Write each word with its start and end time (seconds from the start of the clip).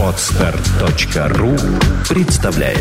Отстар.ру 0.00 1.50
представляет 2.08 2.78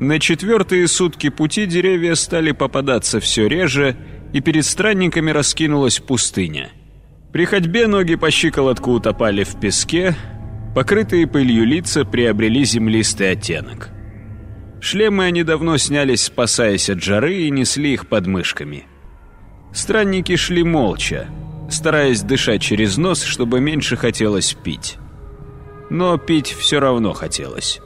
На 0.00 0.20
четвертые 0.20 0.88
сутки 0.88 1.30
пути 1.30 1.64
деревья 1.64 2.14
стали 2.14 2.52
попадаться 2.52 3.20
все 3.20 3.46
реже, 3.46 3.96
и 4.34 4.40
перед 4.40 4.66
странниками 4.66 5.30
раскинулась 5.30 5.98
пустыня. 5.98 6.68
При 7.32 7.46
ходьбе 7.46 7.86
ноги 7.86 8.16
по 8.16 8.30
щиколотку 8.30 8.92
утопали 8.92 9.44
в 9.44 9.58
песке, 9.58 10.14
покрытые 10.74 11.26
пылью 11.26 11.64
лица 11.64 12.04
приобрели 12.04 12.64
землистый 12.64 13.30
оттенок. 13.30 13.88
Шлемы 14.80 15.24
они 15.24 15.42
давно 15.42 15.78
снялись, 15.78 16.24
спасаясь 16.24 16.90
от 16.90 17.02
жары, 17.02 17.36
и 17.36 17.50
несли 17.50 17.94
их 17.94 18.08
под 18.08 18.26
мышками. 18.26 18.84
Странники 19.76 20.36
шли 20.36 20.64
молча, 20.64 21.28
стараясь 21.68 22.22
дышать 22.22 22.62
через 22.62 22.96
нос, 22.96 23.22
чтобы 23.22 23.60
меньше 23.60 23.94
хотелось 23.94 24.54
пить. 24.54 24.96
Но 25.90 26.16
пить 26.16 26.56
все 26.58 26.80
равно 26.80 27.12
хотелось. 27.12 27.80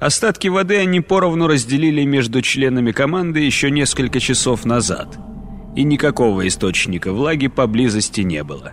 Остатки 0.00 0.48
воды 0.48 0.78
они 0.78 1.02
поровну 1.02 1.46
разделили 1.46 2.02
между 2.04 2.40
членами 2.40 2.92
команды 2.92 3.40
еще 3.40 3.70
несколько 3.70 4.20
часов 4.20 4.64
назад, 4.64 5.18
и 5.76 5.84
никакого 5.84 6.48
источника 6.48 7.12
влаги 7.12 7.48
поблизости 7.48 8.22
не 8.22 8.42
было. 8.42 8.72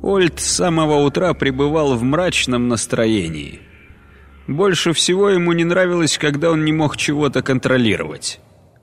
Ольд 0.00 0.38
с 0.38 0.46
самого 0.46 1.04
утра 1.04 1.34
пребывал 1.34 1.96
в 1.96 2.04
мрачном 2.04 2.68
настроении. 2.68 3.58
Больше 4.46 4.92
всего 4.92 5.28
ему 5.28 5.52
не 5.52 5.64
нравилось, 5.64 6.18
когда 6.18 6.52
он 6.52 6.64
не 6.64 6.72
мог 6.72 6.96
чего-то 6.96 7.42
контролировать. 7.42 8.38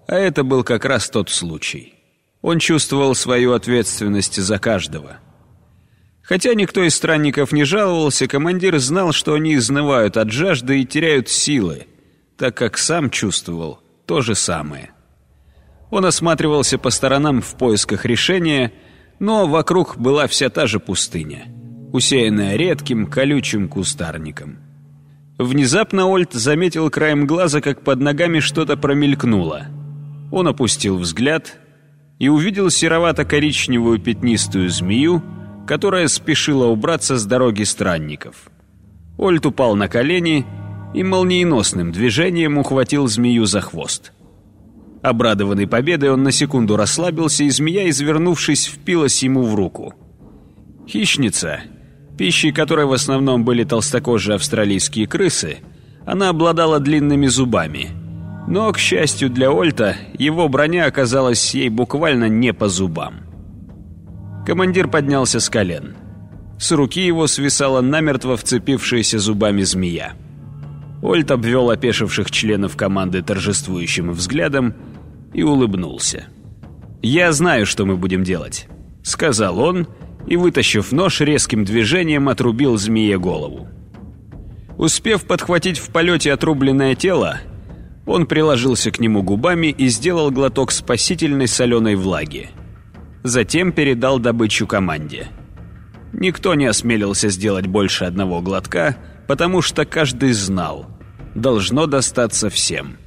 А 0.10 0.16
это 0.16 0.44
был 0.44 0.66
как 0.66 0.84
раз 0.84 1.10
тот 1.10 1.30
случай. 1.30 2.01
Он 2.42 2.60
чувствовал 2.60 3.16
свою 3.16 3.54
ответственность 3.54 4.36
за 4.36 4.60
каждого– 4.60 5.18
Хотя 6.32 6.54
никто 6.54 6.82
из 6.84 6.96
странников 6.96 7.52
не 7.52 7.66
жаловался, 7.66 8.26
командир 8.26 8.80
знал, 8.80 9.12
что 9.12 9.34
они 9.34 9.56
изнывают 9.56 10.16
от 10.16 10.32
жажды 10.32 10.80
и 10.80 10.86
теряют 10.86 11.28
силы, 11.28 11.88
так 12.38 12.56
как 12.56 12.78
сам 12.78 13.10
чувствовал 13.10 13.82
то 14.06 14.22
же 14.22 14.34
самое. 14.34 14.92
Он 15.90 16.06
осматривался 16.06 16.78
по 16.78 16.90
сторонам 16.90 17.42
в 17.42 17.56
поисках 17.56 18.06
решения, 18.06 18.72
но 19.20 19.46
вокруг 19.46 19.98
была 19.98 20.28
вся 20.28 20.50
та 20.50 20.68
же 20.68 20.80
пустыня, 20.80 21.48
усеянная 21.92 22.56
редким 22.56 23.08
колючим 23.08 23.68
кустарником. 23.68 24.60
Внезапно 25.38 26.08
Ольт 26.08 26.32
заметил 26.32 26.90
краем 26.90 27.28
глаза, 27.28 27.60
как 27.60 27.84
под 27.84 28.00
ногами 28.00 28.40
что-то 28.40 28.78
промелькнуло. 28.78 29.66
Он 30.32 30.48
опустил 30.48 30.98
взгляд 30.98 31.58
и 32.22 32.28
увидел 32.28 32.70
серовато-коричневую 32.70 33.98
пятнистую 33.98 34.70
змею, 34.70 35.24
которая 35.66 36.08
спешила 36.08 36.68
убраться 36.68 37.18
с 37.18 37.26
дороги 37.26 37.64
странников. 37.64 38.52
Ольт 39.18 39.44
упал 39.48 39.76
на 39.76 39.88
колени 39.88 40.46
и 40.94 41.02
молниеносным 41.02 41.92
движением 41.92 42.60
ухватил 42.60 43.08
змею 43.08 43.46
за 43.46 43.62
хвост. 43.62 44.14
Обрадованный 45.02 45.66
победой, 45.66 46.12
он 46.12 46.22
на 46.22 46.32
секунду 46.32 46.78
расслабился, 46.78 47.44
и 47.44 47.50
змея, 47.50 47.90
извернувшись, 47.90 48.68
впилась 48.68 49.24
ему 49.24 49.42
в 49.42 49.56
руку. 49.56 49.96
Хищница, 50.88 51.62
пищей 52.20 52.52
которой 52.52 52.86
в 52.86 52.94
основном 52.94 53.44
были 53.44 53.64
толстокожие 53.64 54.36
австралийские 54.36 55.08
крысы, 55.08 55.58
она 56.06 56.30
обладала 56.30 56.80
длинными 56.80 57.26
зубами. 57.26 58.01
Но, 58.48 58.72
к 58.72 58.78
счастью 58.78 59.30
для 59.30 59.52
Ольта, 59.52 59.96
его 60.18 60.50
броня 60.50 60.86
оказалась 60.86 61.54
ей 61.54 61.70
буквально 61.70 62.28
не 62.28 62.54
по 62.54 62.68
зубам. 62.68 63.22
Командир 64.46 64.88
поднялся 64.88 65.40
с 65.40 65.50
колен. 65.50 65.96
С 66.60 66.72
руки 66.72 67.06
его 67.06 67.28
свисала 67.28 67.82
намертво 67.82 68.38
вцепившаяся 68.38 69.20
зубами 69.20 69.62
змея. 69.62 70.14
Ольт 71.02 71.32
обвел 71.32 71.70
опешивших 71.70 72.30
членов 72.30 72.76
команды 72.76 73.22
торжествующим 73.22 74.12
взглядом 74.12 74.76
и 75.34 75.44
улыбнулся. 75.44 76.26
«Я 77.02 77.32
знаю, 77.32 77.66
что 77.66 77.86
мы 77.86 77.98
будем 77.98 78.24
делать»,— 78.24 78.68
сказал 79.04 79.60
он, 79.60 79.88
и, 80.28 80.36
вытащив 80.36 80.92
нож, 80.92 81.22
резким 81.22 81.66
движением 81.66 82.30
отрубил 82.30 82.78
змее 82.78 83.18
голову. 83.18 83.68
Успев 84.78 85.26
подхватить 85.26 85.80
в 85.80 85.90
полете 85.92 86.32
отрубленное 86.32 86.96
тело, 86.96 87.40
он 88.06 88.26
приложился 88.26 88.92
к 88.92 89.00
нему 89.00 89.24
губами 89.24 89.68
и 89.68 89.88
сделал 89.88 90.32
глоток 90.32 90.72
спасительной 90.72 91.48
соленой 91.48 91.96
влаги 91.96 92.50
затем 93.24 93.72
передал 93.72 94.20
добычу 94.20 94.68
команде. 94.68 95.28
Никто 96.14 96.56
не 96.56 96.66
осмелился 96.66 97.30
сделать 97.30 97.68
больше 97.68 98.06
одного 98.06 98.42
глотка, 98.42 98.98
потому 99.28 99.62
что 99.62 99.86
каждый 99.86 100.34
знал, 100.34 100.88
должно 101.36 101.86
достаться 101.86 102.50
всем. 102.50 102.98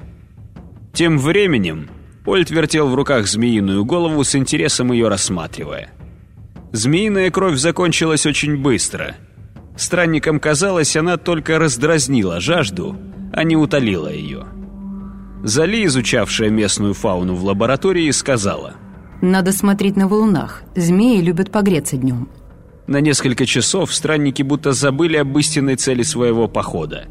Тем 0.92 1.18
временем 1.18 1.90
Ольт 2.24 2.50
вертел 2.50 2.88
в 2.88 2.94
руках 2.94 3.26
змеиную 3.26 3.84
голову 3.84 4.24
с 4.24 4.34
интересом 4.34 4.92
ее 4.92 5.08
рассматривая. 5.08 5.90
Змеиная 6.72 7.30
кровь 7.30 7.58
закончилась 7.58 8.26
очень 8.26 8.56
быстро. 8.56 9.16
Странникам 9.76 10.40
казалось, 10.40 10.96
она 10.96 11.16
только 11.16 11.58
раздразнила 11.58 12.40
жажду, 12.40 12.96
а 13.32 13.44
не 13.44 13.56
утолила 13.56 14.10
ее. 14.10 14.46
Зали, 15.44 15.84
изучавшая 15.86 16.50
местную 16.50 16.94
фауну 16.94 17.34
в 17.36 17.44
лаборатории, 17.44 18.10
сказала– 18.10 18.74
надо 19.24 19.52
смотреть 19.52 19.96
на 19.96 20.06
валунах. 20.06 20.64
Змеи 20.76 21.22
любят 21.22 21.50
погреться 21.50 21.96
днем. 21.96 22.28
На 22.86 23.00
несколько 23.00 23.46
часов 23.46 23.94
странники 23.94 24.42
будто 24.42 24.72
забыли 24.72 25.16
об 25.16 25.38
истинной 25.38 25.76
цели 25.76 26.02
своего 26.02 26.46
похода. 26.46 27.06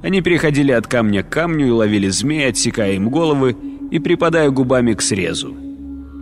Они 0.00 0.20
переходили 0.22 0.70
от 0.70 0.86
камня 0.86 1.24
к 1.24 1.28
камню 1.28 1.66
и 1.66 1.70
ловили 1.70 2.08
змей, 2.08 2.48
отсекая 2.48 2.92
им 2.92 3.10
головы 3.10 3.56
и 3.90 3.98
припадая 3.98 4.50
губами 4.50 4.92
к 4.92 5.02
срезу. 5.02 5.56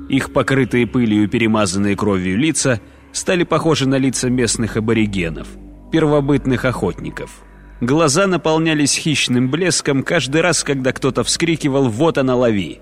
Их 0.08 0.32
покрытые 0.32 0.86
пылью 0.86 1.24
и 1.24 1.26
перемазанные 1.26 1.94
кровью 1.94 2.38
лица 2.38 2.80
стали 3.12 3.44
похожи 3.44 3.86
на 3.86 3.98
лица 3.98 4.30
местных 4.30 4.78
аборигенов, 4.78 5.48
первобытных 5.92 6.64
охотников. 6.64 7.42
Глаза 7.80 8.26
наполнялись 8.26 8.94
хищным 8.94 9.50
блеском 9.50 10.02
каждый 10.02 10.40
раз, 10.40 10.64
когда 10.64 10.92
кто-то 10.92 11.22
вскрикивал 11.22 11.88
«Вот 11.88 12.18
она, 12.18 12.34
лови!». 12.34 12.80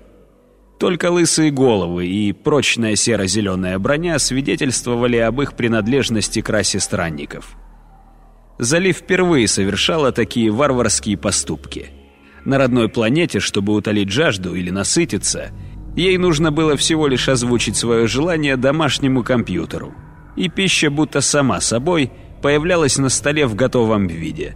Только 0.79 1.11
лысые 1.11 1.51
головы 1.51 2.07
и 2.07 2.33
прочная 2.33 2.95
серо-зеленая 2.95 3.77
броня 3.79 4.17
свидетельствовали 4.17 5.17
об 5.17 5.41
их 5.41 5.53
принадлежности 5.53 6.41
к 6.41 6.49
расе 6.49 6.79
странников. 6.79 7.55
Залив 8.59 8.97
впервые 8.97 9.47
совершала 9.47 10.11
такие 10.11 10.51
варварские 10.51 11.17
поступки. 11.17 11.89
На 12.43 12.57
родной 12.57 12.89
планете, 12.89 13.39
чтобы 13.39 13.73
утолить 13.73 14.09
жажду 14.09 14.55
или 14.55 14.71
насытиться, 14.71 15.51
ей 15.95 16.17
нужно 16.17 16.51
было 16.51 16.75
всего 16.75 17.07
лишь 17.07 17.29
озвучить 17.29 17.75
свое 17.75 18.07
желание 18.07 18.55
домашнему 18.55 19.23
компьютеру. 19.23 19.93
И 20.35 20.49
пища 20.49 20.89
будто 20.89 21.21
сама 21.21 21.59
собой 21.61 22.11
появлялась 22.41 22.97
на 22.97 23.09
столе 23.09 23.45
в 23.47 23.55
готовом 23.55 24.07
виде. 24.07 24.55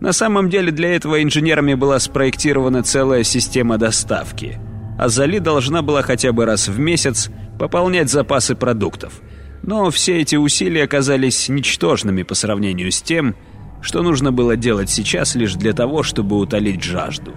На 0.00 0.12
самом 0.12 0.48
деле 0.48 0.70
для 0.72 0.94
этого 0.94 1.22
инженерами 1.22 1.74
была 1.74 1.98
спроектирована 1.98 2.82
целая 2.82 3.24
система 3.24 3.78
доставки– 3.78 4.58
а 4.98 5.08
Зали 5.08 5.38
должна 5.38 5.80
была 5.80 6.02
хотя 6.02 6.32
бы 6.32 6.44
раз 6.44 6.66
в 6.66 6.78
месяц 6.78 7.30
пополнять 7.58 8.10
запасы 8.10 8.56
продуктов. 8.56 9.22
Но 9.62 9.90
все 9.90 10.20
эти 10.20 10.34
усилия 10.34 10.84
оказались 10.84 11.48
ничтожными 11.48 12.24
по 12.24 12.34
сравнению 12.34 12.90
с 12.90 13.00
тем, 13.00 13.36
что 13.80 14.02
нужно 14.02 14.32
было 14.32 14.56
делать 14.56 14.90
сейчас 14.90 15.36
лишь 15.36 15.54
для 15.54 15.72
того, 15.72 16.02
чтобы 16.02 16.36
утолить 16.36 16.82
жажду. 16.82 17.32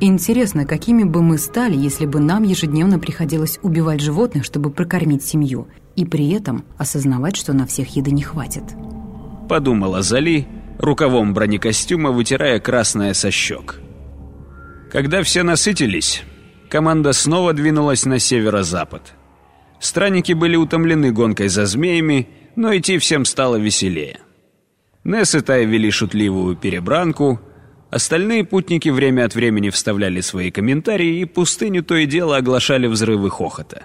Интересно, 0.00 0.66
какими 0.66 1.04
бы 1.04 1.22
мы 1.22 1.38
стали, 1.38 1.76
если 1.76 2.06
бы 2.06 2.18
нам 2.18 2.42
ежедневно 2.42 2.98
приходилось 2.98 3.60
убивать 3.62 4.00
животных, 4.00 4.44
чтобы 4.44 4.70
прокормить 4.70 5.24
семью, 5.24 5.68
и 5.94 6.04
при 6.04 6.30
этом 6.30 6.64
осознавать, 6.78 7.36
что 7.36 7.52
на 7.52 7.66
всех 7.66 7.94
еды 7.94 8.10
не 8.10 8.22
хватит? 8.22 8.64
Подумала 9.48 10.02
Зали, 10.02 10.48
рукавом 10.82 11.32
бронекостюма 11.32 12.10
вытирая 12.10 12.60
красное 12.60 13.14
со 13.14 13.30
щек. 13.30 13.80
Когда 14.90 15.22
все 15.22 15.42
насытились, 15.42 16.22
команда 16.68 17.12
снова 17.12 17.52
двинулась 17.52 18.04
на 18.04 18.18
северо-запад. 18.18 19.14
Странники 19.80 20.32
были 20.32 20.56
утомлены 20.56 21.12
гонкой 21.12 21.48
за 21.48 21.66
змеями, 21.66 22.28
но 22.56 22.76
идти 22.76 22.98
всем 22.98 23.24
стало 23.24 23.56
веселее. 23.56 24.20
Несс 25.04 25.34
и 25.34 25.40
Тай 25.40 25.64
вели 25.64 25.90
шутливую 25.90 26.56
перебранку, 26.56 27.40
остальные 27.90 28.44
путники 28.44 28.90
время 28.90 29.24
от 29.24 29.34
времени 29.34 29.70
вставляли 29.70 30.20
свои 30.20 30.50
комментарии, 30.50 31.20
и 31.20 31.24
пустыню 31.24 31.82
то 31.82 31.96
и 31.96 32.06
дело 32.06 32.36
оглашали 32.36 32.86
взрывы 32.86 33.30
хохота. 33.30 33.84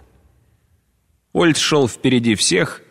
Ольд 1.33 1.57
шел 1.57 1.87
впереди 1.87 2.35
всех, 2.35 2.81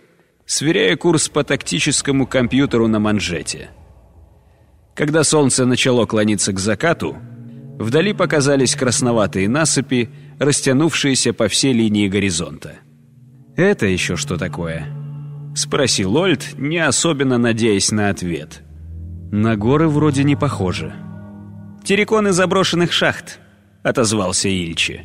сверяя 0.46 0.96
курс 0.96 1.28
по 1.28 1.44
тактическому 1.44 2.26
компьютеру 2.26 2.88
на 2.88 2.98
манжете. 2.98 3.70
Когда 4.96 5.22
солнце 5.22 5.64
начало 5.64 6.06
клониться 6.06 6.52
к 6.52 6.58
закату, 6.58 7.16
Вдали 7.78 8.14
показались 8.14 8.74
красноватые 8.74 9.48
насыпи, 9.48 10.08
растянувшиеся 10.38 11.32
по 11.34 11.48
всей 11.48 11.74
линии 11.74 12.08
горизонта. 12.08 12.76
«Это 13.54 13.86
еще 13.86 14.16
что 14.16 14.38
такое?»— 14.38 14.86
спросил 15.54 16.16
Ольд, 16.16 16.54
не 16.56 16.78
особенно 16.78 17.36
надеясь 17.36 17.90
на 17.90 18.08
ответ. 18.08 18.62
«На 19.30 19.56
горы 19.56 19.88
вроде 19.88 20.24
не 20.24 20.36
похоже». 20.36 20.94
«Терриконы 21.84 22.32
заброшенных 22.32 22.92
шахт»,— 22.92 23.40
отозвался 23.82 24.48
Ильчи. 24.48 25.00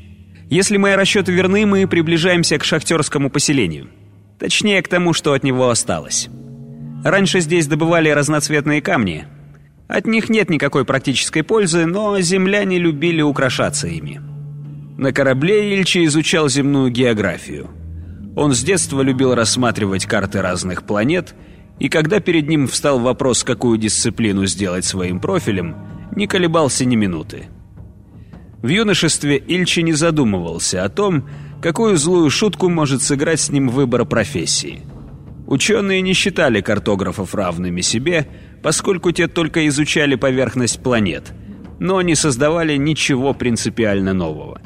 «Если 0.50 0.78
мои 0.78 0.96
расчеты 0.96 1.32
верны, 1.32 1.66
мы 1.66 1.88
приближаемся 1.88 2.58
к 2.58 2.64
шахтерскому 2.64 3.30
поселению. 3.30 3.90
Точнее, 4.40 4.82
к 4.82 4.88
тому, 4.88 5.14
что 5.14 5.34
от 5.34 5.44
него 5.44 5.70
осталось. 5.70 6.30
Раньше 7.04 7.42
здесь 7.42 7.68
добывали 7.68 8.10
разноцветные 8.10 8.82
камни. 8.82 9.28
От 9.92 10.08
них 10.08 10.30
нет 10.30 10.50
никакой 10.50 10.86
практической 10.86 11.44
пользы, 11.44 11.86
но 11.86 12.18
земляне 12.22 12.80
любили 12.80 13.22
украшаться 13.22 13.88
ими. 13.88 14.22
На 14.98 15.12
корабле 15.12 15.76
Ильчи 15.76 16.06
изучал 16.06 16.48
земную 16.48 16.90
географию. 16.92 17.70
Он 18.38 18.54
с 18.54 18.64
детства 18.64 19.02
любил 19.02 19.36
рассматривать 19.36 20.06
карты 20.06 20.42
разных 20.42 20.84
планет, 20.84 21.36
и 21.78 21.90
когда 21.90 22.22
перед 22.22 22.48
ним 22.48 22.70
встал 22.70 23.00
вопрос, 23.00 23.44
какую 23.44 23.78
дисциплину 23.78 24.46
сделать 24.46 24.86
своим 24.86 25.20
профилем, 25.20 25.76
не 26.16 26.26
колебался 26.26 26.86
ни 26.86 26.96
минуты. 26.96 27.48
В 28.62 28.70
юношестве 28.70 29.38
Ильчи 29.46 29.84
не 29.84 29.92
задумывался 29.92 30.86
о 30.86 30.90
том, 30.90 31.28
какую 31.62 31.98
злую 31.98 32.30
шутку 32.30 32.70
может 32.70 33.02
сыграть 33.02 33.42
с 33.42 33.50
ним 33.50 33.68
выбор 33.68 34.06
профессии. 34.06 34.84
Ученые 35.48 36.02
не 36.02 36.14
считали 36.14 36.62
картографов 36.62 37.36
равными 37.36 37.82
себе, 37.82 38.26
поскольку 38.62 39.12
те 39.12 39.28
только 39.28 39.68
изучали 39.68 40.16
поверхность 40.16 40.82
планет, 40.82 41.34
но 41.80 42.02
не 42.02 42.16
создавали 42.16 42.78
ничего 42.78 43.34
принципиально 43.34 44.14
нового. 44.14 44.62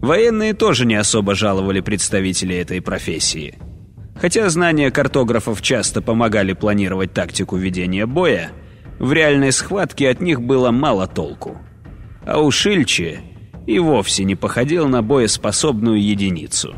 Военные 0.00 0.54
тоже 0.54 0.86
не 0.86 0.94
особо 0.96 1.34
жаловали 1.34 1.80
представителей 1.80 2.56
этой 2.56 2.80
профессии. 2.80 3.54
Хотя 4.16 4.48
знания 4.48 4.90
картографов 4.90 5.60
часто 5.62 6.00
помогали 6.02 6.52
планировать 6.52 7.12
тактику 7.12 7.56
ведения 7.56 8.06
боя, 8.06 8.50
в 8.98 9.12
реальной 9.12 9.52
схватке 9.52 10.08
от 10.08 10.20
них 10.20 10.40
было 10.40 10.70
мало 10.70 11.06
толку. 11.06 11.58
А 12.26 12.40
у 12.40 12.50
Шильчи 12.50 13.18
и 13.66 13.78
вовсе 13.78 14.24
не 14.24 14.34
походил 14.34 14.88
на 14.88 15.02
боеспособную 15.02 16.02
единицу. 16.02 16.74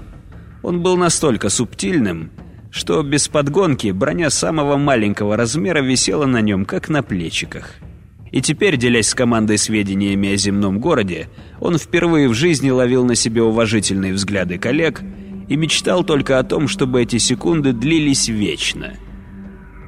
Он 0.63 0.83
был 0.83 0.97
настолько 0.97 1.49
субтильным, 1.49 2.31
что 2.71 3.03
без 3.03 3.29
подгонки 3.29 3.91
броня 3.91 4.31
самого 4.31 4.77
маленького 4.77 5.37
размера 5.37 5.81
висела 5.81 6.27
на 6.27 6.41
нем, 6.41 6.65
как 6.65 6.89
на 6.89 7.03
плечиках. 7.03 7.75
И 8.33 8.43
теперь, 8.43 8.77
делясь 8.77 9.09
с 9.09 9.15
командой 9.15 9.57
сведениями 9.57 10.31
о 10.31 10.37
земном 10.37 10.79
городе, 10.79 11.29
он 11.61 11.79
впервые 11.79 12.29
в 12.29 12.35
жизни 12.35 12.71
ловил 12.71 13.05
на 13.05 13.15
себе 13.15 13.43
уважительные 13.43 14.13
взгляды 14.13 14.59
коллег 14.59 15.03
и 15.49 15.57
мечтал 15.57 16.05
только 16.05 16.39
о 16.39 16.43
том, 16.43 16.69
чтобы 16.69 17.03
эти 17.03 17.19
секунды 17.19 17.73
длились 17.73 18.29
вечно. 18.29 18.95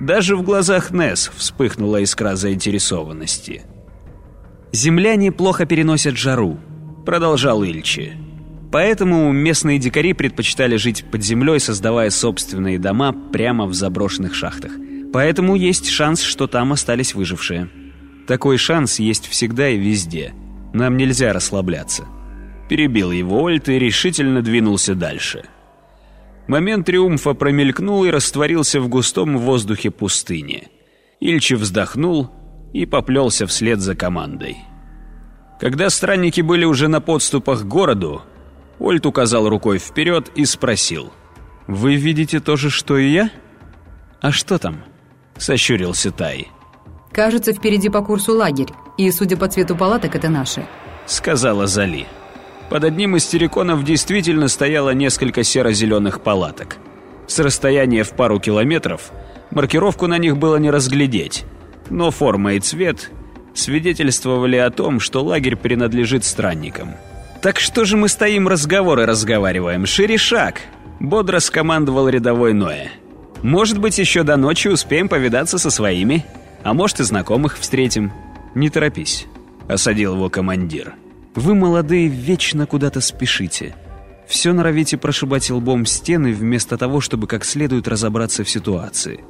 Даже 0.00 0.36
в 0.36 0.42
глазах 0.42 0.92
Несс 0.92 1.30
вспыхнула 1.34 2.02
искра 2.02 2.36
заинтересованности. 2.36 3.62
«Земляне 4.72 5.32
плохо 5.32 5.66
переносят 5.66 6.16
жару»,— 6.16 6.58
продолжал 7.04 7.64
Ильчи. 7.64 8.12
Поэтому 8.70 9.32
местные 9.32 9.78
дикари 9.78 10.12
предпочитали 10.12 10.76
жить 10.76 11.04
под 11.10 11.22
землей, 11.22 11.58
создавая 11.58 12.10
собственные 12.10 12.78
дома 12.78 13.12
прямо 13.12 13.66
в 13.66 13.74
заброшенных 13.74 14.34
шахтах. 14.34 14.72
Поэтому 15.12 15.56
есть 15.56 15.88
шанс, 15.88 16.22
что 16.22 16.46
там 16.46 16.72
остались 16.72 17.14
выжившие. 17.14 17.70
Такой 18.26 18.58
шанс 18.58 18.98
есть 18.98 19.26
всегда 19.26 19.70
и 19.70 19.78
везде. 19.78 20.34
Нам 20.74 20.98
нельзя 20.98 21.32
расслабляться. 21.32 22.04
Перебил 22.68 23.10
его 23.10 23.42
Ольт 23.42 23.70
и 23.70 23.78
решительно 23.78 24.42
двинулся 24.42 24.94
дальше. 24.94 25.44
Момент 26.46 26.86
триумфа 26.86 27.32
промелькнул 27.32 28.04
и 28.04 28.10
растворился 28.10 28.80
в 28.80 28.88
густом 28.88 29.38
воздухе 29.38 29.90
пустыни. 29.90 30.68
Ильчи 31.20 31.54
вздохнул 31.54 32.30
и 32.74 32.84
поплелся 32.84 33.46
вслед 33.46 33.80
за 33.80 33.94
командой. 33.94 34.58
Когда 35.58 35.88
странники 35.88 36.42
были 36.42 36.64
уже 36.64 36.88
на 36.88 37.00
подступах 37.00 37.62
к 37.62 37.66
городу, 37.66 38.22
Ольт 38.78 39.06
указал 39.06 39.48
рукой 39.48 39.78
вперед 39.78 40.30
и 40.34 40.44
спросил. 40.44 41.12
«Вы 41.66 41.96
видите 41.96 42.40
то 42.40 42.56
же, 42.56 42.70
что 42.70 42.96
и 42.96 43.10
я?» 43.10 43.30
«А 44.20 44.32
что 44.32 44.58
там?»— 44.58 44.84
сощурился 45.36 46.10
Тай. 46.10 46.48
Кажется, 47.12 47.52
впереди 47.52 47.88
по 47.88 48.02
курсу 48.02 48.36
лагерь, 48.36 48.68
и, 48.96 49.10
судя 49.10 49.36
по 49.36 49.48
цвету 49.48 49.76
палаток, 49.76 50.14
это 50.14 50.28
наши. 50.28 50.66
Сказала 51.06 51.66
Зали. 51.66 52.06
Под 52.70 52.84
одним 52.84 53.16
из 53.16 53.26
терриконов 53.26 53.82
действительно 53.84 54.48
стояло 54.48 54.90
несколько 54.90 55.42
серо-зеленых 55.42 56.20
палаток. 56.20 56.76
С 57.26 57.38
расстояния 57.38 58.04
в 58.04 58.10
пару 58.10 58.38
километров 58.38 59.10
маркировку 59.50 60.06
на 60.06 60.18
них 60.18 60.36
было 60.36 60.56
не 60.56 60.70
разглядеть, 60.70 61.44
но 61.90 62.10
форма 62.10 62.54
и 62.54 62.60
цвет 62.60 63.10
свидетельствовали 63.54 64.56
о 64.56 64.70
том, 64.70 65.00
что 65.00 65.24
лагерь 65.24 65.56
принадлежит 65.56 66.24
странникам. 66.24 66.94
«Так 67.42 67.60
что 67.60 67.84
же 67.84 67.96
мы 67.96 68.08
стоим 68.08 68.48
разговоры 68.48 69.06
разговариваем? 69.06 69.86
Шире 69.86 70.18
шаг!» 70.18 70.60
Бодро 71.00 71.38
скомандовал 71.38 72.08
рядовой 72.08 72.52
Ноя. 72.52 72.90
«Может 73.42 73.78
быть, 73.78 73.98
еще 73.98 74.24
до 74.24 74.36
ночи 74.36 74.68
успеем 74.68 75.08
повидаться 75.08 75.58
со 75.58 75.70
своими?» 75.70 76.24
А 76.62 76.74
может, 76.74 77.00
и 77.00 77.04
знакомых 77.04 77.58
встретим. 77.58 78.12
Не 78.54 78.70
торопись»,— 78.70 79.26
осадил 79.68 80.14
его 80.14 80.28
командир. 80.28 80.94
«Вы, 81.34 81.54
молодые, 81.54 82.08
вечно 82.08 82.66
куда-то 82.66 83.00
спешите. 83.00 83.74
Все 84.26 84.52
норовите 84.52 84.96
прошибать 84.96 85.50
лбом 85.50 85.86
стены 85.86 86.32
вместо 86.32 86.76
того, 86.76 87.00
чтобы 87.00 87.26
как 87.26 87.44
следует 87.44 87.88
разобраться 87.88 88.44
в 88.44 88.50
ситуации. 88.50 89.24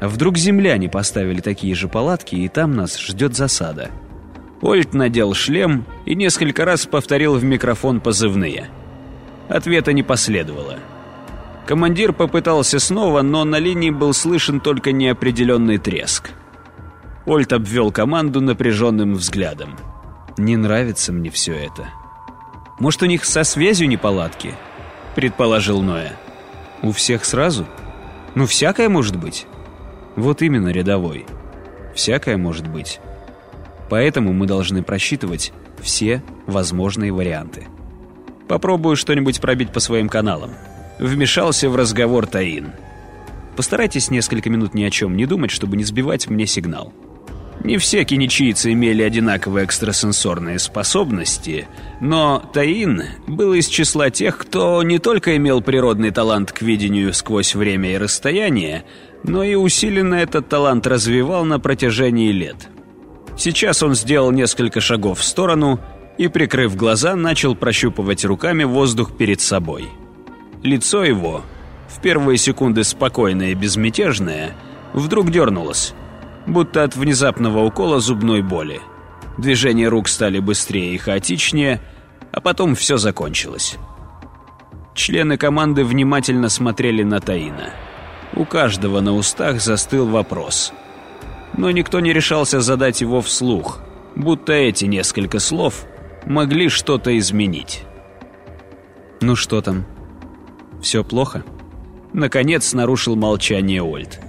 А 0.00 0.08
вдруг 0.08 0.36
земляне 0.36 0.88
поставили 0.88 1.40
такие 1.40 1.74
же 1.74 1.88
палатки, 1.88 2.34
и 2.34 2.48
там 2.48 2.74
нас 2.74 2.98
ждет 2.98 3.36
засада?» 3.36 3.90
Ольт 4.60 4.92
надел 4.92 5.34
шлем 5.34 5.84
и 6.04 6.14
несколько 6.14 6.64
раз 6.64 6.86
повторил 6.86 7.34
в 7.36 7.44
микрофон 7.44 8.00
позывные. 8.00 8.68
Ответа 9.48 9.92
не 9.92 10.02
последовало. 10.02 10.78
Командир 11.66 12.12
попытался 12.12 12.78
снова, 12.78 13.22
но 13.22 13.44
на 13.44 13.58
линии 13.58 13.90
был 13.90 14.12
слышен 14.12 14.60
только 14.60 14.90
неопределенный 14.90 15.78
треск. 15.78 16.30
Ольт 17.26 17.52
обвел 17.52 17.92
команду 17.92 18.40
напряженным 18.40 19.14
взглядом. 19.14 19.76
«Не 20.38 20.56
нравится 20.56 21.12
мне 21.12 21.30
все 21.30 21.52
это». 21.54 21.88
«Может, 22.78 23.02
у 23.02 23.06
них 23.06 23.24
со 23.24 23.44
связью 23.44 23.88
неполадки?»— 23.88 24.54
предположил 25.14 25.82
Ноя. 25.82 26.16
«У 26.80 26.92
всех 26.92 27.24
сразу? 27.24 27.66
Ну, 28.34 28.46
всякое 28.46 28.88
может 28.88 29.16
быть». 29.16 29.46
«Вот 30.16 30.42
именно, 30.42 30.68
рядовой. 30.68 31.26
Всякое 31.94 32.36
может 32.36 32.68
быть. 32.68 33.00
Поэтому 33.88 34.32
мы 34.32 34.46
должны 34.46 34.82
просчитывать 34.82 35.52
все 35.80 36.22
возможные 36.46 37.12
варианты. 37.12 37.66
Попробую 38.48 38.96
что-нибудь 38.96 39.40
пробить 39.40 39.72
по 39.72 39.80
своим 39.80 40.08
каналам». 40.08 40.52
Вмешался 40.98 41.70
в 41.70 41.76
разговор 41.76 42.26
Таин. 42.26 42.72
«Постарайтесь 43.56 44.10
несколько 44.10 44.50
минут 44.50 44.74
ни 44.74 44.82
о 44.82 44.90
чем 44.90 45.16
не 45.16 45.26
думать, 45.26 45.50
чтобы 45.50 45.76
не 45.76 45.84
сбивать 45.84 46.28
мне 46.28 46.46
сигнал». 46.46 46.92
Не 47.64 47.76
все 47.76 48.04
киничийцы 48.04 48.72
имели 48.72 49.02
одинаковые 49.02 49.64
экстрасенсорные 49.64 50.60
способности, 50.60 51.66
но 52.00 52.38
Таин 52.52 53.02
был 53.26 53.52
из 53.52 53.66
числа 53.66 54.10
тех, 54.10 54.38
кто 54.38 54.82
не 54.84 54.98
только 54.98 55.36
имел 55.36 55.60
природный 55.60 56.12
талант 56.12 56.52
к 56.52 56.62
видению 56.62 57.12
сквозь 57.12 57.56
время 57.56 57.92
и 57.92 57.98
расстояние, 57.98 58.84
но 59.24 59.42
и 59.42 59.56
усиленно 59.56 60.14
этот 60.14 60.48
талант 60.48 60.86
развивал 60.86 61.44
на 61.44 61.58
протяжении 61.58 62.30
лет. 62.30 62.68
Сейчас 63.38 63.82
он 63.82 63.94
сделал 63.94 64.32
несколько 64.32 64.80
шагов 64.80 65.20
в 65.20 65.24
сторону 65.24 65.80
и, 66.18 66.28
прикрыв 66.28 66.76
глаза, 66.76 67.16
начал 67.16 67.54
прощупывать 67.54 68.24
руками 68.26 68.64
воздух 68.64 69.16
перед 69.16 69.40
собой. 69.40 69.88
Лицо 70.62 71.04
его, 71.04 71.42
в 71.88 72.02
первые 72.02 72.36
секунды 72.36 72.84
спокойное 72.84 73.52
и 73.52 73.54
безмятежное, 73.54 74.54
вдруг 74.92 75.30
дернулось– 75.30 75.94
будто 76.48 76.82
от 76.82 76.96
внезапного 76.96 77.64
укола 77.64 78.00
зубной 78.00 78.42
боли. 78.42 78.80
Движения 79.36 79.88
рук 79.88 80.08
стали 80.08 80.40
быстрее 80.40 80.94
и 80.94 80.98
хаотичнее, 80.98 81.80
а 82.32 82.40
потом 82.40 82.74
все 82.74 82.96
закончилось. 82.96 83.76
Члены 84.94 85.36
команды 85.36 85.84
внимательно 85.84 86.48
смотрели 86.48 87.04
на 87.04 87.20
Таина. 87.20 87.70
У 88.34 88.44
каждого 88.44 89.00
на 89.00 89.14
устах 89.14 89.60
застыл 89.60 90.06
вопрос. 90.06 90.72
Но 91.58 91.72
никто 91.72 91.98
не 91.98 92.12
решался 92.12 92.60
задать 92.60 93.00
его 93.00 93.20
вслух, 93.20 93.80
будто 94.14 94.52
эти 94.52 94.84
несколько 94.84 95.40
слов 95.40 95.86
могли 96.24 96.68
что-то 96.68 97.18
изменить. 97.18 97.82
«Ну 99.20 99.34
что 99.34 99.60
там? 99.60 99.84
Все 100.80 101.02
плохо?» 101.02 101.42
Наконец 102.12 102.72
нарушил 102.74 103.16
молчание 103.16 103.82
Ольд. 103.82 104.20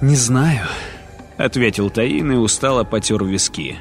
«Не 0.00 0.16
знаю»,— 0.16 0.66
ответил 1.36 1.90
Таин 1.90 2.32
и 2.32 2.36
устало 2.36 2.84
потер 2.84 3.22
виски. 3.22 3.76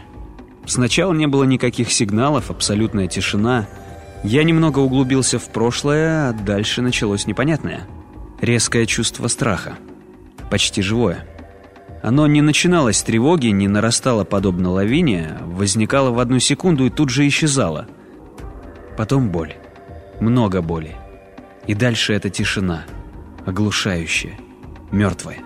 Сначала 0.66 1.14
не 1.14 1.28
было 1.28 1.46
никаких 1.46 1.94
сигналов, 1.94 2.52
абсолютная 2.52 3.08
тишина. 3.08 3.70
Я 4.22 4.44
немного 4.44 4.80
углубился 4.80 5.40
в 5.40 5.48
прошлое, 5.48 6.28
а 6.28 6.34
дальше 6.34 6.82
началось 6.82 7.26
непонятное. 7.26 7.88
Резкое 8.42 8.86
чувство 8.86 9.30
страха. 9.30 9.76
Почти 10.52 10.82
живое. 10.82 11.26
Оно 12.06 12.28
не 12.28 12.44
начиналось 12.44 12.98
с 12.98 13.04
тревоги, 13.04 13.48
не 13.48 13.68
нарастало 13.68 14.26
подобно 14.26 14.70
лавине, 14.70 15.40
возникало 15.42 16.12
в 16.12 16.20
одну 16.20 16.38
секунду 16.38 16.86
и 16.86 16.92
тут 16.92 17.10
же 17.10 17.28
исчезало. 17.28 17.88
Потом 18.96 19.30
боль. 19.30 19.56
Много 20.20 20.62
боли. 20.62 20.96
И 21.66 21.74
дальше 21.74 22.14
эта 22.14 22.30
тишина. 22.30 22.84
Оглушающая. 23.48 24.38
Мертвая. 24.92 25.40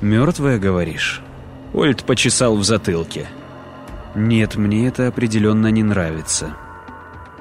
«Мертвая, 0.00 0.58
говоришь?» 0.58 1.20
Ольд 1.74 2.04
почесал 2.04 2.56
в 2.56 2.64
затылке. 2.64 3.28
«Нет, 4.14 4.56
мне 4.56 4.88
это 4.88 5.08
определенно 5.08 5.66
не 5.66 5.82
нравится». 5.82 6.56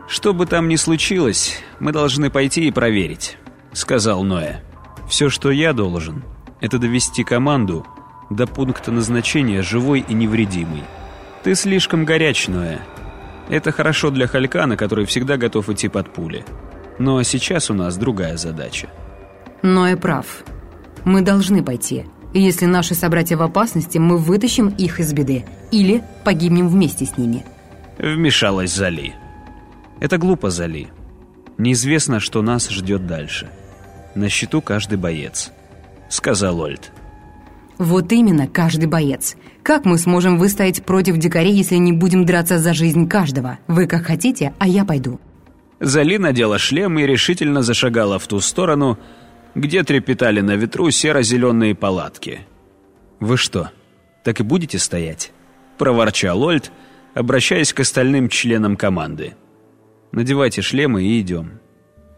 «Что 0.10 0.34
бы 0.34 0.46
там 0.46 0.68
ни 0.68 0.76
случилось, 0.76 1.62
мы 1.80 1.94
должны 1.94 2.30
пойти 2.30 2.68
и 2.68 2.72
проверить»,— 2.72 3.38
сказал 3.72 4.24
Ноя. 4.26 4.62
«Все, 5.08 5.30
что 5.30 5.52
я 5.52 5.72
должен, 5.72 6.26
это 6.60 6.80
довести 6.80 7.24
команду 7.24 7.88
до 8.30 8.48
пункта 8.48 8.92
назначения 8.92 9.62
живой 9.62 10.06
и 10.08 10.14
невредимой. 10.14 10.84
Ты 11.44 11.56
слишком 11.56 12.06
горяч, 12.06 12.48
Ноя. 12.48 12.82
Это 13.50 13.72
хорошо 13.72 14.12
для 14.12 14.28
Халькана, 14.28 14.78
который 14.78 15.06
всегда 15.06 15.38
готов 15.38 15.70
идти 15.70 15.88
под 15.88 16.14
пули. 16.14 16.46
Но 17.00 17.22
сейчас 17.24 17.70
у 17.70 17.74
нас 17.74 17.98
другая 17.98 18.38
задача». 18.38 18.90
Ноя 19.62 19.98
прав. 19.98 20.44
Мы 21.06 21.22
должны 21.22 21.64
пойти. 21.64 22.06
Если 22.34 22.66
наши 22.66 22.94
собратья 22.94 23.36
в 23.36 23.42
опасности, 23.42 23.98
мы 23.98 24.18
вытащим 24.18 24.70
их 24.70 25.00
из 25.00 25.12
беды. 25.14 25.46
Или 25.72 26.04
погибнем 26.24 26.68
вместе 26.70 27.06
с 27.06 27.18
ними. 27.18 27.44
Вмешалась 27.98 28.74
Зали. 28.74 29.14
Это 30.00 30.18
глупо, 30.18 30.50
Зали. 30.50 30.88
Неизвестно, 31.58 32.20
что 32.20 32.42
нас 32.42 32.70
ждет 32.70 33.06
дальше. 33.08 33.50
На 34.16 34.30
счету 34.30 34.62
каждый 34.62 34.98
боец, 34.98 35.52
сказал 36.08 36.60
Ольд. 36.60 36.92
Вот 37.80 38.12
именно, 38.12 38.46
каждый 38.48 38.88
боец. 38.88 39.38
Как 39.64 39.86
мы 39.86 39.98
сможем 39.98 40.38
выстоять 40.38 40.84
против 40.84 41.18
дикарей, 41.18 41.54
если 41.54 41.78
не 41.78 41.94
будем 41.94 42.26
драться 42.26 42.60
за 42.60 42.74
жизнь 42.74 43.08
каждого? 43.08 43.58
Вы 43.68 43.88
как 43.88 44.06
хотите, 44.06 44.54
а 44.60 44.68
я 44.68 44.84
пойду. 44.84 45.20
Зали 45.80 46.18
надела 46.18 46.60
шлем 46.60 47.00
и 47.00 47.08
решительно 47.08 47.62
зашагала 47.62 48.20
в 48.20 48.28
ту 48.28 48.42
сторону, 48.42 49.00
где 49.56 49.84
трепетали 49.84 50.42
на 50.42 50.56
ветру 50.58 50.92
серо-зеленые 50.92 51.74
палатки. 51.74 52.42
«Вы 53.22 53.38
что, 53.38 53.72
так 54.26 54.42
и 54.42 54.44
будете 54.44 54.78
стоять?»– 54.78 55.32
проворчал 55.78 56.44
Ольд, 56.44 56.72
обращаясь 57.14 57.74
к 57.74 57.80
остальным 57.80 58.28
членам 58.28 58.76
команды. 58.76 59.36
Надевайте 60.12 60.62
шлемы 60.62 61.04
и 61.04 61.22
идем». 61.22 61.60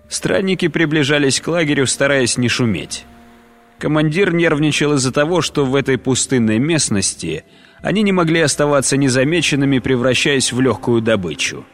Странники 0.09 0.67
приближались 0.67 1.39
к 1.39 1.47
лагерю, 1.47 1.87
стараясь 1.87 2.37
не 2.37 2.49
шуметь. 2.49 3.05
Командир 3.81 4.31
нервничал 4.31 4.93
из-за 4.93 5.11
того, 5.11 5.41
что 5.41 5.65
в 5.65 5.73
этой 5.73 5.97
пустынной 5.97 6.59
местности 6.59 7.45
они 7.81 8.03
не 8.03 8.11
могли 8.11 8.39
оставаться 8.41 8.95
незамеченными, 8.95 9.79
превращаясь 9.79 10.53
в 10.53 10.61
легкую 10.61 11.01
добычу. 11.01 11.65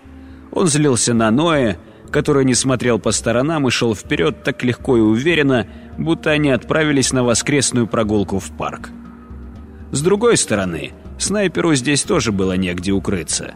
Он 0.54 0.68
злился 0.68 1.14
на 1.14 1.30
Ноя, 1.32 1.78
который 2.10 2.46
не 2.46 2.54
смотрел 2.54 2.98
по 2.98 3.12
сторонам 3.12 3.68
и 3.68 3.72
шел 3.72 3.94
вперед 3.94 4.42
так 4.42 4.64
легко 4.64 4.96
и 4.96 5.02
уверенно, 5.02 5.68
будто 5.98 6.32
они 6.32 6.50
отправились 6.50 7.12
на 7.12 7.26
воскресную 7.26 7.88
прогулку 7.88 8.40
в 8.40 8.52
парк. 8.52 8.90
С 9.92 10.02
другой 10.02 10.38
стороны, 10.38 10.94
снайперу 11.18 11.76
здесь 11.76 12.04
тоже 12.04 12.32
было 12.32 12.54
негде 12.54 12.94
укрыться. 12.94 13.54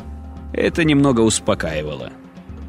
Это 0.52 0.84
немного 0.84 1.22
успокаивало. 1.22 2.12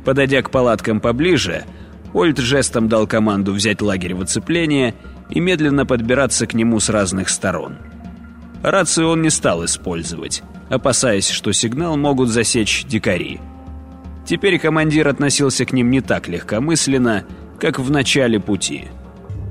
Подойдя 0.04 0.42
к 0.42 0.50
палаткам 0.52 1.00
поближе, 1.00 1.64
Ольд 2.12 2.38
жестом 2.38 2.88
дал 2.88 3.06
команду 3.06 3.52
взять 3.52 3.80
лагерь 3.80 4.14
в 4.14 4.22
оцепление 4.22 4.94
и 5.30 5.40
медленно 5.40 5.86
подбираться 5.86 6.46
к 6.46 6.54
нему 6.54 6.78
с 6.78 6.88
разных 6.88 7.28
сторон. 7.28 7.76
Рацию 8.62 9.08
он 9.08 9.22
не 9.22 9.30
стал 9.30 9.64
использовать, 9.64 10.42
опасаясь, 10.68 11.28
что 11.28 11.52
сигнал 11.52 11.96
могут 11.96 12.28
засечь 12.28 12.84
дикари. 12.84 13.40
Теперь 14.26 14.58
командир 14.58 15.08
относился 15.08 15.64
к 15.64 15.72
ним 15.72 15.90
не 15.90 16.00
так 16.00 16.28
легкомысленно, 16.28 17.24
как 17.58 17.78
в 17.78 17.90
начале 17.90 18.38
пути. 18.38 18.88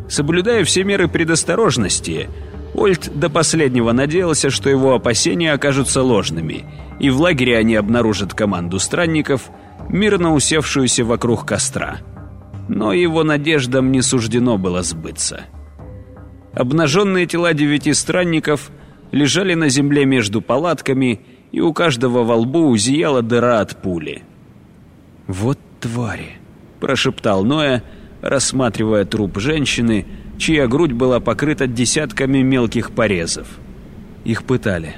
Соблюдая 0.07 0.63
все 0.63 0.83
меры 0.83 1.07
предосторожности, 1.07 2.29
Ольд 2.73 3.11
до 3.13 3.29
последнего 3.29 3.91
надеялся, 3.91 4.49
что 4.49 4.69
его 4.69 4.93
опасения 4.93 5.51
окажутся 5.51 6.01
ложными, 6.01 6.65
и 6.99 7.09
в 7.09 7.19
лагере 7.19 7.57
они 7.57 7.75
обнаружат 7.75 8.33
команду 8.33 8.79
странников– 8.79 9.49
мирно 9.91 10.33
усевшуюся 10.33 11.03
вокруг 11.03 11.45
костра. 11.45 11.97
Но 12.73 12.93
его 12.93 13.25
надеждам 13.25 13.91
не 13.91 14.01
суждено 14.01 14.57
было 14.57 14.81
сбыться. 14.81 15.41
Обнаженные 16.53 17.25
тела 17.25 17.53
девяти 17.53 17.91
странников 17.93 18.71
лежали 19.11 19.55
на 19.55 19.67
земле 19.67 20.05
между 20.05 20.41
палатками, 20.41 21.19
и 21.51 21.59
у 21.59 21.73
каждого 21.73 22.23
во 22.23 22.37
лбу 22.37 22.75
зияла 22.77 23.21
дыра 23.21 23.59
от 23.59 23.81
пули. 23.81 24.23
«Вот 25.27 25.59
твари!»– 25.81 26.37
прошептал 26.79 27.43
Ноя, 27.43 27.83
рассматривая 28.21 29.03
труп 29.03 29.39
женщины, 29.39 30.05
чья 30.37 30.65
грудь 30.67 30.93
была 30.93 31.19
покрыта 31.19 31.67
десятками 31.67 32.37
мелких 32.41 32.91
порезов. 32.91 33.47
Их 34.23 34.45
пытали, 34.45 34.95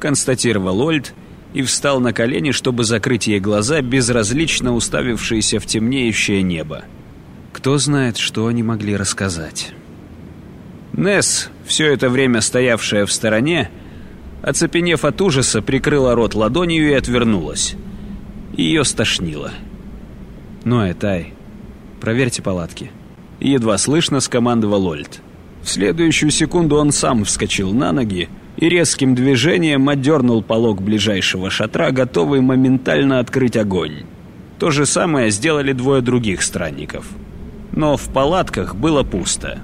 констатировал 0.00 0.80
Ольд, 0.80 1.14
и 1.54 1.62
встал 1.62 2.00
на 2.00 2.12
колени, 2.12 2.50
чтобы 2.50 2.82
закрыть 2.82 3.28
ей 3.28 3.38
глаза, 3.38 3.80
безразлично 3.80 4.74
уставившиеся 4.74 5.60
в 5.60 5.66
темнеющее 5.66 6.42
небо. 6.42 6.82
Кто 7.52 7.78
знает, 7.78 8.16
что 8.16 8.46
они 8.46 8.62
могли 8.62 8.96
рассказать. 8.96 9.72
Несс, 10.92 11.50
все 11.64 11.92
это 11.92 12.08
время 12.10 12.40
стоявшая 12.40 13.06
в 13.06 13.12
стороне, 13.12 13.70
оцепенев 14.42 15.04
от 15.04 15.20
ужаса, 15.20 15.62
прикрыла 15.62 16.14
рот 16.14 16.34
ладонью 16.34 16.90
и 16.90 16.94
отвернулась. 16.94 17.74
Ее 18.56 18.84
стошнило. 18.84 19.52
«Ну, 20.64 20.90
Этай, 20.90 21.34
проверьте 22.00 22.42
палатки». 22.42 22.90
Едва 23.40 23.76
слышно 23.78 24.20
скомандовал 24.20 24.86
Ольд. 24.86 25.20
В 25.62 25.68
следующую 25.68 26.30
секунду 26.30 26.76
он 26.76 26.92
сам 26.92 27.24
вскочил 27.24 27.72
на 27.72 27.92
ноги, 27.92 28.28
и 28.56 28.68
резким 28.68 29.14
движением 29.14 29.88
отдернул 29.88 30.42
полог 30.42 30.82
ближайшего 30.82 31.50
шатра, 31.50 31.90
готовый 31.90 32.40
моментально 32.40 33.18
открыть 33.18 33.56
огонь. 33.56 34.04
То 34.58 34.70
же 34.70 34.86
самое 34.86 35.30
сделали 35.30 35.72
двое 35.72 36.02
других 36.02 36.42
странников. 36.42 37.06
Но 37.72 37.96
в 37.96 38.08
палатках 38.08 38.74
было 38.74 39.02
пусто. 39.02 39.58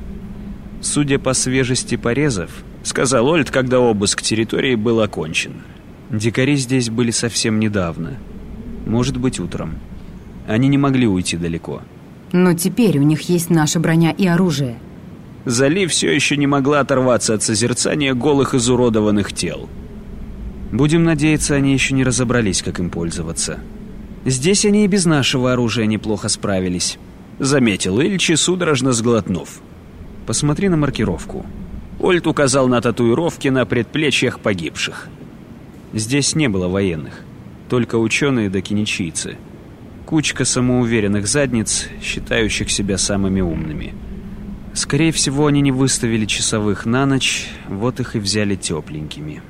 Судя 0.80 1.18
по 1.18 1.34
свежести 1.34 1.96
порезов, 1.96 2.50
сказал 2.82 3.28
Ольд, 3.28 3.50
когда 3.50 3.80
обыск 3.80 4.22
территории 4.22 4.74
был 4.74 5.00
окончен. 5.00 5.62
Дикари 6.10 6.56
здесь 6.56 6.88
были 6.88 7.10
совсем 7.10 7.60
недавно. 7.60 8.14
Может 8.86 9.18
быть, 9.18 9.38
утром. 9.40 9.74
Они 10.46 10.68
не 10.68 10.78
могли 10.78 11.06
уйти 11.06 11.36
далеко. 11.36 11.82
Но 12.32 12.54
теперь 12.54 12.98
у 12.98 13.02
них 13.02 13.22
есть 13.22 13.50
наша 13.50 13.80
броня 13.80 14.10
и 14.10 14.26
оружие. 14.26 14.78
Зали 15.44 15.86
все 15.86 16.10
еще 16.10 16.36
не 16.36 16.46
могла 16.46 16.80
оторваться 16.80 17.34
от 17.34 17.42
созерцания 17.42 18.14
голых 18.14 18.54
изуродованных 18.54 19.32
тел. 19.32 19.68
Будем 20.72 21.04
надеяться, 21.04 21.54
они 21.54 21.72
еще 21.72 21.94
не 21.94 22.04
разобрались, 22.04 22.62
как 22.62 22.78
им 22.80 22.90
пользоваться. 22.90 23.58
Здесь 24.26 24.64
они 24.64 24.84
и 24.84 24.88
без 24.88 25.06
нашего 25.06 25.52
оружия 25.52 25.86
неплохо 25.86 26.28
справились, 26.28 26.98
заметил 27.38 28.00
Ильчи, 28.00 28.36
судорожно 28.36 28.92
сглотнув. 28.92 29.60
Посмотри 30.26 30.68
на 30.68 30.76
маркировку. 30.76 31.46
Ольт 32.00 32.26
указал 32.26 32.68
на 32.68 32.80
татуировки 32.80 33.48
на 33.48 33.64
предплечьях 33.66 34.40
погибших. 34.40 35.08
Здесь 35.92 36.34
не 36.34 36.48
было 36.48 36.68
военных, 36.68 37.24
только 37.68 37.96
ученые 37.96 38.50
да 38.50 38.60
киничийцы. 38.60 39.36
Кучка 40.06 40.44
самоуверенных 40.44 41.26
задниц, 41.26 41.88
считающих 42.02 42.70
себя 42.70 42.98
самыми 42.98 43.40
умными– 43.40 43.94
Скорее 44.78 45.10
всего, 45.10 45.46
они 45.46 45.60
не 45.60 45.72
выставили 45.72 46.24
часовых 46.24 46.86
на 46.86 47.04
ночь, 47.04 47.48
вот 47.68 47.98
их 47.98 48.14
и 48.14 48.20
взяли 48.20 48.54
тепленькими. 48.54 49.42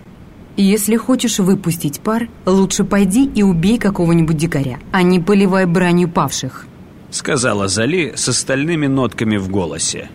Если 0.56 0.96
хочешь 0.96 1.38
выпустить 1.38 2.00
пар, 2.00 2.30
лучше 2.46 2.82
пойди 2.84 3.26
и 3.26 3.42
убей 3.42 3.78
какого-нибудь 3.78 4.38
дикаря, 4.38 4.78
а 4.90 5.02
не 5.02 5.20
поливай 5.20 5.66
бранью 5.66 6.08
павших. 6.08 6.66
Сказала 7.10 7.68
Зали 7.68 8.12
с 8.14 8.28
остальными 8.28 8.86
нотками 8.86 9.36
в 9.36 9.48
голосе. 9.48 10.08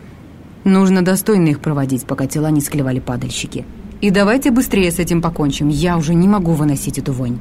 Нужно 0.64 1.04
достойно 1.04 1.50
их 1.50 1.60
проводить, 1.60 2.06
пока 2.06 2.28
тела 2.28 2.52
не 2.52 2.62
склевали 2.62 3.00
падальщики. 3.00 3.66
И 4.02 4.10
давайте 4.10 4.52
быстрее 4.52 4.92
с 4.92 5.00
этим 5.00 5.22
покончим, 5.22 5.70
я 5.70 5.98
уже 5.98 6.14
не 6.14 6.28
могу 6.28 6.54
выносить 6.54 6.98
эту 6.98 7.14
вонь. 7.14 7.40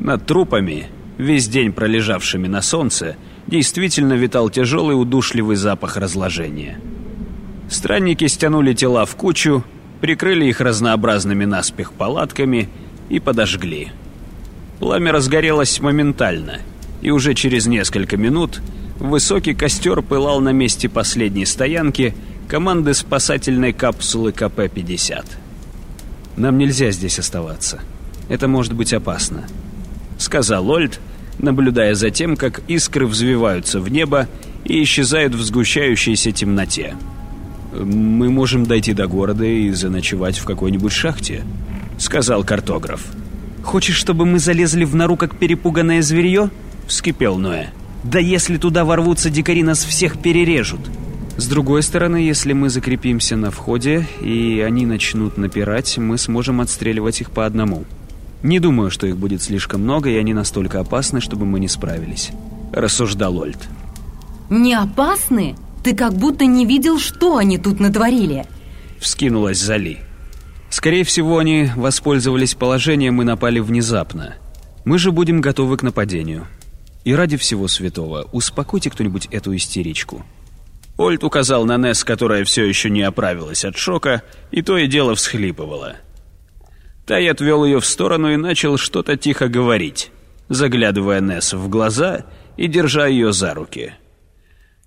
Над 0.00 0.26
трупами, 0.26 0.86
весь 1.18 1.48
день 1.48 1.72
пролежавшими 1.72 2.48
на 2.48 2.62
солнце, 2.62 3.16
действительно 3.46 4.14
витал 4.14 4.50
тяжелый 4.50 5.00
удушливый 5.00 5.56
запах 5.56 5.96
разложения. 5.96 6.80
Странники 7.70 8.26
стянули 8.26 8.74
тела 8.74 9.06
в 9.06 9.14
кучу, 9.16 9.64
прикрыли 10.00 10.46
их 10.46 10.60
разнообразными 10.60 11.44
наспех 11.44 11.92
палатками 11.92 12.68
и 13.08 13.20
подожгли. 13.20 13.92
Пламя 14.80 15.12
разгорелось 15.12 15.80
моментально, 15.80 16.58
и 17.04 17.10
уже 17.10 17.34
через 17.34 17.66
несколько 17.66 18.16
минут 18.16 18.60
высокий 18.98 19.54
костер 19.54 20.02
пылал 20.02 20.40
на 20.40 20.50
месте 20.50 20.88
последней 20.88 21.44
стоянки 21.44 22.14
команды 22.48 22.94
спасательной 22.94 23.72
капсулы 23.72 24.32
КП-50. 24.32 25.24
«Нам 26.36 26.58
нельзя 26.58 26.90
здесь 26.90 27.18
оставаться. 27.18 27.80
Это 28.28 28.48
может 28.48 28.72
быть 28.72 28.92
опасно»,— 28.92 29.46
сказал 30.18 30.68
Ольд, 30.68 30.98
наблюдая 31.38 31.94
за 31.94 32.10
тем, 32.10 32.36
как 32.36 32.62
искры 32.68 33.06
взвиваются 33.06 33.80
в 33.80 33.90
небо 33.90 34.26
и 34.64 34.82
исчезают 34.82 35.34
в 35.34 35.42
сгущающейся 35.42 36.32
темноте. 36.32 36.96
«Мы 37.74 38.30
можем 38.30 38.64
дойти 38.64 38.94
до 38.94 39.06
города 39.08 39.44
и 39.44 39.70
заночевать 39.72 40.38
в 40.38 40.44
какой-нибудь 40.44 40.92
шахте»,— 40.92 41.44
сказал 41.98 42.44
картограф. 42.44 43.04
«Хочешь, 43.62 43.96
чтобы 43.96 44.24
мы 44.24 44.38
залезли 44.38 44.84
в 44.84 44.94
нору, 44.94 45.16
как 45.16 45.36
перепуганное 45.36 46.00
зверье?»— 46.00 46.48
вскипел 46.86 47.36
Ноя. 47.36 47.72
«Да 48.02 48.18
если 48.18 48.58
туда 48.58 48.84
ворвутся 48.84 49.30
дикари, 49.30 49.62
нас 49.62 49.84
всех 49.84 50.18
перережут!» 50.18 50.80
С 51.36 51.48
другой 51.48 51.82
стороны, 51.82 52.16
если 52.16 52.52
мы 52.52 52.70
закрепимся 52.70 53.36
на 53.36 53.50
входе, 53.50 54.06
и 54.20 54.60
они 54.64 54.86
начнут 54.86 55.36
напирать, 55.36 55.98
мы 55.98 56.16
сможем 56.16 56.60
отстреливать 56.60 57.20
их 57.20 57.32
по 57.32 57.44
одному. 57.44 57.84
Не 58.44 58.60
думаю, 58.60 58.90
что 58.90 59.06
их 59.06 59.16
будет 59.16 59.42
слишком 59.42 59.82
много, 59.82 60.10
и 60.10 60.16
они 60.16 60.32
настолько 60.32 60.78
опасны, 60.78 61.20
чтобы 61.20 61.44
мы 61.46 61.58
не 61.58 61.68
справились»,— 61.68 62.30
рассуждал 62.72 63.38
Ольд. 63.38 63.58
«Не 64.48 64.74
опасны? 64.74 65.56
Ты 65.82 65.96
как 65.96 66.14
будто 66.14 66.44
не 66.44 66.66
видел, 66.66 66.98
что 66.98 67.38
они 67.38 67.58
тут 67.58 67.80
натворили!»— 67.80 68.46
вскинулась 69.00 69.60
Зали. 69.60 69.98
«Скорее 70.70 71.04
всего, 71.04 71.38
они 71.38 71.70
воспользовались 71.74 72.54
положением 72.54 73.20
и 73.22 73.24
напали 73.24 73.58
внезапно. 73.60 74.34
Мы 74.84 74.98
же 74.98 75.10
будем 75.10 75.40
готовы 75.40 75.78
к 75.78 75.82
нападению. 75.82 76.46
И 77.04 77.14
ради 77.14 77.36
всего 77.36 77.68
святого, 77.68 78.28
успокойте 78.32 78.90
кто-нибудь 78.90 79.28
эту 79.30 79.54
истеричку». 79.54 80.24
Ольд 80.96 81.24
указал 81.24 81.64
на 81.64 81.76
Несс, 81.76 82.04
которая 82.04 82.44
все 82.44 82.64
еще 82.64 82.88
не 82.88 83.02
оправилась 83.02 83.64
от 83.64 83.76
шока, 83.76 84.22
и 84.52 84.62
то 84.62 84.78
и 84.78 84.86
дело 84.86 85.14
всхлипывала. 85.14 85.96
Тай 87.04 87.28
отвел 87.28 87.64
ее 87.64 87.80
в 87.80 87.86
сторону 87.86 88.32
и 88.32 88.36
начал 88.36 88.78
что-то 88.78 89.16
тихо 89.16 89.48
говорить, 89.48 90.12
заглядывая 90.48 91.20
Несс 91.20 91.52
в 91.52 91.68
глаза 91.68 92.24
и 92.56 92.68
держа 92.68 93.08
ее 93.08 93.32
за 93.32 93.54
руки. 93.54 93.94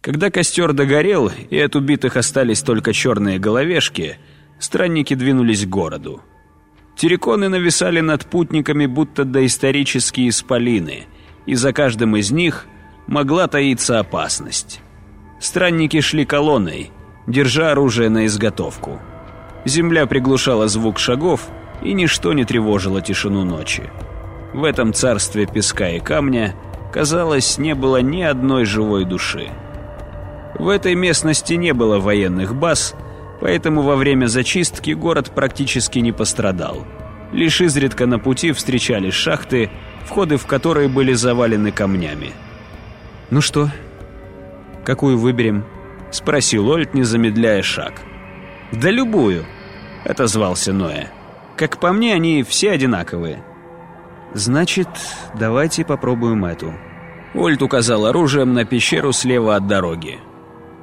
Когда 0.02 0.32
костер 0.32 0.72
догорел, 0.72 1.30
и 1.50 1.60
от 1.60 1.76
убитых 1.76 2.16
остались 2.16 2.62
только 2.62 2.94
черные 2.94 3.40
головешки, 3.40 4.18
странники 4.60 5.14
двинулись 5.14 5.66
к 5.66 5.70
городу. 5.70 6.22
Терриконы 6.96 7.50
нависали 7.50 8.00
над 8.00 8.26
путниками, 8.26 8.86
будто 8.86 9.26
доисторические 9.26 10.30
исполины, 10.30 11.06
и 11.48 11.56
за 11.56 11.74
каждым 11.74 12.16
из 12.16 12.30
них 12.30 12.68
могла 13.08 13.48
таиться 13.48 14.00
опасность. 14.00 14.82
Странники 15.40 16.02
шли 16.02 16.26
колонной, 16.26 16.92
держа 17.26 17.72
оружие 17.72 18.10
на 18.10 18.28
изготовку. 18.28 19.00
Земля 19.66 20.06
приглушала 20.06 20.68
звук 20.68 21.00
шагов, 21.00 21.48
и 21.82 21.94
ничто 21.94 22.34
не 22.34 22.44
тревожило 22.44 23.02
тишину 23.02 23.44
ночи. 23.44 23.84
В 24.54 24.64
этом 24.64 24.94
царстве 24.94 25.46
песка 25.46 25.90
и 25.90 26.00
камня, 26.00 26.56
казалось, 26.92 27.58
не 27.58 27.76
было 27.76 28.02
ни 28.02 28.22
одной 28.22 28.66
живой 28.66 29.06
души. 29.06 29.50
В 30.58 30.70
этой 30.70 30.96
местности 30.96 31.54
не 31.54 31.74
было 31.74 32.00
военных 32.00 32.56
баз, 32.56 32.96
поэтому 33.40 33.84
во 33.84 33.96
время 33.96 34.26
зачистки 34.26 34.92
город 34.92 35.32
практически 35.36 36.00
не 36.00 36.12
пострадал. 36.12 36.86
Лишь 37.32 37.62
изредка 37.62 38.06
на 38.06 38.20
пути 38.20 38.54
встречались 38.54 39.14
шахты, 39.14 39.70
входы 40.08 40.38
в 40.38 40.48
которые 40.48 40.88
были 40.88 41.14
завалены 41.14 41.72
камнями. 41.72 42.32
«Ну 43.30 43.42
что, 43.42 43.70
Какую 44.88 45.18
выберем?»— 45.18 45.66
спросил 46.12 46.70
Ольд, 46.70 46.94
не 46.94 47.04
замедляя 47.04 47.62
шаг. 47.62 48.02
«Да 48.72 48.90
любую»,— 48.90 49.44
отозвался 50.06 50.72
Ноя. 50.72 51.10
«Как 51.58 51.78
по 51.82 51.92
мне, 51.92 52.14
они 52.14 52.42
все 52.44 52.72
одинаковые». 52.72 53.44
«Значит, 54.34 54.88
давайте 55.38 55.84
попробуем 55.84 56.46
эту». 56.46 56.74
Ольд 57.36 57.62
указал 57.62 58.06
оружием 58.06 58.54
на 58.54 58.64
пещеру 58.64 59.12
слева 59.12 59.58
от 59.58 59.68
дороги. 59.68 60.20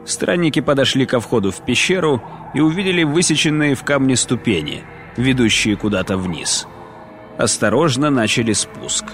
Странники 0.04 0.60
подошли 0.60 1.06
ко 1.06 1.18
входу 1.18 1.50
в 1.50 1.64
пещеру 1.64 2.22
и 2.52 2.60
увидели 2.60 3.04
высеченные 3.04 3.74
в 3.74 3.84
камне 3.84 4.16
ступени, 4.16 4.84
ведущие 5.16 5.76
куда-то 5.76 6.18
вниз. 6.18 6.68
Осторожно 7.38 8.11
начали 8.11 8.53
спуск. 8.53 9.05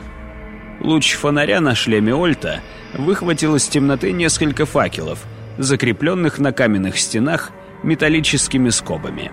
Луч 0.81 1.15
фонаря 1.15 1.61
на 1.61 1.75
шлеме 1.75 2.15
Ольта 2.15 2.61
выхватил 2.95 3.57
из 3.57 3.67
темноты 3.67 4.13
несколько 4.13 4.67
факелов, 4.67 5.25
закрепленных 5.59 6.39
на 6.39 6.53
каменных 6.53 6.99
стенах 6.99 7.51
металлическими 7.83 8.69
скобами. 8.71 9.31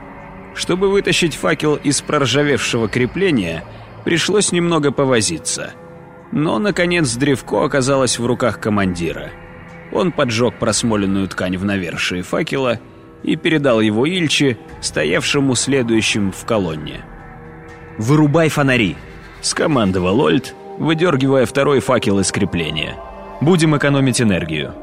Чтобы 0.55 0.89
вытащить 0.89 1.35
факел 1.35 1.75
из 1.75 2.01
проржавевшего 2.01 2.87
крепления, 2.87 3.63
пришлось 4.05 4.51
немного 4.51 4.91
повозиться. 4.91 5.71
Но, 6.31 6.57
наконец, 6.59 7.13
древко 7.15 7.63
оказалось 7.63 8.19
в 8.19 8.25
руках 8.25 8.59
командира. 8.59 9.31
Он 9.91 10.11
поджег 10.11 10.55
просмоленную 10.59 11.27
ткань 11.27 11.57
в 11.57 11.65
навершие 11.65 12.23
факела 12.23 12.79
и 13.23 13.35
передал 13.35 13.79
его 13.81 14.05
Ильче, 14.05 14.57
стоявшему 14.81 15.55
следующим 15.55 16.31
в 16.31 16.45
колонне. 16.45 17.05
«Вырубай 17.97 18.49
фонари!»— 18.49 18.95
скомандовал 19.41 20.19
Ольд, 20.21 20.53
выдергивая 20.77 21.45
второй 21.45 21.79
факел 21.79 22.19
из 22.19 22.31
крепления. 22.31 22.95
«Будем 23.41 23.75
экономить 23.75 24.21
энергию». 24.21 24.73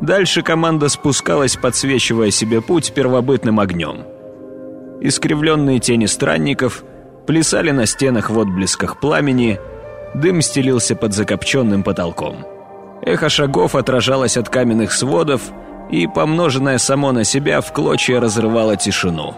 Дальше 0.00 0.42
команда 0.42 0.88
спускалась, 0.88 1.56
подсвечивая 1.56 2.30
себе 2.30 2.60
путь 2.60 2.92
первобытным 2.94 3.60
огнем. 3.60 4.04
Искривленные 5.00 5.78
тени 5.78 6.06
странников 6.06 6.84
плясали 7.26 7.70
на 7.70 7.86
стенах 7.86 8.30
в 8.30 8.38
отблесках 8.38 8.98
пламени, 8.98 9.58
дым 10.14 10.40
стелился 10.42 10.96
под 10.96 11.12
закопченным 11.12 11.82
потолком. 11.82 12.46
Эхо 13.02 13.28
шагов 13.28 13.74
отражалось 13.74 14.36
от 14.36 14.48
каменных 14.48 14.92
сводов, 14.92 15.42
и, 15.90 16.06
помноженное 16.06 16.78
само 16.78 17.12
на 17.12 17.24
себя, 17.24 17.60
в 17.60 17.72
клочья 17.72 18.20
разрывало 18.20 18.76
тишину. 18.76 19.34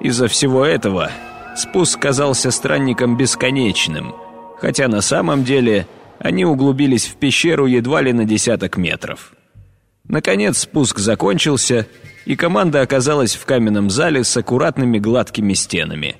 Из-за 0.00 0.26
всего 0.26 0.64
этого 0.66 1.10
спуск 1.56 2.00
казался 2.00 2.50
странникам 2.50 3.16
бесконечным— 3.16 4.14
хотя 4.62 4.86
на 4.86 5.00
самом 5.00 5.42
деле 5.42 5.88
они 6.20 6.44
углубились 6.44 7.06
в 7.06 7.16
пещеру 7.16 7.66
едва 7.66 8.00
ли 8.00 8.12
на 8.12 8.24
десяток 8.24 8.76
метров. 8.76 9.32
Наконец 10.06 10.58
спуск 10.58 11.00
закончился, 11.00 11.88
и 12.26 12.36
команда 12.36 12.80
оказалась 12.80 13.34
в 13.34 13.44
каменном 13.44 13.90
зале 13.90 14.22
с 14.22 14.36
аккуратными 14.36 15.00
гладкими 15.00 15.54
стенами. 15.54 16.14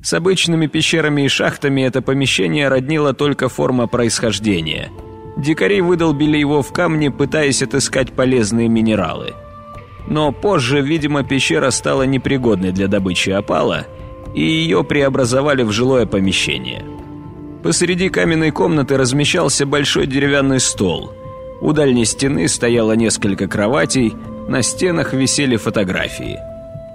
С 0.00 0.12
обычными 0.12 0.68
пещерами 0.68 1.22
и 1.22 1.28
шахтами 1.28 1.82
это 1.82 2.02
помещение 2.02 2.68
роднило 2.68 3.14
только 3.14 3.48
форма 3.48 3.88
происхождения. 3.88 4.90
Дикари 5.36 5.80
выдолбили 5.80 6.36
его 6.36 6.62
в 6.62 6.72
камне, 6.72 7.10
пытаясь 7.10 7.62
отыскать 7.62 8.12
полезные 8.12 8.68
минералы. 8.68 9.34
Но 10.06 10.30
позже, 10.30 10.82
видимо, 10.82 11.24
пещера 11.24 11.70
стала 11.70 12.04
непригодной 12.04 12.70
для 12.70 12.86
добычи 12.86 13.30
опала, 13.30 13.86
и 14.34 14.42
ее 14.42 14.84
преобразовали 14.84 15.62
в 15.62 15.72
жилое 15.72 16.06
помещение– 16.06 16.84
Посреди 17.62 18.08
каменной 18.08 18.50
комнаты 18.50 18.96
размещался 18.96 19.66
большой 19.66 20.06
деревянный 20.06 20.58
стол. 20.58 21.12
У 21.60 21.72
дальней 21.72 22.04
стены 22.04 22.48
стояло 22.48 22.92
несколько 22.92 23.46
кроватей, 23.46 24.14
на 24.48 24.62
стенах 24.62 25.12
висели 25.12 25.56
фотографии. 25.56 26.40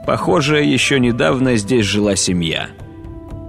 Похоже, 0.06 0.64
еще 0.64 1.00
недавно 1.00 1.56
здесь 1.56 1.86
жила 1.86 2.18
семья. 2.18 2.68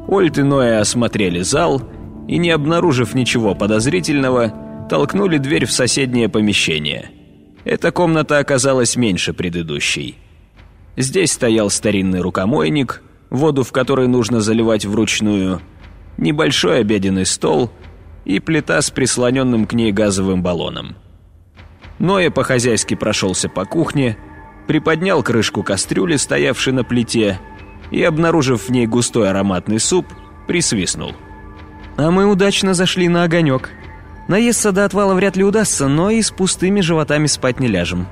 Ольт 0.07 0.39
и 0.39 0.43
Ноя 0.43 0.81
осмотрели 0.81 1.41
зал 1.41 1.83
и, 2.29 2.39
не 2.39 2.51
обнаружив 2.51 3.15
ничего 3.15 3.57
подозрительного, 3.57 4.87
толкнули 4.89 5.39
дверь 5.39 5.67
в 5.67 5.73
соседнее 5.73 6.29
помещение. 6.29 7.11
Эта 7.65 7.91
комната 7.91 8.39
оказалась 8.39 8.97
меньше 8.97 9.33
предыдущей. 9.33 10.17
Здесь 10.97 11.33
стоял 11.33 11.69
старинный 11.69 12.21
рукомойник, 12.21 13.03
воду 13.31 13.63
в 13.63 13.73
который 13.73 14.09
нужно 14.09 14.41
заливать 14.41 14.85
вручную– 14.85 15.61
небольшой 16.19 16.81
обеденный 16.81 17.25
стол 17.25 17.71
и 18.25 18.41
плита 18.41 18.83
с 18.83 18.91
прислоненным 18.91 19.67
к 19.67 19.73
ней 19.73 19.93
газовым 19.93 20.43
баллоном. 20.43 20.97
Ноя 21.99 22.31
по-хозяйски 22.31 22.95
прошелся 22.95 23.49
по 23.49 23.65
кухне, 23.65 24.19
приподнял 24.67 25.23
крышку 25.23 25.63
кастрюли, 25.63 26.17
стоявшей 26.17 26.73
на 26.73 26.85
плите, 26.85 27.41
и, 27.91 28.03
обнаружив 28.03 28.69
в 28.69 28.71
ней 28.71 28.87
густой 28.87 29.31
ароматный 29.31 29.81
суп, 29.81 30.07
присвистнул. 30.47 31.15
«А 31.97 32.11
мы 32.11 32.27
удачно 32.27 32.75
зашли 32.75 33.09
на 33.09 33.25
огонек. 33.25 33.71
Наесться 34.29 34.73
до 34.73 34.85
отвала 34.85 35.15
вряд 35.15 35.37
ли 35.37 35.45
удастся, 35.45 35.89
но 35.89 36.11
и 36.11 36.21
с 36.21 36.31
пустыми 36.31 36.81
животами 36.81 37.27
спать 37.27 37.61
не 37.61 37.67
ляжем». 37.67 38.07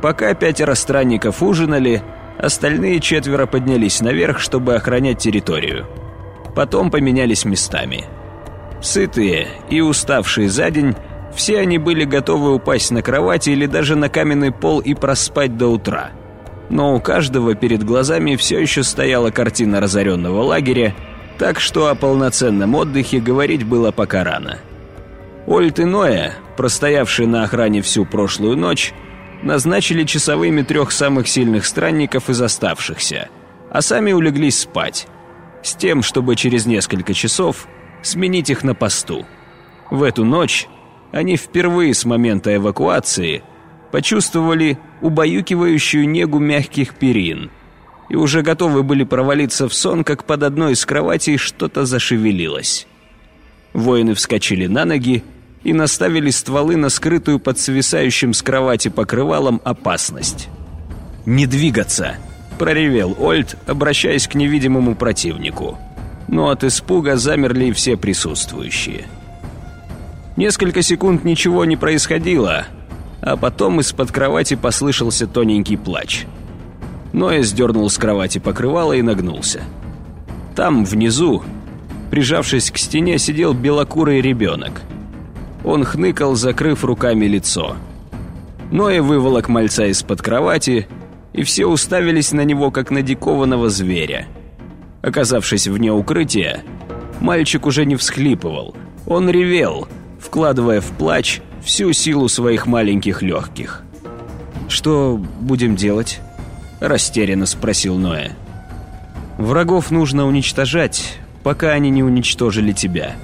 Пока 0.00 0.34
пятеро 0.34 0.74
странников 0.74 1.42
ужинали, 1.42 2.02
остальные 2.38 3.00
четверо 3.00 3.46
поднялись 3.46 4.00
наверх, 4.00 4.38
чтобы 4.38 4.74
охранять 4.74 5.18
территорию. 5.18 5.86
Потом 6.54 6.90
поменялись 6.90 7.44
местами. 7.44 8.04
Сытые 8.80 9.48
и 9.70 9.80
уставшие 9.80 10.48
за 10.48 10.70
день, 10.70 10.94
все 11.34 11.58
они 11.58 11.78
были 11.78 12.04
готовы 12.04 12.54
упасть 12.54 12.90
на 12.90 13.02
кровати 13.02 13.50
или 13.50 13.66
даже 13.66 13.96
на 13.96 14.08
каменный 14.08 14.52
пол 14.52 14.80
и 14.80 14.94
проспать 14.94 15.56
до 15.56 15.68
утра. 15.68 16.10
Но 16.70 16.94
у 16.94 17.00
каждого 17.00 17.54
перед 17.54 17.82
глазами 17.82 18.36
все 18.36 18.58
еще 18.58 18.82
стояла 18.82 19.30
картина 19.30 19.80
разоренного 19.80 20.42
лагеря, 20.42 20.94
так 21.38 21.60
что 21.60 21.88
о 21.88 21.94
полноценном 21.94 22.74
отдыхе 22.74 23.20
говорить 23.20 23.64
было 23.64 23.90
пока 23.90 24.24
рано. 24.24 24.58
Ольт 25.46 25.78
и 25.78 25.84
Ноя, 25.84 26.34
простоявшие 26.56 27.28
на 27.28 27.44
охране 27.44 27.82
всю 27.82 28.06
прошлую 28.06 28.56
ночь, 28.56 28.94
назначили 29.44 30.04
часовыми 30.04 30.62
трех 30.62 30.90
самых 30.90 31.28
сильных 31.28 31.66
странников 31.66 32.30
из 32.30 32.40
оставшихся, 32.40 33.28
а 33.70 33.82
сами 33.82 34.12
улеглись 34.12 34.60
спать, 34.60 35.06
с 35.62 35.74
тем, 35.74 36.02
чтобы 36.02 36.34
через 36.34 36.66
несколько 36.66 37.14
часов 37.14 37.68
сменить 38.02 38.50
их 38.50 38.64
на 38.64 38.74
посту. 38.74 39.26
В 39.90 40.02
эту 40.02 40.24
ночь 40.24 40.66
они 41.12 41.36
впервые 41.36 41.94
с 41.94 42.04
момента 42.04 42.54
эвакуации 42.56 43.42
почувствовали 43.92 44.78
убаюкивающую 45.02 46.08
негу 46.08 46.38
мягких 46.38 46.94
перин 46.94 47.50
и 48.08 48.16
уже 48.16 48.42
готовы 48.42 48.82
были 48.82 49.04
провалиться 49.04 49.68
в 49.68 49.74
сон, 49.74 50.04
как 50.04 50.24
под 50.24 50.42
одной 50.42 50.72
из 50.72 50.84
кроватей 50.84 51.36
что-то 51.36 51.86
зашевелилось. 51.86 52.86
Воины 53.72 54.14
вскочили 54.14 54.66
на 54.66 54.84
ноги 54.84 55.22
и 55.64 55.72
наставили 55.72 56.30
стволы 56.30 56.76
на 56.76 56.90
скрытую 56.90 57.40
под 57.40 57.58
свисающим 57.58 58.32
с 58.32 58.42
кровати 58.42 58.88
покрывалом 58.88 59.60
опасность. 59.64 60.48
«Не 61.26 61.46
двигаться!»– 61.46 62.16
проревел 62.58 63.16
Ольд, 63.18 63.56
обращаясь 63.66 64.28
к 64.28 64.34
невидимому 64.34 64.94
противнику– 64.94 65.78
но 66.28 66.48
от 66.48 66.64
испуга 66.64 67.16
замерли 67.16 67.72
все 67.72 67.96
присутствующие. 67.96 69.06
Несколько 70.36 70.82
секунд 70.82 71.24
ничего 71.24 71.64
не 71.64 71.76
происходило, 71.76 72.66
а 73.20 73.36
потом 73.36 73.80
из-под 73.80 74.10
кровати 74.10 74.54
послышался 74.54 75.26
тоненький 75.26 75.76
плач. 75.76 76.26
Ноя 77.12 77.42
сдернул 77.42 77.88
с 77.88 77.96
кровати 77.96 78.38
покрывало 78.38 78.94
и 78.94 79.02
нагнулся. 79.02 79.62
Там, 80.56 80.84
внизу, 80.84 81.42
прижавшись 82.10 82.70
к 82.70 82.78
стене, 82.78 83.18
сидел 83.18 83.54
белокурый 83.54 84.20
ребенок. 84.20 84.82
Он 85.64 85.84
хныкал, 85.84 86.34
закрыв 86.34 86.84
руками 86.84 87.26
лицо. 87.26 87.76
Ноя 88.70 89.02
выволок 89.02 89.48
мальца 89.48 89.86
из-под 89.86 90.22
кровати, 90.22 90.86
и 91.32 91.42
все 91.42 91.66
уставились 91.66 92.32
на 92.32 92.42
него, 92.44 92.70
как 92.70 92.90
на 92.90 93.02
дикованного 93.02 93.68
зверя– 93.68 94.26
Оказавшись 95.04 95.66
вне 95.66 95.92
укрытия, 95.92 96.62
мальчик 97.20 97.66
уже 97.66 97.84
не 97.84 97.94
всхлипывал. 97.96 98.74
Он 99.06 99.28
ревел, 99.28 99.86
вкладывая 100.18 100.80
в 100.80 100.86
плач 100.92 101.42
всю 101.62 101.92
силу 101.92 102.26
своих 102.28 102.64
маленьких 102.66 103.20
легких. 103.20 103.82
«Что 104.66 105.20
будем 105.40 105.76
делать?»– 105.76 106.20
растерянно 106.80 107.44
спросил 107.44 107.98
Ноя. 107.98 108.30
«Врагов 109.36 109.90
нужно 109.90 110.26
уничтожать, 110.26 111.18
пока 111.42 111.72
они 111.72 111.90
не 111.90 112.02
уничтожили 112.02 112.72
тебя. 112.72 113.14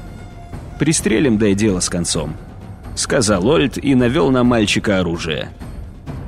Пристрелим, 0.81 1.37
да 1.37 1.49
и 1.49 1.55
дело 1.55 1.81
с 1.81 1.91
концом»,– 1.91 2.35
сказал 2.95 3.47
Ольд 3.47 3.77
и 3.77 3.95
навел 3.95 4.31
на 4.31 4.45
мальчика 4.45 4.99
оружие. 4.99 5.51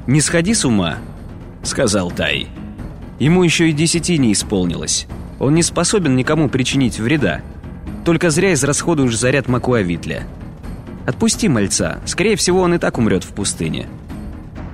«Не 0.06 0.20
сходи 0.20 0.52
с 0.52 0.66
ума»,– 0.66 0.96
сказал 1.62 2.10
Тай. 2.10 2.48
«Ему 3.18 3.44
еще 3.44 3.70
и 3.70 3.72
десяти 3.72 4.18
не 4.18 4.34
исполнилось». 4.34 5.06
Он 5.38 5.54
не 5.54 5.62
способен 5.62 6.16
никому 6.16 6.50
причинить 6.50 7.00
вреда. 7.00 7.40
Только 8.04 8.28
зря 8.28 8.52
израсходуешь 8.52 9.18
заряд 9.18 9.48
Макуавитля. 9.48 10.24
Отпусти 11.06 11.48
мальца, 11.48 12.02
скорее 12.04 12.36
всего, 12.36 12.60
он 12.60 12.74
и 12.74 12.78
так 12.78 12.98
умрет 12.98 13.24
в 13.24 13.28
пустыне. 13.28 13.86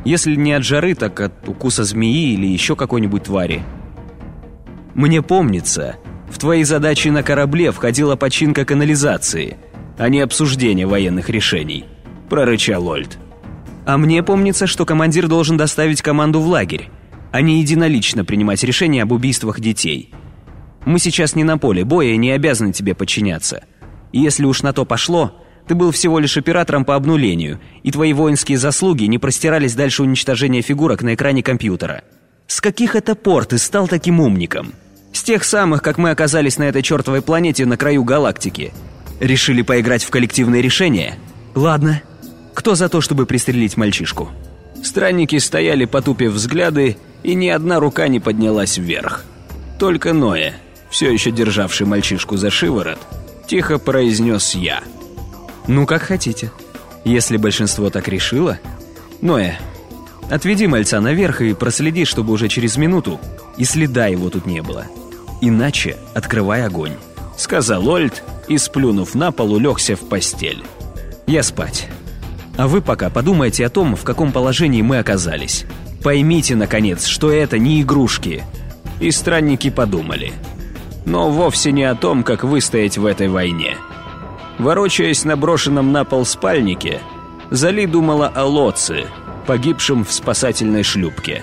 Если 0.04 0.34
не 0.34 0.54
от 0.54 0.64
жары, 0.64 0.96
так 0.96 1.20
от 1.20 1.48
укуса 1.48 1.84
змеи 1.84 2.34
или 2.34 2.46
еще 2.46 2.74
какой-нибудь 2.74 3.22
твари. 3.22 3.62
Мне 4.94 5.22
помнится, 5.22 5.94
в 6.28 6.38
твои 6.38 6.64
задачи 6.64 7.08
на 7.08 7.22
корабле 7.22 7.70
входила 7.70 8.16
починка 8.16 8.64
канализации, 8.64 9.56
а 9.98 10.08
не 10.08 10.20
обсуждение 10.20 10.87
военных 10.87 11.28
решений, 11.28 11.84
прорычал 12.30 12.87
Ольд. 12.87 13.18
А 13.84 13.98
мне 13.98 14.22
помнится, 14.22 14.66
что 14.66 14.87
командир 14.87 15.28
должен 15.28 15.56
доставить 15.56 16.02
команду 16.02 16.40
в 16.40 16.46
лагерь, 16.46 16.90
а 17.32 17.40
не 17.40 17.61
единолично 17.61 18.24
принимать 18.24 18.62
решения 18.62 19.02
об 19.02 19.12
убийствах 19.12 19.61
детей. 19.61 20.12
Мы 20.84 20.98
сейчас 20.98 21.34
не 21.34 21.44
на 21.44 21.58
поле 21.58 21.84
боя 21.84 22.08
и 22.08 22.16
не 22.16 22.30
обязаны 22.30 22.72
тебе 22.72 22.94
подчиняться. 22.94 23.64
Если 24.12 24.44
уж 24.44 24.62
на 24.62 24.72
то 24.72 24.84
пошло, 24.84 25.42
ты 25.66 25.74
был 25.74 25.90
всего 25.90 26.18
лишь 26.18 26.37
оператором 26.37 26.84
по 26.84 26.94
обнулению, 26.94 27.61
и 27.82 27.90
твои 27.90 28.14
воинские 28.14 28.56
заслуги 28.56 29.04
не 29.04 29.18
простирались 29.18 29.74
дальше 29.74 30.02
уничтожения 30.02 30.62
фигурок 30.62 31.02
на 31.02 31.14
экране 31.14 31.42
компьютера. 31.42 32.04
С 32.46 32.62
каких 32.62 32.96
это 32.96 33.14
пор 33.14 33.44
ты 33.44 33.58
стал 33.58 33.87
таким 33.87 34.20
умником? 34.20 34.72
С 35.12 35.22
тех 35.22 35.44
самых, 35.44 35.82
как 35.82 35.98
мы 35.98 36.11
оказались 36.11 36.56
на 36.56 36.64
этой 36.64 36.82
чертовой 36.82 37.20
планете 37.20 37.66
на 37.66 37.76
краю 37.76 38.04
галактики. 38.04 38.72
Решили 39.20 39.62
поиграть 39.62 40.04
в 40.04 40.11
коллективное 40.11 40.61
решение? 40.61 41.16
Ладно. 41.54 42.02
Кто 42.54 42.74
за 42.74 42.88
то, 42.88 43.00
чтобы 43.00 43.26
пристрелить 43.26 43.76
мальчишку? 43.76 44.31
Странники 44.83 45.38
стояли, 45.38 45.85
потупив 45.85 46.33
взгляды, 46.33 46.96
и 47.22 47.35
ни 47.35 47.48
одна 47.48 47.81
рука 47.81 48.09
не 48.09 48.20
поднялась 48.20 48.78
вверх. 48.78 49.24
Только 49.78 50.12
Ноя, 50.12 50.54
все 50.90 51.11
еще 51.11 51.31
державший 51.31 51.87
мальчишку 51.87 52.37
за 52.37 52.50
шиворот, 52.50 52.98
тихо 53.46 53.78
произнес 53.78 54.54
я. 54.54 54.83
«Ну, 55.66 55.85
как 55.87 56.02
хотите. 56.02 56.50
Если 57.04 57.37
большинство 57.37 57.90
так 57.90 58.09
решило...» 58.09 58.59
«Ноя, 59.20 59.59
отведи 60.31 60.66
мальца 60.66 61.00
наверх 61.00 61.40
и 61.40 61.54
проследи, 61.54 62.04
чтобы 62.04 62.33
уже 62.33 62.48
через 62.48 62.76
минуту 62.76 63.20
и 63.57 63.64
следа 63.64 64.07
его 64.07 64.31
тут 64.31 64.46
не 64.46 64.62
было. 64.62 64.87
Иначе 65.40 65.96
открывай 66.14 66.64
огонь»,— 66.64 66.94
сказал 67.38 67.88
Ольд 67.88 68.22
и, 68.48 68.59
сплюнув 68.59 69.14
на 69.14 69.33
пол, 69.33 69.55
улегся 69.55 69.96
в 69.96 70.01
постель. 70.01 70.62
«Я 71.27 71.42
спать. 71.42 71.88
А 72.59 72.68
вы 72.68 72.83
пока 72.83 73.09
подумайте 73.09 73.64
о 73.64 73.70
том, 73.70 73.96
в 73.96 74.05
каком 74.05 74.33
положении 74.33 74.83
мы 74.83 74.98
оказались. 74.98 75.64
Поймите, 76.03 76.57
наконец, 76.57 77.07
что 77.07 77.31
это 77.31 77.59
не 77.59 77.81
игрушки». 77.81 78.44
И 79.01 79.11
странники 79.11 79.70
подумали— 79.70 80.35
но 81.09 81.31
вовсе 81.31 81.72
не 81.72 81.85
о 81.85 81.94
том, 81.94 82.22
как 82.22 82.44
выстоять 82.44 82.98
в 82.98 83.07
этой 83.07 83.29
войне. 83.29 83.77
Ворочаясь 84.59 85.24
на 85.24 85.37
брошенном 85.37 85.90
на 85.90 86.05
пол 86.05 86.27
спальнике, 86.27 87.01
Зали 87.51 87.87
думала 87.87 88.29
о 88.29 88.44
Лоце, 88.44 89.07
погибшем 89.46 90.05
в 90.05 90.12
спасательной 90.12 90.83
шлюпке. 90.83 91.42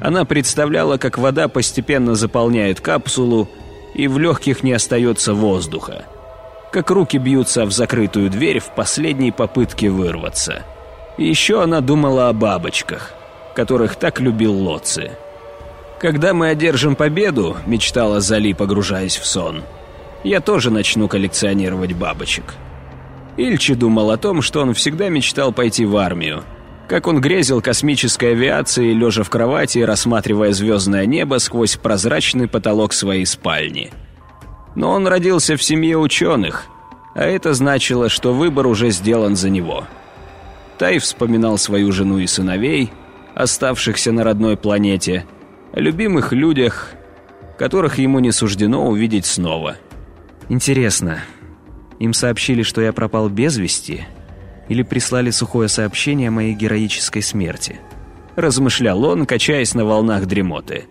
Она 0.00 0.24
представляла, 0.24 0.96
как 0.96 1.18
вода 1.18 1.46
постепенно 1.46 2.16
заполняет 2.16 2.80
капсулу, 2.80 3.48
и 3.94 4.08
в 4.08 4.18
легких 4.18 4.62
не 4.62 4.72
остается 4.72 5.34
воздуха. 5.34 6.04
Как 6.72 6.90
руки 6.90 7.18
бьются 7.18 7.64
в 7.66 7.72
закрытую 7.72 8.30
дверь 8.30 8.60
в 8.60 8.74
последней 8.74 9.32
попытке 9.32 9.90
вырваться. 9.90 10.62
Еще 11.18 11.62
она 11.62 11.80
думала 11.80 12.28
о 12.28 12.32
бабочках, 12.32 13.12
которых 13.54 13.96
так 13.96 14.20
любил 14.20 14.54
Лоци. 14.54 15.12
«Когда 16.00 16.32
мы 16.32 16.48
одержим 16.48 16.96
победу»,— 16.96 17.56
мечтала 17.66 18.20
Зали, 18.20 18.54
погружаясь 18.54 19.18
в 19.18 19.26
сон, 19.26 19.64
«я 20.24 20.40
тоже 20.40 20.70
начну 20.70 21.08
коллекционировать 21.08 21.92
бабочек». 21.92 22.54
Ильчи 23.36 23.74
думал 23.74 24.10
о 24.10 24.16
том, 24.16 24.40
что 24.40 24.62
он 24.62 24.72
всегда 24.74 25.08
мечтал 25.08 25.52
пойти 25.52 25.84
в 25.84 25.96
армию. 25.96 26.42
Как 26.90 27.06
он 27.06 27.20
грезил 27.20 27.62
космической 27.62 28.32
авиацией, 28.32 28.94
лежа 28.94 29.22
в 29.22 29.30
кровати 29.30 29.78
и 29.78 29.84
рассматривая 29.84 30.52
звездное 30.52 31.06
небо 31.06 31.38
сквозь 31.38 31.76
прозрачный 31.76 32.48
потолок 32.48 32.92
своей 32.92 33.24
спальни. 33.26 33.92
Но 34.74 34.90
он 34.90 35.06
родился 35.06 35.56
в 35.56 35.62
семье 35.62 35.98
ученых, 35.98 36.66
а 37.14 37.22
это 37.22 37.54
значило, 37.54 38.08
что 38.08 38.34
выбор 38.34 38.66
уже 38.66 38.90
сделан 38.90 39.36
за 39.36 39.50
него. 39.50 39.84
Тай 40.78 40.98
вспоминал 40.98 41.58
свою 41.58 41.92
жену 41.92 42.18
и 42.18 42.26
сыновей, 42.26 42.90
оставшихся 43.36 44.10
на 44.10 44.24
родной 44.24 44.56
планете— 44.56 45.26
о 45.72 45.78
любимых 45.78 46.32
людях, 46.32 46.90
которых 47.56 47.98
ему 47.98 48.18
не 48.18 48.32
суждено 48.32 48.88
увидеть 48.88 49.26
снова. 49.26 49.76
Интересно, 50.48 51.20
им 52.00 52.14
сообщили, 52.14 52.64
что 52.64 52.80
я 52.80 52.92
пропал 52.92 53.28
без 53.28 53.58
вести, 53.58 54.08
или 54.70 54.82
прислали 54.82 55.28
сухое 55.28 55.68
сообщение 55.68 56.28
о 56.28 56.32
моей 56.32 56.54
героической 56.54 57.20
смерти? 57.20 57.78
Размышлял 58.36 59.04
он, 59.04 59.26
качаясь 59.26 59.74
на 59.74 59.84
волнах 59.84 60.24
дремоты. 60.24 60.86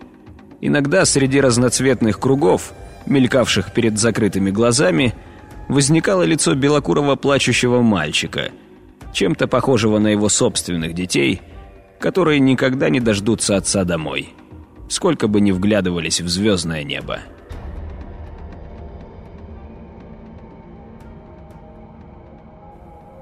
Иногда 0.60 1.04
среди 1.04 1.40
разноцветных 1.40 2.20
кругов, 2.20 2.72
мелькавших 3.06 3.72
перед 3.72 3.98
закрытыми 3.98 4.52
глазами, 4.52 5.14
возникало 5.66 6.22
лицо 6.22 6.54
белокурого 6.54 7.16
плачущего 7.16 7.82
мальчика, 7.82 8.52
чем-то 9.12 9.48
похожего 9.48 9.98
на 9.98 10.08
его 10.08 10.28
собственных 10.28 10.94
детей, 10.94 11.42
которые 11.98 12.38
никогда 12.38 12.88
не 12.88 13.00
дождутся 13.00 13.56
отца 13.56 13.82
домой 13.82 14.32
сколько 14.90 15.28
бы 15.28 15.40
ни 15.40 15.52
вглядывались 15.52 16.20
в 16.20 16.28
звездное 16.28 16.82
небо. 16.82 17.20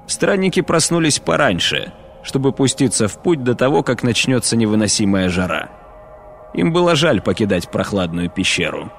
Странники 0.09 0.61
проснулись 0.61 1.19
пораньше, 1.19 1.93
чтобы 2.23 2.51
пуститься 2.51 3.07
в 3.07 3.21
путь 3.21 3.43
до 3.43 3.53
того, 3.53 3.83
как 3.83 4.01
начнется 4.01 4.57
невыносимая 4.57 5.29
жара. 5.29 5.69
Им 6.55 6.73
было 6.73 6.95
жаль 6.95 7.21
покидать 7.21 7.69
прохладную 7.69 8.27
пещеру. 8.27 8.91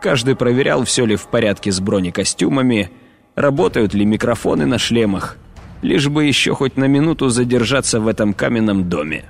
Каждый 0.00 0.34
проверял, 0.34 0.84
все 0.84 1.04
ли 1.04 1.14
в 1.14 1.28
порядке 1.28 1.70
с 1.70 1.78
бронекостюмами, 1.78 2.90
работают 3.34 3.92
ли 3.92 4.06
микрофоны 4.06 4.64
на 4.64 4.78
шлемах, 4.78 5.36
лишь 5.82 6.08
бы 6.08 6.24
еще 6.24 6.54
хоть 6.54 6.78
на 6.78 6.84
минуту 6.84 7.28
задержаться 7.28 8.00
в 8.00 8.08
этом 8.08 8.32
каменном 8.32 8.88
доме. 8.88 9.26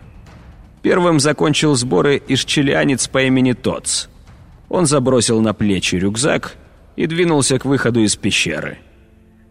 Первым 0.81 1.19
закончил 1.19 1.75
сборы 1.75 2.23
ишчелианец 2.29 3.09
по 3.09 3.21
имени 3.25 3.53
Тоц. 3.53 4.07
Он 4.69 4.87
забросил 4.87 5.41
на 5.41 5.55
плечи 5.55 5.97
рюкзак 5.97 6.55
и 6.95 7.07
двинулся 7.07 7.59
к 7.59 7.65
выходу 7.65 7.99
из 7.99 8.15
пещеры. 8.15 8.79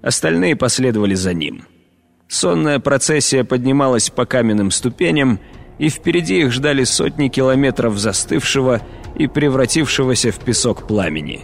Остальные 0.06 0.56
последовали 0.56 1.16
за 1.16 1.34
ним. 1.34 1.64
Сонная 2.28 2.78
процессия 2.78 3.44
поднималась 3.44 4.12
по 4.12 4.28
каменным 4.28 4.70
ступеням, 4.70 5.40
и 5.80 5.90
впереди 5.90 6.42
их 6.42 6.52
ждали 6.52 6.84
сотни 6.84 7.28
километров 7.28 7.98
застывшего 7.98 8.82
и 9.16 9.26
превратившегося 9.26 10.32
в 10.32 10.38
песок 10.38 10.86
пламени. 10.86 11.42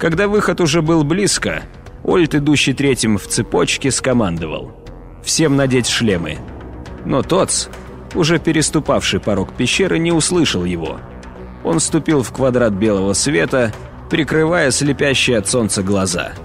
Когда 0.00 0.26
выход 0.26 0.60
уже 0.60 0.82
был 0.82 1.04
близко, 1.04 1.62
Ольт, 2.02 2.34
идущий 2.34 2.72
третьим 2.72 3.18
в 3.18 3.28
цепочке, 3.28 3.92
скомандовал. 3.92 4.72
«Всем 5.22 5.54
надеть 5.54 5.86
шлемы». 5.86 6.38
Но 7.04 7.22
Тоц, 7.22 7.68
уже 8.14 8.40
переступавший 8.40 9.20
порог 9.20 9.52
пещеры, 9.52 10.00
не 10.00 10.10
услышал 10.10 10.64
его. 10.64 10.98
Он 11.62 11.78
ступил 11.78 12.24
в 12.24 12.32
квадрат 12.32 12.72
белого 12.72 13.12
света, 13.12 13.72
прикрывая 14.10 14.72
слепящие 14.72 15.38
от 15.38 15.46
солнца 15.46 15.84
глаза– 15.84 16.32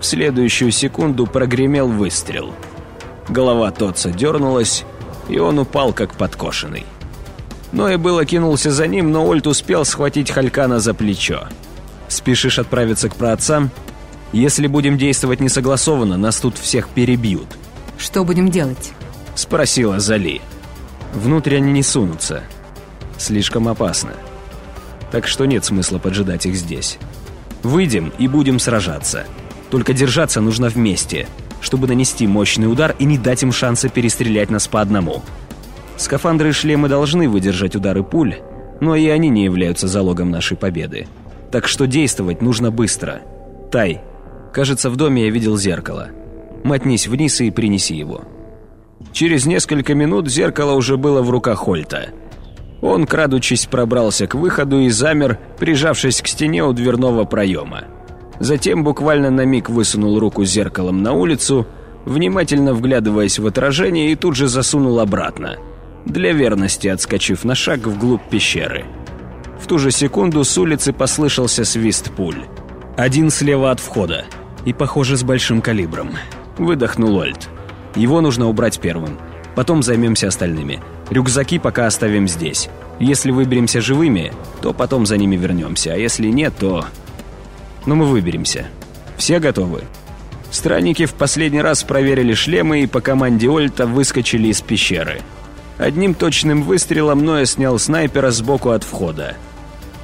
в 0.00 0.04
следующую 0.04 0.70
секунду 0.70 1.26
прогремел 1.26 1.88
выстрел. 1.88 2.54
Голова 3.28 3.70
Тотца 3.70 4.10
дернулась, 4.10 4.84
и 5.28 5.38
он 5.38 5.58
упал 5.58 5.92
как 5.92 6.14
подкошенный. 6.14 6.84
Ной 7.72 7.96
было 7.96 8.24
кинулся 8.24 8.70
за 8.70 8.86
ним, 8.86 9.12
но 9.12 9.26
Ольт 9.26 9.46
успел 9.46 9.84
схватить 9.84 10.30
Халькана 10.30 10.80
за 10.80 10.94
плечо. 10.94 11.48
«Спешишь 12.08 12.58
отправиться 12.58 13.10
к 13.10 13.16
праотцам? 13.16 13.70
Если 14.32 14.66
будем 14.66 14.96
действовать 14.96 15.40
несогласованно, 15.40 16.16
нас 16.16 16.40
тут 16.40 16.56
всех 16.56 16.88
перебьют». 16.88 17.46
«Что 17.98 18.24
будем 18.24 18.50
делать?»— 18.50 18.92
спросила 19.34 20.00
Зали. 20.00 20.40
«Внутрь 21.12 21.56
они 21.56 21.72
не 21.72 21.82
сунутся. 21.82 22.42
Слишком 23.18 23.68
опасно. 23.68 24.12
Так 25.10 25.26
что 25.26 25.44
нет 25.44 25.64
смысла 25.64 25.98
поджидать 25.98 26.46
их 26.46 26.54
здесь. 26.54 26.98
Выйдем 27.62 28.12
и 28.18 28.28
будем 28.28 28.58
сражаться». 28.58 29.26
Только 29.70 29.92
держаться 29.92 30.40
нужно 30.40 30.68
вместе, 30.68 31.26
чтобы 31.60 31.86
нанести 31.86 32.26
мощный 32.26 32.70
удар 32.70 32.94
и 32.98 33.04
не 33.04 33.18
дать 33.18 33.42
им 33.42 33.52
шанса 33.52 33.88
перестрелять 33.88 34.50
нас 34.50 34.66
по 34.66 34.80
одному. 34.80 35.22
Скафандры 35.96 36.50
и 36.50 36.52
шлемы 36.52 36.88
должны 36.88 37.28
выдержать 37.28 37.76
удары 37.76 38.02
пуль, 38.02 38.36
но 38.80 38.94
и 38.94 39.08
они 39.08 39.28
не 39.28 39.44
являются 39.44 39.88
залогом 39.88 40.30
нашей 40.30 40.56
победы. 40.56 41.08
Так 41.50 41.66
что 41.66 41.86
действовать 41.86 42.40
нужно 42.40 42.70
быстро. 42.70 43.22
Тай, 43.70 44.00
кажется, 44.52 44.90
в 44.90 44.96
доме 44.96 45.24
я 45.24 45.30
видел 45.30 45.56
зеркало. 45.56 46.08
Мотнись 46.64 47.08
вниз 47.08 47.40
и 47.40 47.50
принеси 47.50 47.96
его. 47.96 48.22
Через 49.12 49.46
несколько 49.46 49.94
минут 49.94 50.28
зеркало 50.28 50.74
уже 50.74 50.96
было 50.96 51.22
в 51.22 51.30
руках 51.30 51.58
Хольта. 51.58 52.10
Он, 52.80 53.06
крадучись, 53.06 53.66
пробрался 53.66 54.26
к 54.26 54.34
выходу 54.34 54.80
и 54.80 54.88
замер, 54.88 55.38
прижавшись 55.58 56.22
к 56.22 56.28
стене 56.28 56.64
у 56.64 56.72
дверного 56.72 57.24
проема. 57.24 57.84
Затем 58.40 58.84
буквально 58.84 59.30
на 59.30 59.44
миг 59.44 59.68
высунул 59.68 60.18
руку 60.18 60.44
зеркалом 60.44 61.02
на 61.02 61.12
улицу, 61.12 61.66
внимательно 62.04 62.72
вглядываясь 62.72 63.38
в 63.38 63.46
отражение 63.46 64.12
и 64.12 64.16
тут 64.16 64.36
же 64.36 64.46
засунул 64.46 65.00
обратно, 65.00 65.56
для 66.04 66.32
верности 66.32 66.88
отскочив 66.88 67.44
на 67.44 67.54
шаг 67.54 67.80
вглубь 67.80 68.22
пещеры. 68.30 68.84
В 69.60 69.66
ту 69.66 69.78
же 69.78 69.90
секунду 69.90 70.44
с 70.44 70.56
улицы 70.56 70.92
послышался 70.92 71.64
свист 71.64 72.10
пуль. 72.12 72.44
Один 72.96 73.30
слева 73.30 73.70
от 73.70 73.80
входа. 73.80 74.24
И, 74.64 74.72
похоже, 74.72 75.16
с 75.16 75.22
большим 75.22 75.60
калибром. 75.60 76.10
Выдохнул 76.58 77.16
Ольд. 77.16 77.48
Его 77.94 78.20
нужно 78.20 78.48
убрать 78.48 78.80
первым. 78.80 79.18
Потом 79.54 79.82
займемся 79.82 80.28
остальными. 80.28 80.80
Рюкзаки 81.10 81.58
пока 81.58 81.86
оставим 81.86 82.28
здесь. 82.28 82.68
Если 83.00 83.30
выберемся 83.30 83.80
живыми, 83.80 84.32
то 84.62 84.72
потом 84.72 85.06
за 85.06 85.16
ними 85.16 85.36
вернемся. 85.36 85.92
А 85.92 85.96
если 85.96 86.28
нет, 86.28 86.54
то 86.58 86.84
но 87.86 87.94
мы 87.94 88.06
выберемся. 88.06 88.66
Все 89.16 89.38
готовы?» 89.40 89.82
Странники 90.50 91.04
в 91.04 91.14
последний 91.14 91.60
раз 91.60 91.82
проверили 91.84 92.32
шлемы 92.32 92.80
и 92.80 92.86
по 92.86 93.00
команде 93.00 93.48
Ольта 93.50 93.86
выскочили 93.86 94.48
из 94.48 94.60
пещеры. 94.60 95.20
Одним 95.76 96.14
точным 96.14 96.62
выстрелом 96.62 97.24
Ноя 97.24 97.44
снял 97.44 97.78
снайпера 97.78 98.30
сбоку 98.30 98.70
от 98.70 98.82
входа. 98.82 99.36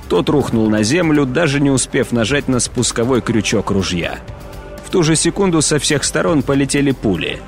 Тот 0.09 0.29
рухнул 0.29 0.69
на 0.69 0.83
землю, 0.83 1.25
даже 1.25 1.61
не 1.61 1.71
успев 1.71 2.13
нажать 2.13 2.47
на 2.47 2.61
спусковой 2.61 3.23
крючок 3.23 3.71
ружья. 3.71 4.19
В 4.85 4.91
ту 4.91 5.03
же 5.03 5.17
секунду 5.17 5.63
со 5.63 5.79
всех 5.79 6.05
сторон 6.05 6.43
полетели 6.43 6.93
пули. 6.93 7.41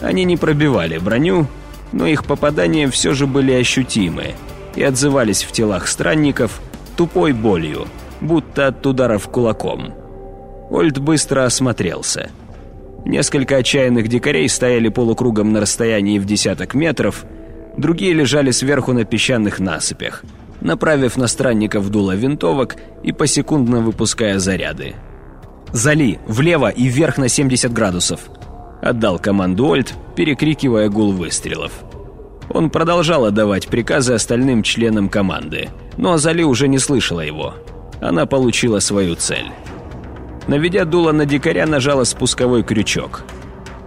Они 0.00 0.24
не 0.24 0.38
пробивали 0.38 0.98
броню, 0.98 1.46
но 1.92 2.06
их 2.06 2.24
попадания 2.24 2.90
все 2.90 3.12
же 3.12 3.26
были 3.26 3.52
ощутимы 3.52 4.34
и 4.74 4.82
отзывались 4.82 5.42
в 5.42 5.52
телах 5.52 5.86
странников 5.88 6.60
тупой 6.96 7.32
болью– 7.32 7.86
будто 8.20 8.68
от 8.68 8.86
ударов 8.86 9.28
кулаком. 9.28 9.94
Ольд 10.70 10.98
быстро 10.98 11.44
осмотрелся. 11.44 12.30
Несколько 13.04 13.56
отчаянных 13.56 14.08
дикарей 14.08 14.48
стояли 14.48 14.88
полукругом 14.88 15.52
на 15.52 15.60
расстоянии 15.60 16.18
в 16.18 16.26
десяток 16.26 16.74
метров, 16.74 17.24
другие 17.76 18.12
лежали 18.12 18.50
сверху 18.50 18.92
на 18.92 19.04
песчаных 19.04 19.58
насыпях, 19.58 20.22
направив 20.60 21.16
на 21.16 21.26
странников 21.26 21.88
дуло 21.90 22.14
винтовок 22.14 22.76
и 23.02 23.12
посекундно 23.12 23.80
выпуская 23.80 24.38
заряды. 24.38 24.94
«Зали! 25.72 26.18
Влево 26.26 26.68
и 26.68 26.88
вверх 26.88 27.16
на 27.16 27.28
70 27.28 27.72
градусов!» 27.72 28.20
Отдал 28.82 29.18
команду 29.18 29.66
Ольд, 29.66 29.94
перекрикивая 30.16 30.88
гул 30.88 31.12
выстрелов. 31.12 31.72
Он 32.52 32.70
продолжал 32.70 33.24
отдавать 33.24 33.68
приказы 33.68 34.14
остальным 34.14 34.62
членам 34.62 35.08
команды, 35.08 35.68
но 35.96 36.16
Зали 36.16 36.42
уже 36.42 36.66
не 36.66 36.78
слышала 36.78 37.20
его 37.20 37.54
она 38.00 38.26
получила 38.26 38.80
свою 38.80 39.14
цель. 39.16 39.50
Наведя 40.46 40.84
дуло 40.84 41.12
на 41.12 41.26
дикаря, 41.26 41.66
нажала 41.66 42.04
спусковой 42.04 42.62
крючок. 42.62 43.22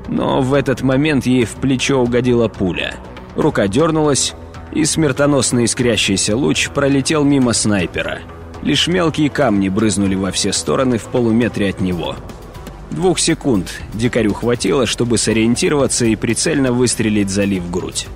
Но 0.08 0.42
в 0.42 0.54
этот 0.54 0.82
момент 0.82 1.26
ей 1.26 1.46
в 1.46 1.56
плечо 1.56 2.02
угодила 2.02 2.48
пуля. 2.48 2.96
Рука 3.36 3.68
дернулась, 3.68 4.34
и 4.72 4.86
смертоносный 4.86 5.66
искрящийся 5.66 6.36
луч 6.36 6.70
пролетел 6.70 7.24
мимо 7.24 7.54
снайпера. 7.54 8.20
Лишь 8.62 8.88
мелкие 8.88 9.30
камни 9.30 9.70
брызнули 9.70 10.16
во 10.16 10.32
все 10.32 10.54
стороны 10.54 10.98
в 10.98 11.04
полуметре 11.06 11.70
от 11.70 11.82
него. 11.82 12.16
Двух 12.92 13.20
секунд 13.20 13.74
дикарю 13.94 14.34
хватило, 14.34 14.86
чтобы 14.86 15.18
сориентироваться 15.18 16.06
и 16.06 16.16
прицельно 16.16 16.72
выстрелить 16.72 17.30
Зали 17.30 17.60
в 17.60 17.72
грудь. 17.72 18.08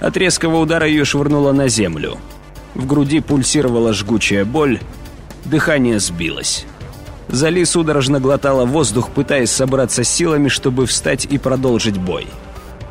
От 0.00 0.16
резкого 0.16 0.58
удара 0.58 0.86
ее 0.86 1.04
швырнуло 1.04 1.52
на 1.52 1.68
землю. 1.68 2.18
В 2.74 2.86
груди 2.86 3.20
пульсировала 3.20 3.92
жгучая 3.92 4.44
боль, 4.44 4.80
Дыхание 5.44 6.00
сбилось. 6.00 6.64
Зали 7.28 7.64
судорожно 7.64 8.20
глотала 8.20 8.64
воздух, 8.64 9.10
пытаясь 9.10 9.50
собраться 9.50 10.04
силами, 10.04 10.48
чтобы 10.48 10.86
встать 10.86 11.26
и 11.26 11.38
продолжить 11.38 11.98
бой. 11.98 12.26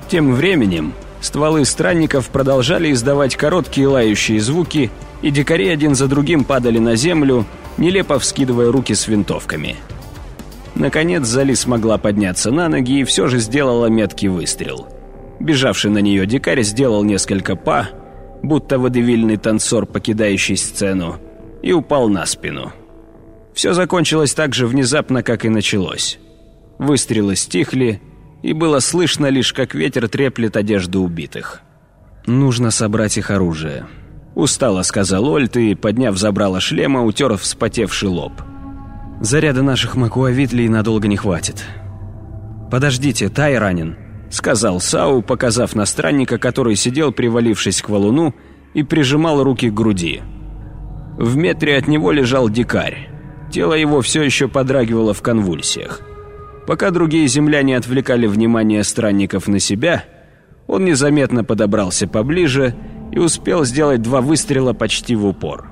Тем 0.09 0.33
временем 0.33 0.93
стволы 1.21 1.65
странников 1.65 2.29
продолжали 2.29 2.91
издавать 2.91 3.35
короткие 3.35 3.87
лающие 3.87 4.39
звуки, 4.39 4.91
и 5.21 5.31
дикари 5.31 5.69
один 5.69 5.95
за 5.95 6.07
другим 6.07 6.43
падали 6.43 6.79
на 6.79 6.95
землю, 6.95 7.45
нелепо 7.77 8.19
вскидывая 8.19 8.71
руки 8.71 8.93
с 8.93 9.07
винтовками. 9.07 9.77
Наконец 10.75 11.25
Зали 11.25 11.53
смогла 11.53 11.97
подняться 11.97 12.51
на 12.51 12.67
ноги 12.67 12.99
и 12.99 13.03
все 13.03 13.27
же 13.27 13.39
сделала 13.39 13.87
меткий 13.87 14.27
выстрел. 14.27 14.87
Бежавший 15.39 15.91
на 15.91 15.99
нее 15.99 16.25
дикарь 16.25 16.63
сделал 16.63 17.03
несколько 17.03 17.55
па, 17.55 17.89
будто 18.41 18.79
водевильный 18.79 19.37
танцор, 19.37 19.85
покидающий 19.85 20.57
сцену, 20.57 21.19
и 21.63 21.71
упал 21.71 22.09
на 22.09 22.25
спину. 22.27 22.71
Все 23.55 23.73
закончилось 23.73 24.33
так 24.33 24.53
же 24.53 24.67
внезапно, 24.67 25.23
как 25.23 25.45
и 25.45 25.49
началось. 25.49 26.19
Выстрелы 26.77 27.35
стихли, 27.35 28.01
и 28.43 28.53
было 28.53 28.79
слышно 28.79 29.27
лишь, 29.27 29.53
как 29.53 29.73
ветер 29.73 30.07
треплет 30.09 30.57
одежду 30.57 31.01
убитых. 31.01 31.61
«Нужно 32.25 32.71
собрать 32.71 33.17
их 33.17 33.31
оружие»,— 33.31 33.87
устало 34.35 34.81
сказал 34.81 35.25
Ольт 35.25 35.55
и, 35.55 35.75
подняв 35.75 36.17
забрало 36.17 36.59
шлема, 36.59 37.03
утер 37.03 37.35
вспотевший 37.37 38.09
лоб. 38.09 38.33
«Заряда 39.21 39.63
наших 39.63 39.95
макуавитлей 39.95 40.67
надолго 40.67 41.07
не 41.07 41.15
хватит». 41.17 41.63
«Подождите, 42.69 43.29
Тай 43.29 43.57
ранен»,— 43.57 43.95
сказал 44.29 44.81
Сау, 44.81 45.21
показав 45.21 45.75
на 45.75 45.85
странника, 45.85 46.39
который 46.39 46.75
сидел, 46.75 47.11
привалившись 47.11 47.81
к 47.81 47.89
валуну, 47.89 48.33
и 48.73 48.83
прижимал 48.83 49.43
руки 49.43 49.69
к 49.69 49.73
груди. 49.73 50.21
В 51.17 51.35
метре 51.37 51.77
от 51.77 51.87
него 51.87 52.11
лежал 52.11 52.49
дикарь. 52.49 53.09
Тело 53.51 53.73
его 53.73 54.01
все 54.01 54.23
еще 54.23 54.47
подрагивало 54.47 55.13
в 55.13 55.21
конвульсиях. 55.21 56.01
Пока 56.65 56.91
другие 56.91 57.27
земляне 57.27 57.77
отвлекали 57.77 58.25
внимание 58.25 58.83
странников 58.83 59.47
на 59.47 59.59
себя, 59.59 60.05
он 60.65 60.85
незаметно 60.85 61.43
подобрался 61.43 62.07
поближе 62.07 62.75
и 63.11 63.19
успел 63.19 63.65
сделать 63.65 64.01
два 64.01 64.21
выстрела 64.21 64.73
почти 64.73 65.15
в 65.15 65.25
упор. 65.27 65.69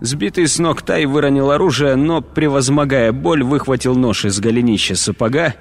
Сбитый 0.00 0.46
с 0.46 0.58
ног 0.58 0.82
Тай 0.82 1.06
выронил 1.06 1.50
оружие, 1.50 1.96
но, 1.96 2.20
превозмогая 2.20 3.12
боль, 3.12 3.42
выхватил 3.42 3.94
нож 3.94 4.26
из 4.26 4.38
голенища 4.40 4.94
сапога 4.94 5.54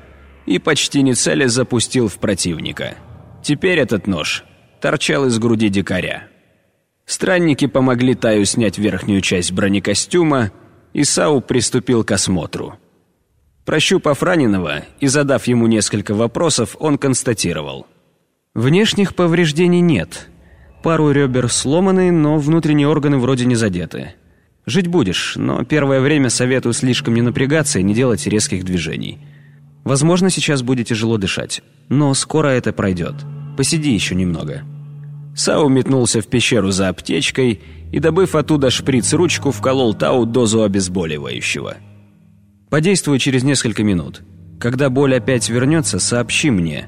и 0.46 0.60
почти 0.60 1.04
не 1.04 1.14
целя 1.14 1.48
запустил 1.48 2.10
в 2.10 2.18
противника. 2.18 2.96
Теперь 3.44 3.80
этот 3.80 4.08
нож 4.08 4.44
торчал 4.82 5.26
из 5.28 5.40
груди 5.40 5.70
дикаря. 5.70 6.28
Странники 7.06 7.68
помогли 7.68 8.16
Таю 8.16 8.46
снять 8.46 8.78
верхнюю 8.78 9.22
часть 9.22 9.52
бронекостюма, 9.52 10.52
и 10.94 11.04
Сау 11.04 11.40
приступил 11.42 12.04
к 12.04 12.12
осмотру. 12.12 12.76
Прощупав 13.64 14.22
раненого 14.24 14.86
и 15.00 15.08
задав 15.08 15.48
ему 15.48 15.68
несколько 15.68 16.14
вопросов, 16.14 16.76
он 16.80 16.98
констатировал. 16.98 17.88
Внешних 18.54 19.16
повреждений 19.16 19.82
нет. 19.82 20.30
Пару 20.84 21.12
ребер 21.12 21.50
сломаны, 21.50 22.12
но 22.12 22.38
внутренние 22.38 22.88
органы 22.88 23.18
вроде 23.18 23.46
не 23.46 23.56
задеты. 23.56 24.14
Жить 24.66 24.88
будешь, 24.88 25.36
но 25.36 25.64
первое 25.64 26.00
время 26.00 26.30
советую 26.30 26.74
слишком 26.74 27.14
не 27.14 27.22
напрягаться 27.22 27.80
и 27.80 27.84
не 27.84 27.94
делать 27.94 28.26
резких 28.26 28.64
движений. 28.64 29.20
Возможно, 29.84 30.30
сейчас 30.30 30.64
будет 30.64 30.88
тяжело 30.88 31.18
дышать, 31.18 31.62
но 31.90 32.14
скоро 32.14 32.48
это 32.48 32.74
пройдет. 32.74 33.16
Посиди 33.58 33.92
еще 33.92 34.16
немного». 34.16 34.64
Сау 35.36 35.68
метнулся 35.68 36.22
в 36.22 36.28
пещеру 36.28 36.72
за 36.72 36.88
аптечкой 36.88 37.62
и, 37.92 38.00
добыв 38.00 38.36
оттуда 38.36 38.70
шприц-ручку, 38.70 39.52
вколол 39.52 39.94
Тау 39.94 40.26
дозу 40.26 40.64
обезболивающего. 40.64 41.76
«Подействую 42.70 43.20
через 43.20 43.44
несколько 43.44 43.84
минут. 43.84 44.24
Когда 44.60 44.90
боль 44.90 45.16
опять 45.16 45.50
вернется, 45.50 46.00
сообщи 46.00 46.50
мне. 46.50 46.88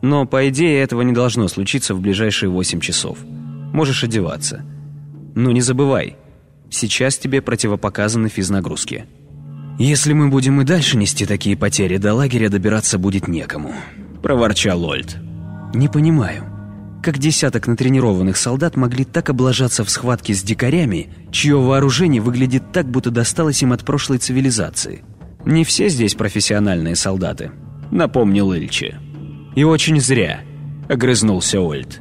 Но, 0.00 0.26
по 0.26 0.48
идее, 0.48 0.80
этого 0.80 1.02
не 1.02 1.12
должно 1.12 1.46
случиться 1.48 1.94
в 1.94 2.00
ближайшие 2.00 2.48
восемь 2.48 2.80
часов. 2.80 3.18
Можешь 3.72 4.02
одеваться. 4.02 4.64
Но 5.34 5.52
не 5.52 5.60
забывай, 5.60 6.16
сейчас 6.70 7.18
тебе 7.18 7.42
противопоказаны 7.42 8.28
физнагрузки». 8.30 9.04
«Если 9.78 10.12
мы 10.12 10.28
будем 10.28 10.60
и 10.60 10.64
дальше 10.64 10.96
нести 10.96 11.26
такие 11.26 11.56
потери, 11.56 11.98
до 11.98 12.14
лагеря 12.14 12.48
добираться 12.48 12.96
будет 12.96 13.28
некому»,— 13.28 13.74
проворчал 14.22 14.84
Ольд. 14.84 15.16
«Не 15.74 15.88
понимаю, 15.88 16.53
как 17.04 17.18
десяток 17.18 17.66
натренированных 17.66 18.38
солдат 18.38 18.76
могли 18.76 19.04
так 19.04 19.28
облажаться 19.28 19.84
в 19.84 19.90
схватке 19.90 20.32
с 20.32 20.42
дикарями, 20.42 21.10
чье 21.30 21.60
вооружение 21.60 22.22
выглядит 22.22 22.72
так, 22.72 22.90
будто 22.90 23.10
досталось 23.10 23.62
им 23.62 23.74
от 23.74 23.84
прошлой 23.84 24.16
цивилизации? 24.16 25.04
Не 25.44 25.64
все 25.64 25.90
здесь 25.90 26.14
профессиональные 26.14 26.96
солдаты»,— 26.96 27.50
напомнил 27.90 28.54
Ильчи. 28.54 28.94
«И 29.54 29.64
очень 29.64 30.00
зря»,— 30.00 30.40
огрызнулся 30.88 31.60
Ольд. 31.60 32.00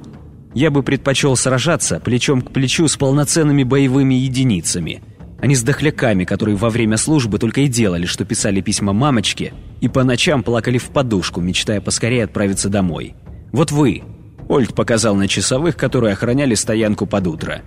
«Я 0.54 0.72
бы 0.72 0.84
предпочел 0.84 1.36
сражаться 1.36 2.00
плечом 2.00 2.42
к 2.42 2.54
плечу 2.54 2.88
с 2.88 2.96
полноценными 2.96 3.64
боевыми 3.64 4.16
единицами» 4.16 5.04
а 5.42 5.46
не 5.46 5.56
с 5.56 5.62
дохляками, 5.64 6.24
которые 6.24 6.56
во 6.56 6.70
время 6.70 6.96
службы 6.96 7.38
только 7.38 7.60
и 7.60 7.68
делали, 7.68 8.06
что 8.06 8.24
писали 8.24 8.62
письма 8.62 8.94
мамочке 8.94 9.52
и 9.82 9.90
по 9.90 10.06
ночам 10.06 10.42
плакали 10.42 10.78
в 10.78 10.86
подушку, 10.86 11.42
мечтая 11.42 11.82
поскорее 11.82 12.24
отправиться 12.24 12.70
домой. 12.70 13.14
Вот 13.52 13.70
вы, 13.70 14.04
Ольд 14.48 14.74
показал 14.74 15.16
на 15.16 15.28
часовых, 15.28 15.76
которые 15.78 16.14
охраняли 16.14 16.56
стоянку 16.56 17.06
под 17.06 17.28
утро. 17.28 17.62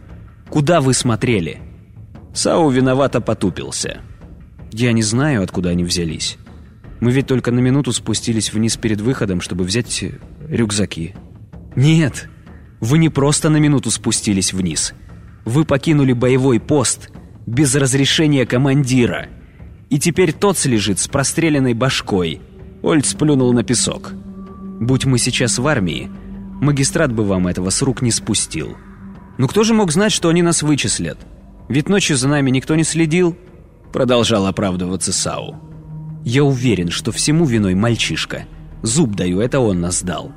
Куда 0.48 0.80
вы 0.80 0.94
смотрели? 0.94 1.60
Сау 2.34 2.70
виновато 2.70 3.20
потупился. 3.20 3.98
Я 4.72 4.92
не 4.92 5.02
знаю, 5.02 5.42
откуда 5.42 5.70
они 5.70 5.84
взялись. 5.84 6.36
Мы 7.00 7.12
ведь 7.12 7.26
только 7.26 7.50
на 7.50 7.60
минуту 7.60 7.92
спустились 7.92 8.52
вниз 8.52 8.76
перед 8.76 9.00
выходом, 9.00 9.40
чтобы 9.40 9.64
взять 9.64 10.04
рюкзаки. 10.48 11.14
Нет, 11.74 12.28
вы 12.80 12.98
не 12.98 13.08
просто 13.08 13.48
на 13.48 13.56
минуту 13.56 13.90
спустились 13.90 14.52
вниз. 14.52 14.94
Вы 15.44 15.64
покинули 15.64 16.12
боевой 16.12 16.60
пост– 16.60 17.10
без 17.46 17.74
разрешения 17.76 18.44
командира. 18.44 19.28
И 19.88 19.98
теперь 19.98 20.32
тот 20.32 20.58
слежит 20.58 20.98
с 20.98 21.06
простреленной 21.06 21.74
башкой. 21.74 22.40
Ольд 22.82 23.06
сплюнул 23.06 23.52
на 23.52 23.62
песок. 23.62 24.12
Будь 24.80 25.06
мы 25.06 25.18
сейчас 25.18 25.58
в 25.58 25.66
армии, 25.66 26.10
магистрат 26.60 27.12
бы 27.12 27.24
вам 27.24 27.46
этого 27.46 27.70
с 27.70 27.82
рук 27.82 28.02
не 28.02 28.10
спустил. 28.10 28.76
Ну 29.38 29.48
кто 29.48 29.62
же 29.64 29.74
мог 29.74 29.92
знать, 29.92 30.12
что 30.12 30.28
они 30.28 30.42
нас 30.42 30.62
вычислят? 30.62 31.18
Ведь 31.68 31.88
ночью 31.88 32.16
за 32.16 32.28
нами 32.28 32.50
никто 32.50 32.74
не 32.74 32.84
следил, 32.84 33.36
продолжал 33.92 34.46
оправдываться 34.46 35.12
Сау. 35.12 35.56
Я 36.24 36.44
уверен, 36.44 36.90
что 36.90 37.12
всему 37.12 37.44
виной 37.44 37.74
мальчишка. 37.74 38.46
Зуб 38.82 39.14
даю, 39.14 39.40
это 39.40 39.60
он 39.60 39.80
нас 39.80 40.00
сдал. 40.00 40.32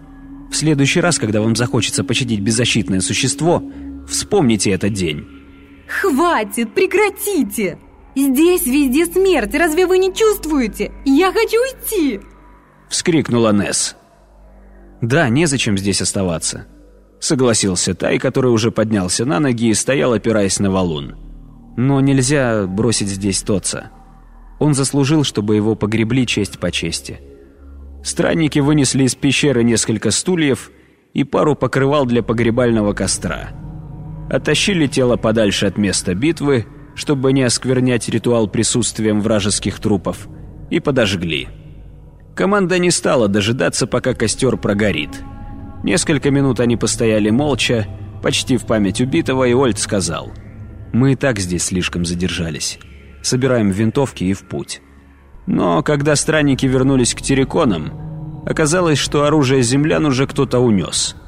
В 0.52 0.56
следующий 0.56 1.02
раз, 1.02 1.20
когда 1.20 1.42
вам 1.42 1.56
захочется 1.56 2.04
пощадить 2.04 2.42
беззащитное 2.42 3.02
существо, 3.02 3.64
вспомните 4.08 4.72
этот 4.72 4.94
день. 4.94 5.28
Хватит, 5.88 6.74
прекратите! 6.74 7.80
Здесь 8.16 8.66
везде 8.66 9.06
смерть, 9.06 9.54
разве 9.56 9.86
вы 9.86 9.98
не 9.98 10.14
чувствуете? 10.14 10.92
Я 11.06 11.32
хочу 11.32 11.58
уйти!» 11.62 12.20
Вскрикнула 12.90 13.54
Несс. 13.54 13.96
«Да, 15.02 15.30
незачем 15.30 15.78
здесь 15.78 16.02
оставаться»,— 16.02 16.66
согласился 17.20 17.94
Тай, 17.94 18.20
который 18.20 18.52
уже 18.52 18.72
поднялся 18.72 19.26
на 19.26 19.40
ноги 19.40 19.70
и 19.70 19.74
стоял, 19.74 20.14
опираясь 20.14 20.60
на 20.60 20.72
валун. 20.72 21.16
«Но 21.78 22.02
нельзя 22.02 22.68
бросить 22.68 23.08
здесь 23.08 23.42
Тоца. 23.42 23.92
Он 24.60 24.74
заслужил, 24.74 25.24
чтобы 25.24 25.56
его 25.56 25.76
погребли 25.76 26.28
честь 26.28 26.60
по 26.60 26.72
чести». 26.72 27.20
Странники 28.04 28.60
вынесли 28.60 29.04
из 29.04 29.16
пещеры 29.16 29.64
несколько 29.64 30.12
стульев 30.12 30.72
и 31.14 31.24
пару 31.24 31.56
покрывал 31.56 32.06
для 32.06 32.24
погребального 32.24 32.94
костра— 32.94 33.50
оттащили 34.30 34.88
тело 34.88 35.18
подальше 35.18 35.66
от 35.66 35.78
места 35.78 36.14
битвы, 36.14 36.66
чтобы 36.96 37.34
не 37.34 37.44
осквернять 37.44 38.10
ритуал 38.10 38.48
присутствием 38.48 39.22
вражеских 39.22 39.80
трупов, 39.80 40.28
и 40.70 40.80
подожгли. 40.80 41.48
Команда 42.36 42.80
не 42.80 42.92
стала 42.92 43.28
дожидаться, 43.28 43.88
пока 43.88 44.14
костер 44.14 44.58
прогорит. 44.58 45.10
Несколько 45.84 46.32
минут 46.32 46.60
они 46.60 46.78
постояли 46.78 47.30
молча, 47.30 47.88
почти 48.24 48.58
в 48.58 48.66
память 48.66 49.02
убитого, 49.02 49.46
и 49.46 49.54
Ольд 49.54 49.80
сказал, 49.80 50.32
«Мы 50.94 51.14
и 51.14 51.16
так 51.16 51.40
здесь 51.40 51.64
слишком 51.64 52.06
задержались. 52.06 52.80
Собираем 53.22 53.70
винтовки 53.70 54.24
и 54.24 54.34
в 54.34 54.48
путь». 54.48 54.82
Но 55.48 55.82
когда 55.84 56.16
странники 56.16 56.66
вернулись 56.66 57.14
к 57.16 57.22
терриконам, 57.22 58.44
оказалось, 58.46 59.00
что 59.00 59.24
оружие 59.24 59.64
землян 59.64 60.06
уже 60.06 60.28
кто-то 60.28 60.60
унес– 60.60 61.16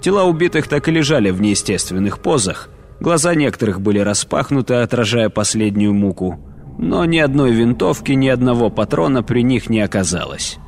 Тела 0.00 0.24
убитых 0.24 0.68
так 0.68 0.88
и 0.88 0.92
лежали 0.92 1.30
в 1.30 1.40
неестественных 1.40 2.20
позах. 2.20 2.68
Глаза 3.00 3.34
некоторых 3.34 3.80
были 3.80 3.98
распахнуты, 3.98 4.74
отражая 4.74 5.28
последнюю 5.28 5.92
муку. 5.92 6.40
Но 6.78 7.04
ни 7.04 7.18
одной 7.18 7.52
винтовки, 7.52 8.12
ни 8.12 8.28
одного 8.28 8.70
патрона 8.70 9.22
при 9.22 9.42
них 9.42 9.68
не 9.68 9.80
оказалось. 9.80 10.58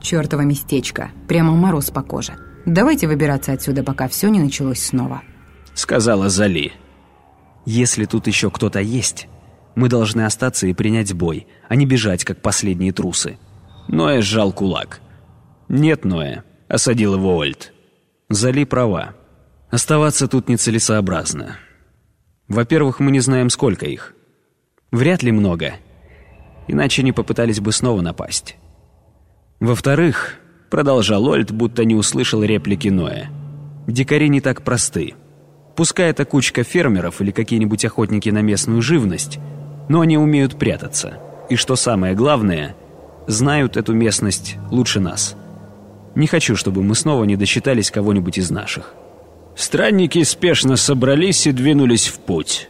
Чёртово 0.00 0.42
местечко. 0.42 1.10
Прямо 1.26 1.54
мороз 1.54 1.90
по 1.90 2.02
коже. 2.02 2.34
Давайте 2.64 3.08
выбираться 3.08 3.52
отсюда, 3.52 3.82
пока 3.82 4.08
все 4.08 4.28
не 4.28 4.40
началось 4.40 4.82
снова. 4.82 5.22
Сказала 5.74 6.28
Зали. 6.28 6.72
Если 7.64 8.04
тут 8.04 8.28
еще 8.28 8.50
кто-то 8.50 8.80
есть, 8.80 9.28
мы 9.74 9.88
должны 9.88 10.22
остаться 10.22 10.66
и 10.66 10.72
принять 10.72 11.12
бой, 11.12 11.46
а 11.68 11.74
не 11.74 11.84
бежать, 11.84 12.24
как 12.24 12.40
последние 12.40 12.92
трусы. 12.92 13.38
Ноэ 13.88 14.22
сжал 14.22 14.52
кулак. 14.52 15.00
«Нет, 15.68 16.04
Ноэ»,— 16.04 16.42
осадил 16.68 17.14
его 17.14 17.36
Ольд. 17.36 17.72
Зали 18.28 18.64
права. 18.64 19.14
Оставаться 19.70 20.26
тут 20.26 20.48
нецелесообразно. 20.48 21.58
Во-первых, 22.48 22.98
мы 23.00 23.10
не 23.10 23.20
знаем, 23.20 23.50
сколько 23.50 23.86
их. 23.86 24.15
Вряд 24.90 25.22
ли 25.22 25.32
много. 25.32 25.74
Иначе 26.68 27.02
не 27.02 27.12
попытались 27.12 27.60
бы 27.60 27.72
снова 27.72 28.00
напасть. 28.00 28.56
Во-вторых, 29.60 30.38
продолжал 30.70 31.26
Ольд, 31.26 31.50
будто 31.50 31.84
не 31.84 31.94
услышал 31.94 32.42
реплики 32.42 32.88
Ноя. 32.88 33.30
Дикари 33.86 34.28
не 34.28 34.40
так 34.40 34.62
просты. 34.62 35.14
Пускай 35.76 36.10
это 36.10 36.24
кучка 36.24 36.64
фермеров 36.64 37.20
или 37.20 37.30
какие-нибудь 37.30 37.84
охотники 37.84 38.28
на 38.30 38.42
местную 38.42 38.82
живность, 38.82 39.38
но 39.88 40.00
они 40.00 40.18
умеют 40.18 40.58
прятаться. 40.58 41.18
И 41.50 41.56
что 41.56 41.76
самое 41.76 42.14
главное, 42.14 42.74
знают 43.26 43.76
эту 43.76 43.92
местность 43.92 44.56
лучше 44.70 45.00
нас. 45.00 45.36
Не 46.14 46.26
хочу, 46.26 46.56
чтобы 46.56 46.82
мы 46.82 46.94
снова 46.94 47.24
не 47.24 47.36
досчитались 47.36 47.90
кого-нибудь 47.90 48.38
из 48.38 48.50
наших». 48.50 48.94
Странники 49.54 50.22
спешно 50.22 50.76
собрались 50.76 51.46
и 51.46 51.52
двинулись 51.52 52.08
в 52.08 52.18
путь. 52.18 52.68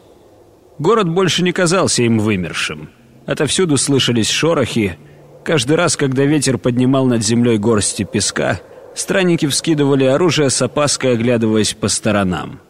Город 0.78 1.08
больше 1.08 1.42
не 1.42 1.52
казался 1.52 2.02
им 2.02 2.18
вымершим. 2.18 2.90
Отовсюду 3.26 3.76
слышались 3.76 4.30
шорохи. 4.30 4.98
Каждый 5.44 5.76
раз, 5.76 5.96
когда 5.96 6.24
ветер 6.24 6.58
поднимал 6.58 7.06
над 7.06 7.24
землей 7.24 7.58
горсти 7.58 8.04
песка, 8.04 8.60
странники 8.94 9.46
вскидывали 9.46 10.04
оружие 10.04 10.50
с 10.50 10.60
опаской, 10.60 11.12
оглядываясь 11.12 11.74
по 11.74 11.88
сторонам. 11.88 12.60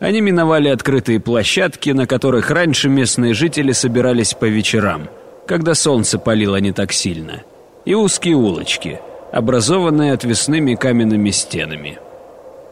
Они 0.00 0.20
миновали 0.20 0.68
открытые 0.68 1.20
площадки, 1.20 1.90
на 1.90 2.06
которых 2.06 2.50
раньше 2.50 2.88
местные 2.88 3.34
жители 3.34 3.72
собирались 3.72 4.34
по 4.34 4.46
вечерам, 4.46 5.08
когда 5.46 5.74
солнце 5.74 6.18
палило 6.18 6.56
не 6.56 6.72
так 6.72 6.92
сильно– 6.92 7.42
и 7.84 7.94
узкие 7.94 8.36
улочки, 8.36 9.00
образованные 9.32 10.12
отвесными 10.12 10.74
каменными 10.74 11.30
стенами. 11.30 11.98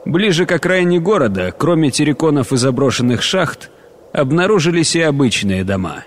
Ближе 0.05 0.47
к 0.47 0.53
окраине 0.53 0.99
города, 0.99 1.55
кроме 1.57 1.91
терриконов 1.91 2.53
и 2.53 2.57
заброшенных 2.57 3.23
шахт, 3.23 3.71
обнаружились 4.13 4.95
и 4.97 5.01
обычные 5.01 5.65
дома. 5.65 6.05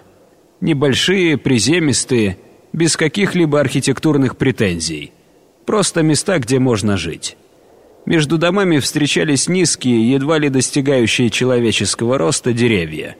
Небольшие, 0.61 1.37
приземистые, 1.37 2.37
без 2.71 2.97
каких-либо 2.97 3.59
архитектурных 3.59 4.37
претензий. 4.37 5.11
Просто 5.65 6.03
места, 6.03 6.39
где 6.39 6.59
можно 6.59 6.97
жить. 6.97 7.37
Между 8.05 8.37
домами 8.37 8.79
встречались 8.79 9.47
низкие, 9.47 10.11
едва 10.11 10.37
ли 10.37 10.49
достигающие 10.49 11.29
человеческого 11.29 12.17
роста 12.17 12.53
деревья. 12.53 13.15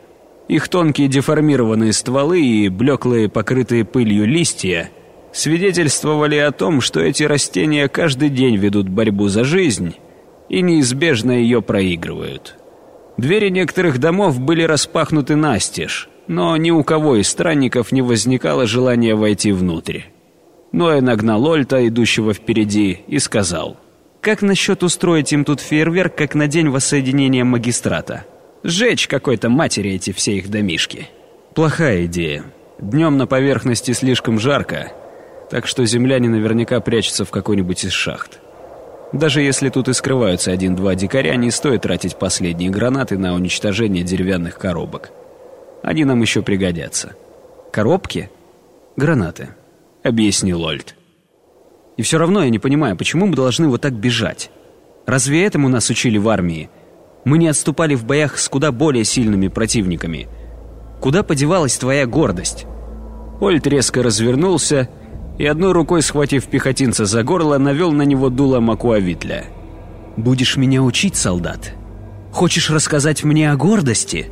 Их 0.48 0.70
тонкие 0.70 1.08
деформированные 1.08 1.92
стволы 1.92 2.42
и 2.42 2.70
блеклые, 2.70 3.30
покрытые 3.30 3.84
пылью 3.84 4.28
листья 4.28 4.92
свидетельствовали 5.34 6.36
о 6.36 6.52
том, 6.52 6.82
что 6.82 7.00
эти 7.00 7.24
растения 7.24 7.88
каждый 7.88 8.30
день 8.30 8.58
ведут 8.58 8.88
борьбу 8.88 9.28
за 9.28 9.44
жизнь 9.44 9.96
и 10.50 10.62
неизбежно 10.62 11.32
ее 11.32 11.64
проигрывают. 11.64 12.56
Двери 13.18 13.50
некоторых 13.50 14.00
домов 14.00 14.40
были 14.40 14.64
распахнуты 14.64 15.36
настежь, 15.36 16.10
но 16.28 16.58
ни 16.58 16.72
у 16.72 16.84
кого 16.84 17.16
из 17.16 17.30
странников 17.30 17.92
не 17.92 18.02
возникало 18.02 18.68
желания 18.68 19.16
войти 19.16 19.52
внутрь. 19.52 20.02
Ноя 20.72 21.00
нагнал 21.00 21.46
Ольта, 21.48 21.88
идущего 21.88 22.34
впереди, 22.34 23.00
и 23.08 23.20
сказал, 23.20 23.78
«Как 24.20 24.42
насчет 24.42 24.84
устроить 24.84 25.32
им 25.32 25.46
тут 25.46 25.62
фейерверк, 25.62 26.16
как 26.16 26.36
на 26.36 26.48
день 26.48 26.68
воссоединения 26.68 27.46
магистрата? 27.46 28.26
Сжечь 28.64 29.08
какой-то 29.08 29.50
матери 29.50 29.92
эти 29.92 30.12
все 30.12 30.38
их 30.38 30.50
домишки». 30.50 31.08
«Плохая 31.54 32.06
идея. 32.08 32.44
Днем 32.80 33.18
на 33.18 33.28
поверхности 33.28 33.92
слишком 33.92 34.38
жарко, 34.38 34.92
так 35.50 35.68
что 35.68 35.86
земляне 35.86 36.28
наверняка 36.28 36.82
прячутся 36.82 37.24
в 37.24 37.32
какой-нибудь 37.32 37.86
из 37.86 37.94
шахт. 37.94 38.42
Даже 39.16 39.42
если 39.42 39.70
тут 39.70 39.88
и 39.88 39.94
скрываются 39.94 40.52
один-два 40.52 40.94
дикаря, 40.94 41.38
не 41.38 41.50
стоит 41.50 41.84
тратить 41.84 42.18
последние 42.18 42.70
гранаты 42.70 43.18
на 43.18 43.34
уничтожение 43.34 44.04
деревянных 44.04 44.58
коробок. 44.58 45.12
Они 45.84 46.04
нам 46.04 46.20
еще 46.20 46.42
пригодятся. 46.42 47.16
Коробки? 47.72 48.30
Гранаты, 48.98 49.50
объяснил 50.04 50.62
Ольд. 50.64 50.96
И 51.96 52.02
все 52.02 52.18
равно 52.18 52.44
я 52.44 52.50
не 52.50 52.60
понимаю, 52.60 52.98
почему 52.98 53.26
мы 53.28 53.38
должны 53.38 53.70
вот 53.70 53.80
так 53.80 53.94
бежать? 53.94 54.52
Разве 55.06 55.46
этому 55.46 55.70
нас 55.70 55.90
учили 55.90 56.18
в 56.18 56.28
армии? 56.28 56.70
Мы 57.24 57.38
не 57.38 57.48
отступали 57.48 57.96
в 57.96 58.04
боях 58.04 58.38
с 58.38 58.50
куда 58.50 58.74
более 58.74 59.06
сильными 59.06 59.48
противниками. 59.48 60.28
Куда 61.00 61.24
подевалась 61.24 61.78
твоя 61.78 62.06
гордость? 62.06 62.66
Ольд 63.40 63.66
резко 63.66 64.04
развернулся 64.04 64.90
и 65.05 65.05
одной 65.44 65.74
рукой, 65.74 66.02
схватив 66.02 66.48
пехотинца 66.48 67.06
за 67.06 67.24
горло, 67.24 67.58
навел 67.58 67.92
на 67.92 68.04
него 68.04 68.30
дуло 68.30 68.62
Макуавитля. 68.62 69.46
«Будешь 70.16 70.56
меня 70.56 70.82
учить, 70.82 71.18
солдат? 71.18 71.74
Хочешь 72.32 72.70
рассказать 72.70 73.24
мне 73.24 73.52
о 73.52 73.58
гордости?» 73.58 74.32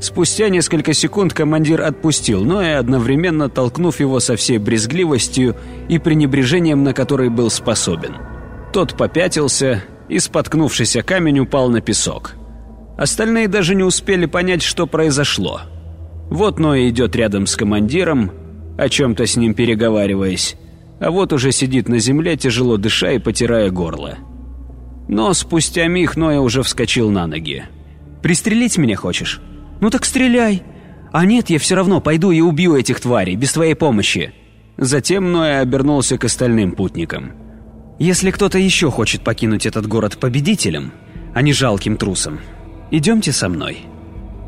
Спустя 0.00 0.48
несколько 0.48 0.94
секунд 0.94 1.32
командир 1.32 1.82
отпустил, 1.82 2.44
но 2.44 2.60
и 2.60 2.70
одновременно 2.70 3.48
толкнув 3.48 4.00
его 4.00 4.18
со 4.18 4.34
всей 4.34 4.58
брезгливостью 4.58 5.54
и 5.88 6.00
пренебрежением, 6.00 6.82
на 6.82 6.92
который 6.92 7.28
был 7.28 7.50
способен. 7.50 8.16
Тот 8.72 8.96
попятился 8.96 9.84
и, 10.08 10.18
споткнувшись 10.18 10.96
о 10.96 11.04
камень, 11.04 11.38
упал 11.38 11.68
на 11.68 11.80
песок. 11.80 12.34
Остальные 12.98 13.46
даже 13.46 13.76
не 13.76 13.84
успели 13.84 14.26
понять, 14.26 14.62
что 14.62 14.88
произошло. 14.88 15.60
Вот 16.30 16.58
Ноя 16.58 16.88
идет 16.88 17.14
рядом 17.14 17.46
с 17.46 17.54
командиром, 17.54 18.32
о 18.78 18.88
чем-то 18.88 19.26
с 19.26 19.36
ним 19.36 19.54
переговариваясь, 19.54 20.56
а 21.00 21.10
вот 21.10 21.32
уже 21.32 21.52
сидит 21.52 21.88
на 21.88 21.98
земле, 21.98 22.36
тяжело 22.36 22.76
дыша 22.76 23.12
и 23.12 23.18
потирая 23.18 23.70
горло. 23.70 24.18
Но 25.08 25.32
спустя 25.34 25.86
миг 25.88 26.16
Ноя 26.16 26.40
уже 26.40 26.62
вскочил 26.62 27.10
на 27.10 27.26
ноги. 27.26 27.64
«Пристрелить 28.22 28.78
меня 28.78 28.96
хочешь? 28.96 29.40
Ну 29.80 29.90
так 29.90 30.04
стреляй! 30.04 30.62
А 31.12 31.26
нет, 31.26 31.50
я 31.50 31.58
все 31.58 31.74
равно 31.74 32.00
пойду 32.00 32.30
и 32.30 32.40
убью 32.40 32.76
этих 32.76 33.00
тварей, 33.00 33.36
без 33.36 33.52
твоей 33.52 33.74
помощи!» 33.74 34.32
Затем 34.78 35.32
Ноя 35.32 35.60
обернулся 35.60 36.16
к 36.18 36.24
остальным 36.24 36.72
путникам. 36.72 37.32
«Если 37.98 38.30
кто-то 38.30 38.58
еще 38.58 38.90
хочет 38.90 39.22
покинуть 39.22 39.66
этот 39.66 39.86
город 39.86 40.18
победителем, 40.18 40.92
а 41.34 41.42
не 41.42 41.52
жалким 41.52 41.96
трусом, 41.96 42.38
идемте 42.90 43.32
со 43.32 43.48
мной. 43.48 43.78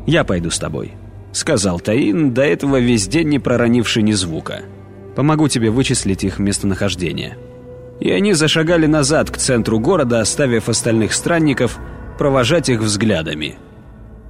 Я 0.07 0.23
пойду 0.23 0.49
с 0.49 0.57
тобой» 0.57 0.93
сказал 1.35 1.79
Таин, 1.79 2.33
до 2.33 2.43
этого 2.43 2.79
весь 2.79 3.07
день 3.07 3.29
не 3.29 3.39
проронивший 3.39 4.03
ни 4.03 4.13
звука. 4.13 4.61
«Помогу 5.15 5.47
тебе 5.47 5.69
вычислить 5.69 6.23
их 6.23 6.39
местонахождение». 6.39 7.37
И 7.99 8.09
они 8.09 8.33
зашагали 8.33 8.85
назад 8.85 9.31
к 9.31 9.37
центру 9.37 9.79
города, 9.79 10.19
оставив 10.19 10.67
остальных 10.67 11.13
странников 11.13 11.79
провожать 12.17 12.69
их 12.69 12.81
взглядами. 12.81 13.55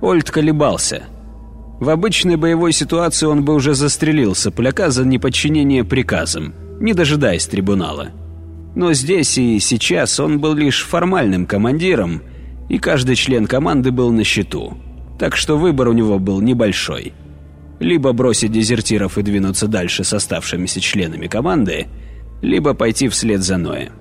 Ольд 0.01 0.30
колебался. 0.30 1.03
В 1.80 1.89
обычной 1.89 2.36
боевой 2.36 2.72
ситуации 2.72 3.26
он 3.26 3.43
бы 3.43 3.56
уже 3.56 3.74
застрелил 3.74 4.36
сопляка 4.36 4.91
за 4.91 5.03
неподчинение 5.03 5.84
приказам, 5.84 6.53
не 6.80 6.93
дожидаясь 6.93 7.47
трибунала. 7.47 8.10
Но 8.76 8.93
здесь 8.93 9.38
и 9.38 9.60
сейчас 9.60 10.20
он 10.20 10.39
был 10.39 10.53
лишь 10.53 10.84
формальным 10.84 11.47
командиром, 11.47 12.22
и 12.70 12.78
каждый 12.78 13.16
член 13.16 13.47
команды 13.47 13.91
был 13.91 14.12
на 14.12 14.24
счету 14.24 14.78
так 15.18 15.36
что 15.36 15.57
выбор 15.57 15.89
у 15.89 15.93
него 15.93 16.20
был 16.20 16.41
небольшой. 16.41 17.13
Либо 17.80 18.13
бросить 18.13 18.51
дезертиров 18.51 19.18
и 19.18 19.22
двинуться 19.22 19.68
дальше 19.68 20.03
с 20.03 20.13
оставшимися 20.13 20.80
членами 20.80 21.28
команды, 21.28 21.88
либо 22.41 22.74
пойти 22.74 23.07
вслед 23.09 23.41
за 23.41 23.57
Ноя. 23.57 23.91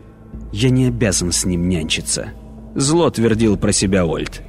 «Я 0.52 0.70
не 0.70 0.86
обязан 0.86 1.32
с 1.32 1.44
ним 1.44 1.68
нянчиться»,— 1.68 2.28
зло 2.74 3.10
твердил 3.10 3.56
про 3.56 3.72
себя 3.72 4.06
Ольд. 4.06 4.42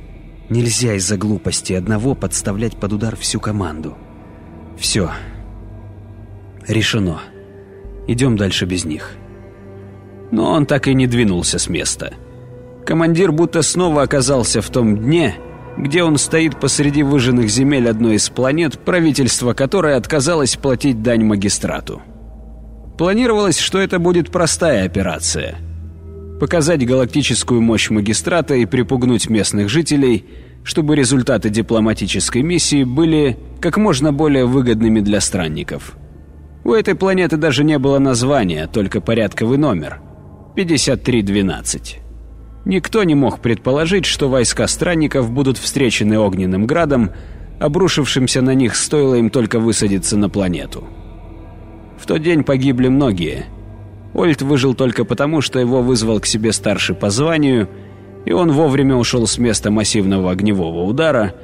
«Нельзя 0.50 0.94
из-за 0.94 1.18
глупости 1.18 1.74
одного 1.74 2.14
подставлять 2.14 2.78
под 2.78 2.94
удар 2.94 3.16
всю 3.16 3.40
команду. 3.40 3.98
Все. 4.78 5.12
Решено. 6.68 7.20
Идем 8.08 8.38
дальше 8.38 8.66
без 8.66 8.86
них». 8.86 9.14
Но 10.32 10.52
он 10.52 10.66
так 10.66 10.88
и 10.88 10.94
не 10.94 11.08
двинулся 11.08 11.60
с 11.60 11.70
места. 11.70 12.14
Командир 12.86 13.32
будто 13.32 13.62
снова 13.62 14.04
оказался 14.04 14.62
в 14.62 14.70
том 14.70 14.98
дне, 14.98 15.36
где 15.78 16.04
он 16.04 16.18
стоит 16.18 16.60
посреди 16.60 17.04
выжженных 17.04 17.50
земель 17.50 17.90
одной 17.90 18.16
из 18.16 18.30
планет, 18.30 18.80
правительство 18.80 19.54
которой 19.54 19.96
отказалось 19.96 20.56
платить 20.56 21.02
дань 21.02 21.24
магистрату. 21.24 22.02
Планировалось, 22.98 23.58
что 23.58 23.80
это 23.80 24.00
будет 24.00 24.32
простая 24.32 24.86
операция. 24.86 25.58
Показать 26.40 26.86
галактическую 26.86 27.62
мощь 27.62 27.90
магистрата 27.90 28.56
и 28.56 28.66
припугнуть 28.66 29.30
местных 29.30 29.70
жителей, 29.70 30.26
чтобы 30.64 30.96
результаты 30.96 31.50
дипломатической 31.50 32.42
миссии 32.42 32.84
были 32.84 33.38
как 33.62 33.78
можно 33.78 34.14
более 34.14 34.46
выгодными 34.46 35.02
для 35.02 35.20
странников. 35.22 35.98
У 36.64 36.72
этой 36.72 36.96
планеты 36.96 37.38
даже 37.38 37.64
не 37.64 37.78
было 37.78 38.00
названия, 38.00 38.68
только 38.68 39.02
порядковый 39.02 39.58
номер– 39.58 40.00
5312. 40.56 42.05
Никто 42.66 43.04
не 43.04 43.14
мог 43.14 43.40
предположить, 43.40 44.06
что 44.06 44.28
войска 44.28 44.68
странников 44.68 45.32
будут 45.32 45.60
встречены 45.60 46.18
огненным 46.18 46.66
градом, 46.66 47.12
обрушившимся 47.60 48.42
на 48.42 48.56
них 48.56 48.76
стоило 48.76 49.16
им 49.16 49.30
только 49.30 49.60
высадиться 49.60 50.18
на 50.18 50.30
планету. 50.30 50.84
В 52.00 52.08
тот 52.08 52.24
день 52.24 52.44
погибли 52.44 52.88
многие. 52.88 53.46
Ольт 54.16 54.42
выжил 54.42 54.74
только 54.74 55.06
потому, 55.06 55.42
что 55.42 55.60
его 55.60 55.82
вызвал 55.82 56.20
к 56.20 56.26
себе 56.26 56.52
старший 56.52 56.96
по 56.96 57.12
званию, 57.12 57.70
и 58.26 58.32
он 58.32 58.52
вовремя 58.52 58.96
ушел 58.96 59.28
с 59.28 59.38
места 59.38 59.70
массивного 59.70 60.32
огневого 60.32 60.84
удара, 60.86 61.36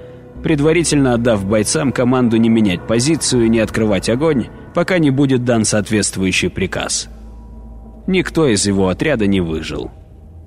предварительно 0.41 1.13
отдав 1.13 1.45
бойцам 1.45 1.91
команду 1.91 2.38
не 2.38 2.49
менять 2.49 2.88
позицию 2.88 3.45
и 3.45 3.49
не 3.49 3.59
открывать 3.59 4.09
огонь, 4.09 4.47
пока 4.74 4.97
не 4.97 5.11
будет 5.11 5.45
дан 5.45 5.65
соответствующий 5.65 6.49
приказ. 6.49 7.09
Никто 8.07 8.47
из 8.47 8.65
его 8.65 8.88
отряда 8.88 9.28
не 9.28 9.41
выжил 9.41 9.91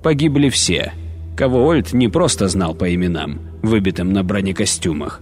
погибли 0.05 0.49
все, 0.49 0.93
кого 1.35 1.65
Ольд 1.65 1.91
не 1.91 2.09
просто 2.09 2.47
знал 2.47 2.75
по 2.75 2.93
именам, 2.93 3.39
выбитым 3.63 4.13
на 4.13 4.23
бронекостюмах, 4.23 5.19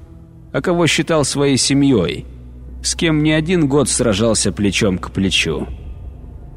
а 0.51 0.61
кого 0.61 0.87
считал 0.87 1.23
своей 1.23 1.55
семьей, 1.55 2.25
с 2.83 2.93
кем 2.93 3.23
не 3.23 3.31
один 3.31 3.69
год 3.69 3.87
сражался 3.87 4.51
плечом 4.51 4.97
к 4.97 5.11
плечу. 5.11 5.69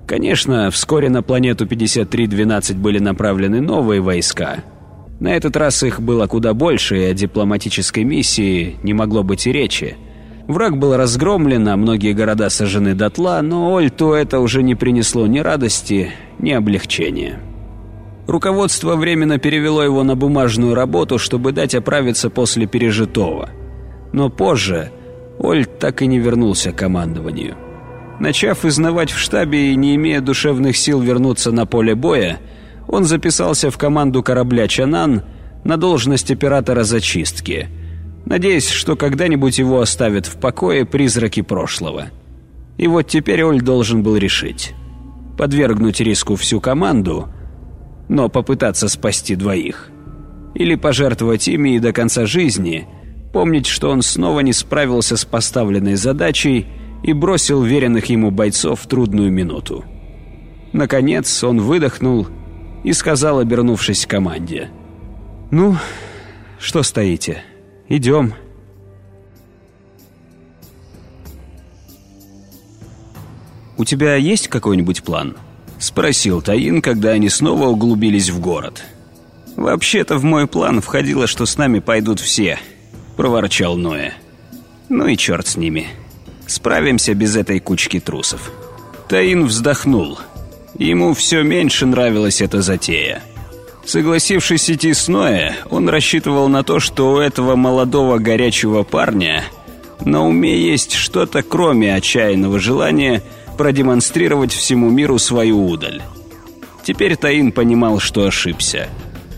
Конечно, 0.08 0.72
вскоре 0.72 1.08
на 1.08 1.22
планету 1.22 1.68
5312 1.68 2.76
были 2.76 2.98
направлены 2.98 3.60
новые 3.60 4.00
войска. 4.00 4.64
На 5.20 5.28
этот 5.28 5.56
раз 5.56 5.84
их 5.84 6.00
было 6.00 6.26
куда 6.26 6.52
больше, 6.52 6.98
и 6.98 7.04
о 7.04 7.14
дипломатической 7.14 8.02
миссии 8.02 8.74
не 8.82 8.92
могло 8.92 9.22
быть 9.22 9.46
и 9.46 9.52
речи. 9.52 9.96
Враг 10.48 10.78
был 10.78 10.96
разгромлен, 10.96 11.68
а 11.68 11.76
многие 11.76 12.12
города 12.12 12.50
сожжены 12.50 12.96
дотла, 12.96 13.40
но 13.40 13.72
Ольту 13.72 14.14
это 14.14 14.40
уже 14.40 14.64
не 14.64 14.74
принесло 14.74 15.28
ни 15.28 15.38
радости, 15.38 16.10
ни 16.40 16.50
облегчения. 16.50 17.38
Руководство 18.26 18.96
временно 18.96 19.38
перевело 19.38 19.82
его 19.82 20.02
на 20.02 20.16
бумажную 20.16 20.74
работу, 20.74 21.18
чтобы 21.18 21.52
дать 21.52 21.74
оправиться 21.74 22.28
после 22.28 22.66
пережитого. 22.66 23.50
Но 24.12 24.30
позже 24.30 24.90
Ольд 25.38 25.78
так 25.78 26.02
и 26.02 26.06
не 26.06 26.18
вернулся 26.18 26.72
к 26.72 26.76
командованию. 26.76 27.56
Начав 28.18 28.64
изнавать 28.64 29.10
в 29.10 29.18
штабе 29.18 29.72
и 29.72 29.76
не 29.76 29.94
имея 29.94 30.20
душевных 30.20 30.76
сил 30.76 31.00
вернуться 31.00 31.52
на 31.52 31.66
поле 31.66 31.94
боя, 31.94 32.40
он 32.88 33.04
записался 33.04 33.70
в 33.70 33.78
команду 33.78 34.22
корабля 34.22 34.66
«Чанан» 34.68 35.22
на 35.64 35.76
должность 35.76 36.30
оператора 36.30 36.82
зачистки, 36.84 37.68
надеясь, 38.24 38.70
что 38.70 38.96
когда-нибудь 38.96 39.58
его 39.58 39.80
оставят 39.80 40.26
в 40.26 40.40
покое 40.40 40.84
призраки 40.84 41.42
прошлого. 41.42 42.06
И 42.78 42.86
вот 42.88 43.06
теперь 43.06 43.42
Оль 43.42 43.60
должен 43.60 44.02
был 44.02 44.16
решить– 44.16 44.72
подвергнуть 45.36 46.00
риску 46.00 46.36
всю 46.36 46.60
команду, 46.60 47.28
но 48.08 48.28
попытаться 48.28 48.88
спасти 48.88 49.34
двоих. 49.34 49.90
Или 50.54 50.74
пожертвовать 50.74 51.48
ими 51.48 51.76
и 51.76 51.78
до 51.78 51.92
конца 51.92 52.26
жизни, 52.26 52.86
помнить, 53.32 53.66
что 53.66 53.90
он 53.90 54.02
снова 54.02 54.40
не 54.40 54.52
справился 54.52 55.16
с 55.16 55.24
поставленной 55.24 55.96
задачей 55.96 56.66
и 57.02 57.12
бросил 57.12 57.62
веренных 57.62 58.06
ему 58.06 58.30
бойцов 58.30 58.80
в 58.80 58.86
трудную 58.86 59.30
минуту. 59.30 59.84
Наконец 60.72 61.44
он 61.44 61.60
выдохнул 61.60 62.26
и 62.84 62.92
сказал, 62.92 63.38
обернувшись 63.38 64.06
к 64.06 64.10
команде. 64.10 64.70
«Ну, 65.50 65.76
что 66.58 66.82
стоите? 66.82 67.42
Идем». 67.88 68.34
«У 73.78 73.84
тебя 73.84 74.16
есть 74.16 74.48
какой-нибудь 74.48 75.02
план?»— 75.02 75.36
спросил 75.78 76.42
Таин, 76.42 76.82
когда 76.82 77.10
они 77.10 77.28
снова 77.28 77.68
углубились 77.68 78.30
в 78.30 78.40
город. 78.40 78.82
«Вообще-то 79.56 80.18
в 80.18 80.24
мой 80.24 80.46
план 80.46 80.80
входило, 80.80 81.26
что 81.26 81.46
с 81.46 81.56
нами 81.56 81.78
пойдут 81.78 82.20
все»,— 82.20 82.58
проворчал 83.16 83.76
Ноя. 83.76 84.14
«Ну 84.88 85.06
и 85.06 85.16
черт 85.16 85.46
с 85.46 85.56
ними. 85.56 85.88
Справимся 86.46 87.14
без 87.14 87.36
этой 87.36 87.60
кучки 87.60 87.98
трусов». 87.98 88.52
Таин 89.08 89.46
вздохнул. 89.46 90.18
Ему 90.78 91.14
все 91.14 91.42
меньше 91.42 91.86
нравилась 91.86 92.42
эта 92.42 92.60
затея. 92.60 93.22
Согласившись 93.86 94.68
идти 94.68 94.92
с 94.92 95.08
Ноя, 95.08 95.56
он 95.70 95.88
рассчитывал 95.88 96.48
на 96.48 96.64
то, 96.64 96.80
что 96.80 97.12
у 97.14 97.18
этого 97.18 97.54
молодого 97.54 98.18
горячего 98.18 98.82
парня 98.82 99.44
на 100.04 100.26
уме 100.26 100.58
есть 100.58 100.92
что-то, 100.92 101.42
кроме 101.42 101.94
отчаянного 101.94 102.58
желания 102.58 103.22
продемонстрировать 103.56 104.52
всему 104.52 104.90
миру 104.90 105.18
свою 105.18 105.66
удаль. 105.66 106.02
Теперь 106.84 107.16
Таин 107.16 107.50
понимал, 107.50 107.98
что 107.98 108.26
ошибся. 108.26 108.88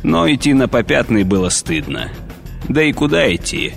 Но 0.03 0.31
идти 0.31 0.53
на 0.53 0.69
попятный 0.69 1.25
было 1.25 1.49
стыдно. 1.49 2.11
Да 2.69 2.83
и 2.83 2.93
куда 2.93 3.35
идти? 3.35 3.73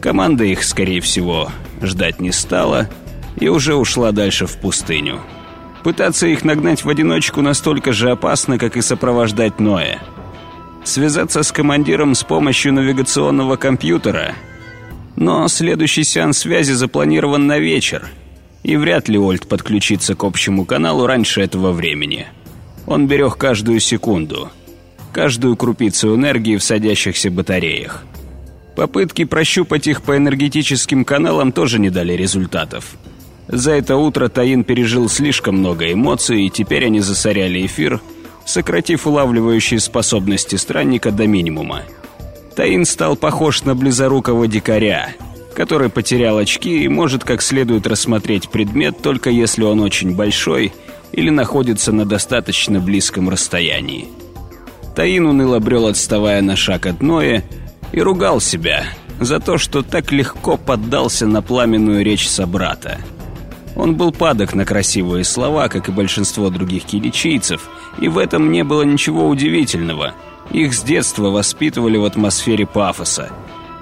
Команда 0.00 0.44
их, 0.44 0.64
скорее 0.64 1.00
всего, 1.00 1.50
ждать 1.82 2.20
не 2.20 2.32
стала 2.32 2.88
и 3.38 3.48
уже 3.48 3.74
ушла 3.74 4.12
дальше 4.12 4.46
в 4.46 4.56
пустыню. 4.56 5.20
Пытаться 5.82 6.26
их 6.26 6.44
нагнать 6.44 6.82
в 6.82 6.88
одиночку 6.88 7.42
настолько 7.42 7.92
же 7.92 8.10
опасно, 8.10 8.58
как 8.58 8.76
и 8.76 8.82
сопровождать 8.82 9.60
Ноя. 9.60 9.98
Связаться 10.82 11.42
с 11.42 11.52
командиром 11.52 12.14
с 12.14 12.22
помощью 12.22 12.72
навигационного 12.72 13.56
компьютера. 13.56 14.34
Но 15.16 15.46
следующий 15.48 16.04
сеанс 16.04 16.38
связи 16.38 16.72
запланирован 16.72 17.46
на 17.46 17.58
вечер, 17.58 18.08
и 18.64 18.76
вряд 18.76 19.08
ли 19.08 19.18
Ольд 19.18 19.46
подключится 19.46 20.16
к 20.16 20.24
общему 20.24 20.64
каналу 20.64 21.06
раньше 21.06 21.42
этого 21.42 21.70
времени. 21.70 22.26
Он 22.86 23.06
берег 23.06 23.36
каждую 23.36 23.78
секунду, 23.78 24.50
каждую 25.12 25.56
крупицу 25.56 26.16
энергии 26.16 26.56
в 26.56 26.64
садящихся 26.64 27.30
батареях. 27.30 28.02
Попытки 28.74 29.24
прощупать 29.24 29.86
их 29.86 30.02
по 30.02 30.16
энергетическим 30.16 31.04
каналам 31.04 31.52
тоже 31.52 31.78
не 31.78 31.90
дали 31.90 32.14
результатов. 32.14 32.96
За 33.46 33.72
это 33.72 33.96
утро 33.96 34.28
Таин 34.28 34.64
пережил 34.64 35.08
слишком 35.08 35.58
много 35.58 35.92
эмоций, 35.92 36.46
и 36.46 36.50
теперь 36.50 36.86
они 36.86 37.00
засоряли 37.00 37.64
эфир, 37.66 38.00
сократив 38.46 39.06
улавливающие 39.06 39.78
способности 39.78 40.56
странника 40.56 41.12
до 41.12 41.26
минимума. 41.26 41.82
Таин 42.56 42.84
стал 42.86 43.16
похож 43.16 43.62
на 43.64 43.74
близорукого 43.74 44.46
дикаря, 44.48 45.10
который 45.54 45.88
потерял 45.88 46.38
очки 46.38 46.84
и 46.84 46.88
может 46.88 47.24
как 47.24 47.42
следует 47.42 47.86
рассмотреть 47.86 48.48
предмет, 48.48 49.00
только 49.02 49.30
если 49.30 49.62
он 49.62 49.80
очень 49.80 50.14
большой 50.14 50.72
или 51.12 51.30
находится 51.30 51.92
на 51.92 52.04
достаточно 52.04 52.80
близком 52.80 53.28
расстоянии. 53.28 54.08
Таин 54.94 55.26
уныло 55.26 55.58
брел, 55.58 55.86
отставая 55.86 56.42
на 56.42 56.56
шаг 56.56 56.86
от 56.86 57.02
Ноя, 57.02 57.44
и 57.92 58.00
ругал 58.00 58.40
себя 58.40 58.84
за 59.20 59.40
то, 59.40 59.58
что 59.58 59.82
так 59.82 60.12
легко 60.12 60.56
поддался 60.56 61.26
на 61.26 61.42
пламенную 61.42 62.04
речь 62.04 62.28
собрата. 62.28 62.98
Он 63.76 63.96
был 63.96 64.12
падок 64.12 64.54
на 64.54 64.64
красивые 64.64 65.24
слова, 65.24 65.68
как 65.68 65.88
и 65.88 65.92
большинство 65.92 66.48
других 66.50 66.84
киличийцев, 66.84 67.68
и 67.98 68.08
в 68.08 68.18
этом 68.18 68.52
не 68.52 68.62
было 68.62 68.82
ничего 68.82 69.28
удивительного. 69.28 70.14
Их 70.52 70.74
с 70.74 70.82
детства 70.82 71.30
воспитывали 71.30 71.96
в 71.96 72.04
атмосфере 72.04 72.66
пафоса. 72.66 73.30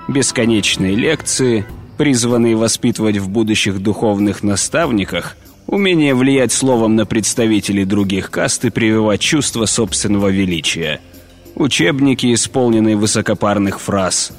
Бесконечные 0.08 0.94
лекции, 0.94 1.64
призванные 1.96 2.56
воспитывать 2.56 3.18
в 3.18 3.28
будущих 3.28 3.80
духовных 3.80 4.42
наставниках, 4.42 5.36
умение 5.66 6.14
влиять 6.14 6.52
словом 6.52 6.96
на 6.96 7.06
представителей 7.06 7.84
других 7.84 8.30
каст 8.30 8.64
и 8.64 8.70
прививать 8.70 9.20
чувство 9.20 9.66
собственного 9.66 10.28
величия– 10.28 11.00
учебники, 11.54 12.32
исполненные 12.32 12.96
высокопарных 12.96 13.80
фраз, 13.80 14.32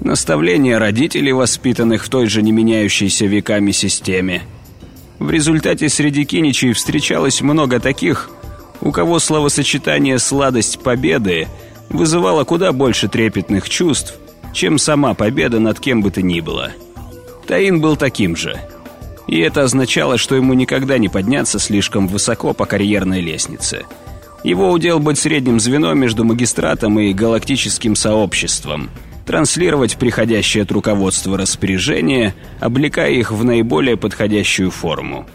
наставления 0.00 0.78
родителей, 0.78 1.32
воспитанных 1.32 2.04
в 2.04 2.08
той 2.08 2.26
же 2.26 2.42
не 2.42 2.52
меняющейся 2.52 3.26
веками 3.26 3.72
системе. 3.72 4.42
В 5.18 5.30
результате 5.30 5.88
среди 5.88 6.24
киничей 6.24 6.72
встречалось 6.72 7.40
много 7.42 7.80
таких, 7.80 8.30
у 8.80 8.92
кого 8.92 9.18
словосочетание 9.18 10.18
«сладость 10.18 10.80
победы» 10.80 11.48
вызывало 11.90 12.44
куда 12.44 12.72
больше 12.72 13.08
трепетных 13.08 13.68
чувств, 13.68 14.14
чем 14.52 14.78
сама 14.78 15.14
победа 15.14 15.60
над 15.60 15.80
кем 15.80 16.02
бы 16.02 16.10
то 16.10 16.22
ни 16.22 16.40
было. 16.40 16.70
Таин 17.46 17.80
был 17.80 17.96
таким 17.96 18.36
же. 18.36 18.60
И 19.26 19.38
это 19.38 19.62
означало, 19.62 20.18
что 20.18 20.34
ему 20.34 20.54
никогда 20.54 20.98
не 20.98 21.08
подняться 21.08 21.58
слишком 21.58 22.08
высоко 22.08 22.52
по 22.52 22.66
карьерной 22.66 23.20
лестнице– 23.20 23.84
его 24.42 24.70
удел 24.70 25.00
быть 25.00 25.18
средним 25.18 25.60
звеном 25.60 25.98
между 25.98 26.24
магистратом 26.24 26.98
и 26.98 27.12
галактическим 27.12 27.94
сообществом, 27.94 28.90
транслировать 29.26 29.96
приходящее 29.96 30.62
от 30.62 30.72
руководства 30.72 31.36
распоряжения, 31.36 32.34
облекая 32.58 33.10
их 33.10 33.32
в 33.32 33.44
наиболее 33.44 33.96
подходящую 33.96 34.70
форму. 34.70 35.26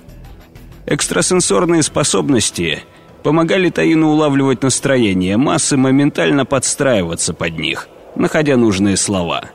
Экстрасенсорные 0.87 1.83
способности 1.83 2.83
помогали 3.23 3.69
Таину 3.69 4.09
улавливать 4.09 4.63
настроение 4.63 5.37
массы, 5.37 5.77
моментально 5.77 6.45
подстраиваться 6.45 7.33
под 7.33 7.59
них, 7.59 7.87
находя 8.15 8.57
нужные 8.57 8.97
слова. 8.97 9.45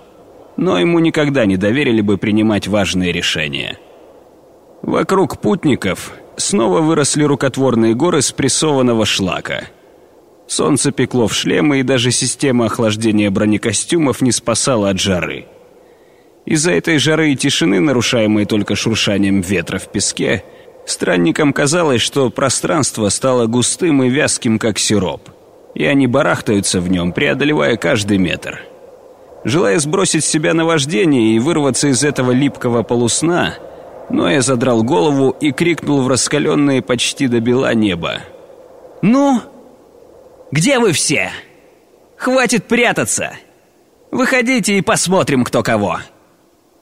Но 0.57 0.79
ему 0.79 0.99
никогда 0.99 1.47
не 1.47 1.57
доверили 1.57 2.01
бы 2.01 2.19
принимать 2.19 2.69
важные 2.69 3.13
решения. 3.13 3.79
Вокруг 4.83 5.41
путников 5.41 6.13
снова 6.37 6.81
выросли 6.81 7.23
рукотворные 7.25 7.95
горы 7.95 8.23
спрессованного 8.23 9.05
шлака. 9.05 9.65
Солнце 10.47 10.91
пекло 10.91 11.29
в 11.29 11.35
шлемы, 11.35 11.81
и 11.81 11.85
даже 11.85 12.11
система 12.11 12.67
охлаждения 12.67 13.31
бронекостюмов 13.31 14.21
не 14.21 14.33
спасала 14.33 14.91
от 14.91 14.99
жары. 14.99 15.47
Из-за 16.45 16.73
этой 16.73 16.99
жары 16.99 17.33
и 17.33 17.37
тишины, 17.37 17.79
нарушаемой 17.79 18.47
только 18.47 18.75
шуршанием 18.75 19.41
ветра 19.43 19.79
в 19.79 19.93
песке, 19.93 20.43
странникам 20.87 21.53
казалось, 21.53 22.01
что 22.01 22.31
пространство 22.31 23.09
стало 23.11 23.47
густым 23.47 24.03
и 24.03 24.09
вязким, 24.09 24.59
как 24.59 24.79
сироп, 24.79 25.31
и 25.75 25.85
они 25.85 26.07
барахтаются 26.07 26.81
в 26.81 26.91
нем, 26.91 27.13
преодолевая 27.13 27.77
каждый 27.77 28.19
метр. 28.19 28.61
Желая 29.45 29.79
сбросить 29.79 30.25
с 30.25 30.29
себя 30.29 30.55
наваждение 30.55 31.35
и 31.35 31.39
вырваться 31.39 31.89
из 31.89 32.05
этого 32.05 32.33
липкого 32.33 32.83
полусна– 32.83 33.55
но 34.11 34.29
я 34.29 34.43
задрал 34.43 34.83
голову 34.83 35.31
и 35.31 35.53
крикнул 35.53 36.03
в 36.03 36.09
раскаленное 36.09 36.83
почти 36.83 37.29
до 37.29 37.41
бела 37.41 37.73
небо. 37.75 38.21
«Ну? 39.03 39.41
Где 40.51 40.79
вы 40.79 40.93
все? 40.93 41.31
Хватит 42.17 42.67
прятаться! 42.67 43.33
Выходите 44.11 44.77
и 44.77 44.83
посмотрим, 44.83 45.45
кто 45.45 45.63
кого!» 45.63 46.01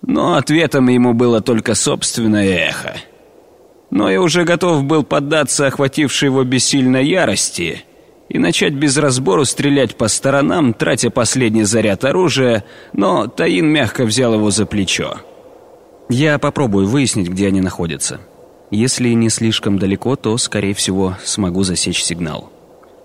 Но 0.01 0.37
ответом 0.37 0.89
ему 0.89 1.13
было 1.13 1.41
только 1.41 1.75
собственное 1.75 2.69
эхо. 2.69 2.97
Но 3.91 4.11
я 4.11 4.23
уже 4.23 4.45
готов 4.45 4.85
был 4.85 5.03
поддаться 5.03 5.67
охватившей 5.67 6.27
его 6.27 6.45
бессильной 6.45 7.07
ярости 7.07 7.85
и 8.29 8.39
начать 8.39 8.75
без 8.75 8.97
разбору 8.97 9.45
стрелять 9.45 9.97
по 9.97 10.09
сторонам, 10.09 10.75
тратя 10.75 11.11
последний 11.11 11.65
заряд 11.65 12.05
оружия, 12.05 12.65
но 12.93 13.27
Таин 13.27 13.67
мягко 13.67 14.05
взял 14.05 14.35
его 14.35 14.51
за 14.51 14.67
плечо. 14.67 15.19
Я 16.09 16.39
попробую 16.39 16.87
выяснить, 16.87 17.29
где 17.29 17.49
они 17.49 17.61
находятся. 17.61 18.21
Если 18.71 19.09
не 19.11 19.31
слишком 19.31 19.79
далеко, 19.79 20.17
то, 20.17 20.37
скорее 20.37 20.75
всего, 20.75 21.17
смогу 21.25 21.63
засечь 21.63 22.03
сигнал. 22.03 22.53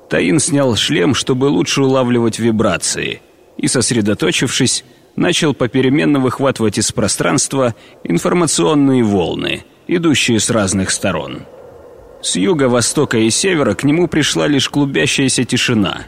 Таин 0.09 0.39
снял 0.39 0.75
шлем, 0.75 1.13
чтобы 1.13 1.45
лучше 1.45 1.81
улавливать 1.83 2.39
вибрации, 2.39 3.21
и, 3.57 3.67
сосредоточившись, 3.67 4.83
начал 5.15 5.53
попеременно 5.53 6.19
выхватывать 6.19 6.77
из 6.77 6.91
пространства 6.91 7.75
информационные 8.03 9.03
волны, 9.03 9.63
идущие 9.87 10.39
с 10.39 10.49
разных 10.49 10.91
сторон. 10.91 11.43
С 12.23 12.37
юга, 12.37 12.69
востока 12.69 13.17
и 13.17 13.29
севера 13.29 13.73
к 13.73 13.83
нему 13.83 14.07
пришла 14.07 14.47
лишь 14.47 14.69
клубящаяся 14.69 15.43
тишина. 15.43 16.03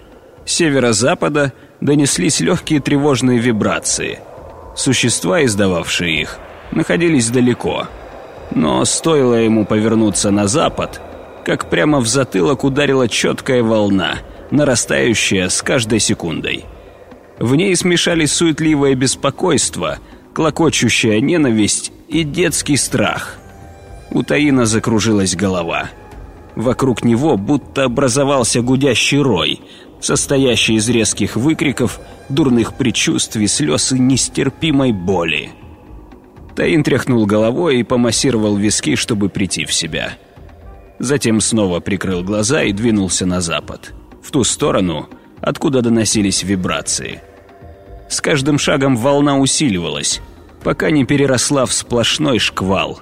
С 0.46 0.54
северо-запада 0.54 1.52
донеслись 1.82 2.40
легкие 2.40 2.80
тревожные 2.80 3.38
вибрации. 3.38 4.20
Существа, 4.78 5.44
издававшие 5.44 6.22
их, 6.22 6.40
находились 6.72 7.30
далеко. 7.30 7.88
Но 8.52 8.86
стоило 8.86 9.34
ему 9.34 9.66
повернуться 9.66 10.32
на 10.32 10.48
запад, 10.48 11.02
как 11.44 11.70
прямо 11.70 12.00
в 12.00 12.08
затылок 12.08 12.64
ударила 12.64 13.10
четкая 13.10 13.62
волна, 13.62 14.20
нарастающая 14.52 15.50
с 15.50 15.62
каждой 15.62 16.00
секундой. 16.00 16.64
В 17.40 17.56
ней 17.56 17.76
смешались 17.76 18.32
суетливое 18.32 18.96
беспокойство, 18.96 19.98
клокочущая 20.34 21.20
ненависть 21.20 21.92
и 22.08 22.24
детский 22.24 22.78
страх. 22.78 23.36
У 24.12 24.24
Таина 24.24 24.66
закружилась 24.66 25.36
голова– 25.36 25.90
Вокруг 26.56 27.04
него 27.04 27.38
будто 27.38 27.84
образовался 27.84 28.62
гудящий 28.62 29.20
рой, 29.20 29.62
состоящий 30.00 30.76
из 30.76 30.90
резких 30.90 31.36
выкриков, 31.36 32.00
дурных 32.30 32.76
предчувствий, 32.76 33.48
слез 33.48 33.92
и 33.92 34.00
нестерпимой 34.00 34.92
боли. 34.92 35.52
Таин 36.56 36.84
тряхнул 36.84 37.26
головой 37.26 37.80
и 37.80 37.84
помассировал 37.84 38.56
виски, 38.56 38.96
чтобы 38.96 39.28
прийти 39.28 39.66
в 39.66 39.74
себя. 39.74 40.14
Затем 41.00 41.42
снова 41.42 41.82
прикрыл 41.82 42.24
глаза 42.24 42.64
и 42.64 42.72
двинулся 42.72 43.26
на 43.26 43.42
запад, 43.42 43.94
в 44.24 44.32
ту 44.32 44.46
сторону, 44.46 45.10
откуда 45.42 45.82
доносились 45.82 46.44
вибрации. 46.44 47.22
С 48.10 48.22
каждым 48.22 48.58
шагом 48.58 48.96
волна 48.96 49.38
усиливалась, 49.38 50.22
пока 50.64 50.90
не 50.92 51.04
переросла 51.04 51.66
в 51.66 51.74
сплошной 51.74 52.40
шквал, 52.40 53.02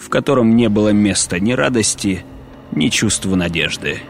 в 0.00 0.08
котором 0.08 0.56
не 0.56 0.70
было 0.70 0.88
места 0.88 1.38
ни 1.38 1.52
радости, 1.52 2.24
ни 2.30 2.33
чувства 2.90 3.34
надежды. 3.34 4.00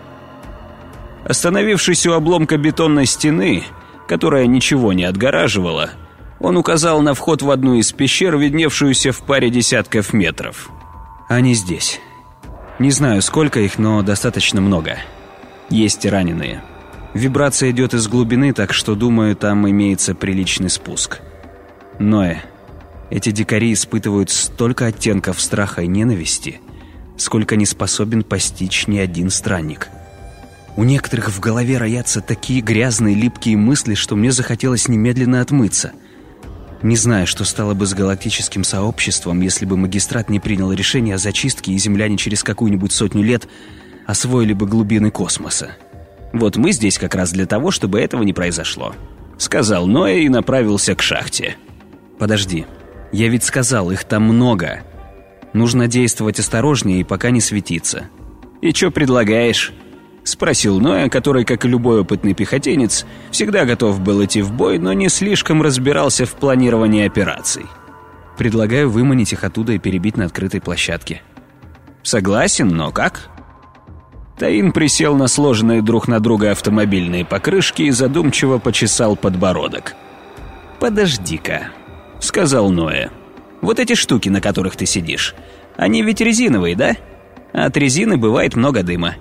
Остановившись 1.25 2.07
у 2.07 2.13
обломка 2.13 2.57
бетонной 2.57 3.07
стены, 3.07 3.65
которая 4.09 4.47
ничего 4.47 4.93
не 4.93 5.05
отгораживала, 5.05 5.91
он 6.41 6.57
указал 6.57 7.01
на 7.01 7.15
вход 7.15 7.43
в 7.43 7.51
одну 7.51 7.75
из 7.75 7.93
пещер, 7.93 8.37
видневшуюся 8.37 9.13
в 9.13 9.23
паре 9.23 9.51
десятков 9.51 10.13
метров. 10.13 10.71
«Они 11.29 11.55
здесь. 11.55 12.01
Не 12.79 12.91
знаю, 12.91 13.23
сколько 13.23 13.61
их, 13.61 13.79
но 13.79 14.03
достаточно 14.03 14.61
много. 14.61 14.99
Есть 15.71 16.05
раненые. 16.05 16.63
Вибрация 17.15 17.71
идет 17.71 17.95
из 17.95 18.09
глубины, 18.09 18.53
так 18.53 18.73
что, 18.75 18.95
думаю, 18.95 19.37
там 19.37 19.69
имеется 19.71 20.15
приличный 20.15 20.69
спуск. 20.69 21.21
Ноэ, 22.01 22.39
эти 23.11 23.31
дикари 23.31 23.73
испытывают 23.73 24.31
столько 24.31 24.87
оттенков 24.87 25.41
страха 25.41 25.83
и 25.83 25.87
ненависти, 25.87 26.61
сколько 27.17 27.57
не 27.57 27.67
способен 27.67 28.23
постичь 28.23 28.87
ни 28.87 28.99
один 28.99 29.31
странник. 29.31 29.89
У 30.77 30.85
некоторых 30.85 31.31
в 31.31 31.39
голове 31.41 31.79
роятся 31.79 32.21
такие 32.21 32.61
грязные 32.61 33.15
липкие 33.15 33.57
мысли, 33.57 33.95
что 33.95 34.17
мне 34.17 34.33
захотелось 34.33 34.89
немедленно 34.89 35.41
отмыться. 35.41 35.93
Не 36.83 36.97
знаю, 36.97 37.27
что 37.27 37.45
стало 37.45 37.75
бы 37.75 37.87
с 37.87 37.95
галактическим 37.95 38.65
сообществом, 38.65 39.41
если 39.41 39.65
бы 39.65 39.77
магистрат 39.77 40.29
не 40.29 40.41
принял 40.41 40.73
решение 40.73 41.15
о 41.15 41.19
зачистке, 41.19 41.73
и 41.73 41.79
земляне 41.79 42.17
через 42.17 42.43
какую-нибудь 42.43 42.93
сотню 42.93 43.23
лет 43.23 43.49
освоили 44.07 44.53
бы 44.53 44.67
глубины 44.67 45.11
космоса. 45.11 45.77
Вот 46.33 46.57
мы 46.57 46.73
здесь 46.73 46.99
как 46.99 47.15
раз 47.15 47.31
для 47.31 47.47
того, 47.47 47.71
чтобы 47.71 48.01
этого 48.01 48.23
не 48.25 48.33
произошло. 48.33 48.95
Сказал 49.39 49.87
Ноя 49.87 50.17
и 50.17 50.29
направился 50.29 50.95
к 50.95 51.03
шахте. 51.03 51.57
Подожди, 52.19 52.67
я 53.13 53.29
ведь 53.29 53.45
сказал, 53.45 53.91
их 53.93 54.05
там 54.05 54.25
много. 54.25 54.83
Нужно 55.55 55.87
действовать 55.87 56.41
осторожнее 56.41 57.01
и 57.01 57.05
пока 57.05 57.31
не 57.31 57.41
светиться. 57.41 58.11
«И 58.61 58.73
что 58.75 58.91
предлагаешь?» 58.91 59.73
Спросил 60.25 60.81
Ноя, 60.81 61.09
который, 61.09 61.45
как 61.45 61.65
и 61.65 61.69
любой 61.69 62.01
опытный 62.01 62.33
пехотинец, 62.35 63.05
всегда 63.31 63.67
готов 63.67 64.01
был 64.01 64.25
идти 64.25 64.41
в 64.41 64.53
бой, 64.53 64.79
но 64.79 64.93
не 64.95 65.11
слишком 65.11 65.63
разбирался 65.63 66.25
в 66.25 66.33
планировании 66.33 67.07
операций. 67.07 67.67
«Предлагаю 68.39 68.91
выманить 68.91 69.33
их 69.33 69.45
оттуда 69.45 69.75
и 69.75 69.79
перебить 69.79 70.17
на 70.17 70.25
открытой 70.25 70.61
площадке». 70.61 71.23
«Согласен, 72.03 72.69
но 72.69 72.91
как?» 72.91 73.29
Таин 74.39 74.73
присел 74.73 75.15
на 75.15 75.29
сложенные 75.29 75.83
друг 75.83 76.09
на 76.09 76.19
друга 76.19 76.51
автомобильные 76.51 77.25
покрышки 77.25 77.83
и 77.83 77.91
задумчиво 77.91 78.59
почесал 78.59 79.15
подбородок. 79.15 79.95
«Подожди-ка»,— 80.81 81.69
сказал 82.19 82.71
Ноя. 82.71 83.11
Вот 83.65 83.79
эти 83.81 83.95
штуки, 83.95 84.29
на 84.29 84.43
которых 84.43 84.77
ты 84.77 84.85
сидишь, 84.85 85.35
они 85.79 86.03
ведь 86.03 86.21
резиновые, 86.21 86.77
да? 86.77 86.97
От 87.55 87.75
резины 87.79 88.19
бывает 88.19 88.57
много 88.57 88.83
дыма. 88.83 89.15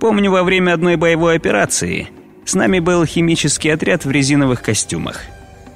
Помню, 0.00 0.32
во 0.32 0.42
время 0.42 0.72
одной 0.72 0.96
боевой 0.96 1.36
операции 1.36 2.08
с 2.44 2.56
нами 2.56 2.80
был 2.80 3.06
химический 3.06 3.72
отряд 3.72 4.04
в 4.04 4.10
резиновых 4.10 4.62
костюмах. 4.62 5.20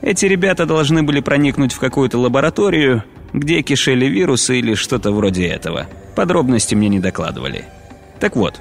Эти 0.03 0.27
ребята 0.27 0.66
должны 0.66 1.05
были 1.05 1.21
проникнуть 1.21 1.73
в 1.73 1.79
какую-то 1.79 2.19
лабораторию, 2.19 3.05
где 3.33 3.62
кишели 3.62 4.07
вирусы 4.07 4.59
или 4.59 4.75
что-то 4.75 5.12
вроде 5.12 5.47
этого. 5.47 5.87
Подробности 6.16 6.75
мне 6.75 6.89
не 6.89 6.99
докладывали. 6.99 7.66
Так 8.19 8.35
вот, 8.35 8.61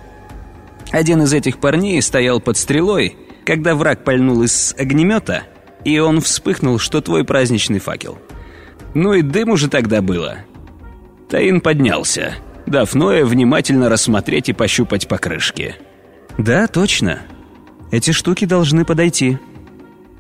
один 0.92 1.24
из 1.24 1.34
этих 1.34 1.58
парней 1.58 2.00
стоял 2.04 2.40
под 2.40 2.58
стрелой, 2.58 3.18
когда 3.44 3.74
враг 3.74 4.04
пальнул 4.04 4.44
из 4.44 4.76
огнемета, 4.78 5.46
и 5.84 5.98
он 5.98 6.22
вспыхнул, 6.22 6.78
что 6.78 7.02
твой 7.02 7.24
праздничный 7.24 7.80
факел. 7.80 8.20
Ну 8.94 9.14
и 9.14 9.22
дым 9.22 9.50
уже 9.50 9.70
тогда 9.70 10.02
было. 10.02 10.40
Таин 11.30 11.62
поднялся, 11.62 12.36
дав 12.66 12.94
Ноя 12.96 13.26
внимательно 13.26 13.90
рассмотреть 13.90 14.50
и 14.50 14.54
пощупать 14.54 15.08
покрышки. 15.08 15.76
«Да, 16.38 16.68
точно. 16.68 17.20
Эти 17.92 18.12
штуки 18.12 18.46
должны 18.46 18.86
подойти. 18.86 19.40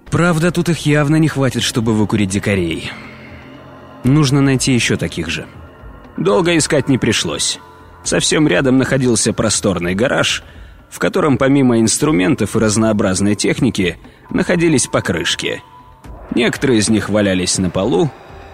Правда, 0.09 0.51
тут 0.51 0.69
их 0.69 0.85
явно 0.85 1.17
не 1.17 1.27
хватит, 1.27 1.63
чтобы 1.63 1.93
выкурить 1.93 2.29
дикарей. 2.29 2.91
Нужно 4.03 4.41
найти 4.41 4.73
еще 4.73 4.97
таких 4.97 5.29
же». 5.29 5.45
Долго 6.17 6.57
искать 6.57 6.89
не 6.89 6.97
пришлось. 6.97 7.59
Совсем 8.03 8.47
рядом 8.47 8.77
находился 8.77 9.33
просторный 9.33 9.93
гараж, 9.93 10.43
в 10.89 10.97
котором 10.97 11.37
помимо 11.37 11.79
инструментов 11.79 12.55
и 12.55 12.59
разнообразной 12.59 13.35
техники 13.35 13.97
находились 14.31 14.87
покрышки. 14.87 15.61
Некоторые 16.33 16.79
из 16.79 16.89
них 16.89 17.09
валялись 17.09 17.57
на 17.57 17.69
полу, 17.69 18.09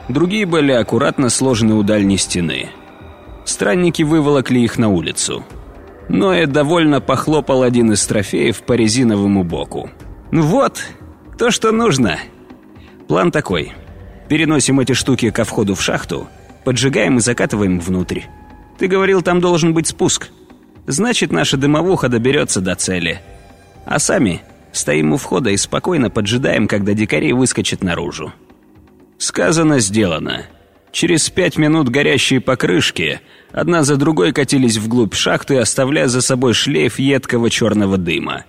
Другие 0.10 0.46
были 0.46 0.72
аккуратно 0.72 1.30
сложены 1.30 1.76
у 1.76 1.84
дальней 1.84 2.18
стены. 2.18 2.70
Странники 3.46 4.04
выволокли 4.04 4.60
их 4.60 4.78
на 4.78 4.90
улицу. 4.90 5.46
Ноэ 6.10 6.46
довольно 6.46 7.02
похлопал 7.02 7.64
один 7.64 7.94
из 7.94 8.06
трофеев 8.06 8.64
по 8.64 8.74
резиновому 8.74 9.44
боку. 9.44 9.90
«Ну 10.32 10.42
вот, 10.42 10.84
то, 11.38 11.52
что 11.52 11.72
нужно. 11.72 12.20
План 13.08 13.32
такой. 13.32 13.74
Переносим 14.30 14.80
эти 14.80 14.94
штуки 14.94 15.30
ко 15.30 15.44
входу 15.44 15.76
в 15.76 15.82
шахту, 15.82 16.28
поджигаем 16.64 17.18
и 17.18 17.22
закатываем 17.22 17.80
внутрь. 17.80 18.22
Ты 18.78 18.88
говорил, 18.88 19.22
там 19.22 19.40
должен 19.42 19.74
быть 19.74 19.88
спуск. 19.88 20.30
Значит, 20.88 21.32
наша 21.32 21.58
дымовуха 21.58 22.10
доберется 22.10 22.60
до 22.62 22.76
цели. 22.76 23.22
А 23.86 24.00
сами 24.00 24.42
стоим 24.72 25.14
у 25.14 25.18
входа 25.18 25.50
и 25.50 25.58
спокойно 25.58 26.10
поджидаем, 26.10 26.68
когда 26.68 26.94
дикари 26.94 27.34
выскочат 27.34 27.84
наружу. 27.84 28.34
Сказано, 29.18 29.80
сделано. 29.80 30.46
Через 30.92 31.30
пять 31.30 31.58
минут 31.58 31.90
горящие 31.90 32.40
покрышки 32.40 33.20
одна 33.52 33.84
за 33.84 33.96
другой 33.96 34.32
катились 34.32 34.78
вглубь 34.78 35.16
шахты, 35.16 35.58
оставляя 35.58 36.08
за 36.08 36.22
собой 36.22 36.54
шлейф 36.54 37.00
едкого 37.00 37.50
черного 37.50 37.98
дыма. 37.98 38.46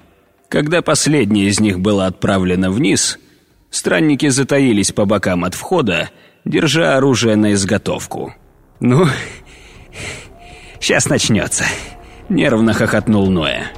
Когда 0.48 0.82
последняя 0.82 1.46
из 1.46 1.58
них 1.58 1.80
была 1.80 2.06
отправлена 2.06 2.70
вниз, 2.70 3.18
странники 3.70 4.28
затаились 4.28 4.92
по 4.92 5.06
бокам 5.06 5.44
от 5.44 5.54
входа, 5.54 6.10
держа 6.44 6.96
оружие 6.96 7.36
на 7.36 7.54
изготовку. 7.54 8.34
«Ну, 8.78 9.06
сейчас 10.80 11.08
начнется»,— 11.08 11.64
нервно 12.28 12.74
хохотнул 12.74 13.30
Ноя. 13.30 13.68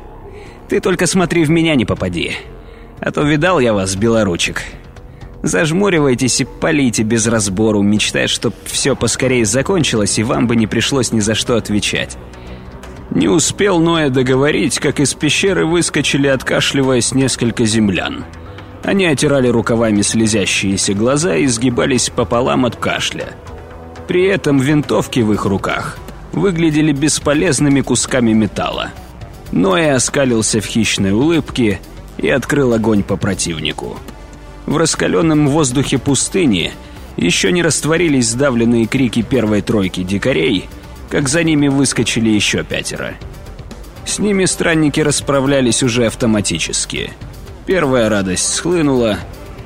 «Ты 0.68 0.80
только 0.80 1.06
смотри, 1.06 1.44
в 1.44 1.50
меня 1.50 1.76
не 1.76 1.84
попади, 1.84 2.32
а 3.00 3.12
то 3.12 3.22
видал 3.22 3.60
я 3.60 3.72
вас, 3.72 3.94
белоручек». 3.94 4.62
Зажмуривайтесь 5.46 6.40
и 6.40 6.44
полите 6.44 7.04
без 7.04 7.28
разбору, 7.28 7.80
мечтая, 7.80 8.26
чтоб 8.26 8.52
все 8.64 8.96
поскорее 8.96 9.46
закончилось 9.46 10.18
и 10.18 10.24
вам 10.24 10.48
бы 10.48 10.56
не 10.56 10.66
пришлось 10.66 11.12
ни 11.12 11.20
за 11.20 11.36
что 11.36 11.54
отвечать. 11.54 12.18
Не 13.12 13.28
успел 13.28 13.78
Ноя 13.78 14.10
договорить, 14.10 14.80
как 14.80 14.98
из 14.98 15.14
пещеры 15.14 15.64
выскочили, 15.64 16.26
откашливаясь, 16.26 17.14
несколько 17.14 17.64
землян. 17.64 18.24
Они 18.82 19.06
отирали 19.06 19.46
рукавами 19.46 20.02
слезящиеся 20.02 20.94
глаза 20.94 21.36
и 21.36 21.46
сгибались 21.46 22.10
пополам 22.10 22.66
от 22.66 22.74
кашля. 22.74 23.28
При 24.08 24.24
этом 24.24 24.58
винтовки 24.58 25.20
в 25.20 25.32
их 25.32 25.44
руках 25.44 25.96
выглядели 26.32 26.90
бесполезными 26.90 27.82
кусками 27.82 28.32
металла. 28.32 28.90
Ноя 29.52 29.94
оскалился 29.94 30.60
в 30.60 30.66
хищной 30.66 31.12
улыбке 31.12 31.78
и 32.18 32.28
открыл 32.28 32.72
огонь 32.72 33.04
по 33.04 33.16
противнику. 33.16 33.96
В 34.66 34.76
раскаленном 34.76 35.48
воздухе 35.48 35.98
пустыни 35.98 36.72
еще 37.16 37.52
не 37.52 37.62
растворились 37.62 38.28
сдавленные 38.28 38.86
крики 38.86 39.22
первой 39.22 39.62
тройки 39.62 40.02
дикарей, 40.02 40.68
как 41.08 41.28
за 41.28 41.44
ними 41.44 41.68
выскочили 41.68 42.28
еще 42.28 42.64
пятеро. 42.64 43.14
С 44.04 44.18
ними 44.18 44.44
странники 44.44 45.00
расправлялись 45.00 45.82
уже 45.82 46.06
автоматически. 46.06 47.12
Первая 47.64 48.08
радость 48.08 48.54
схлынула, 48.54 49.18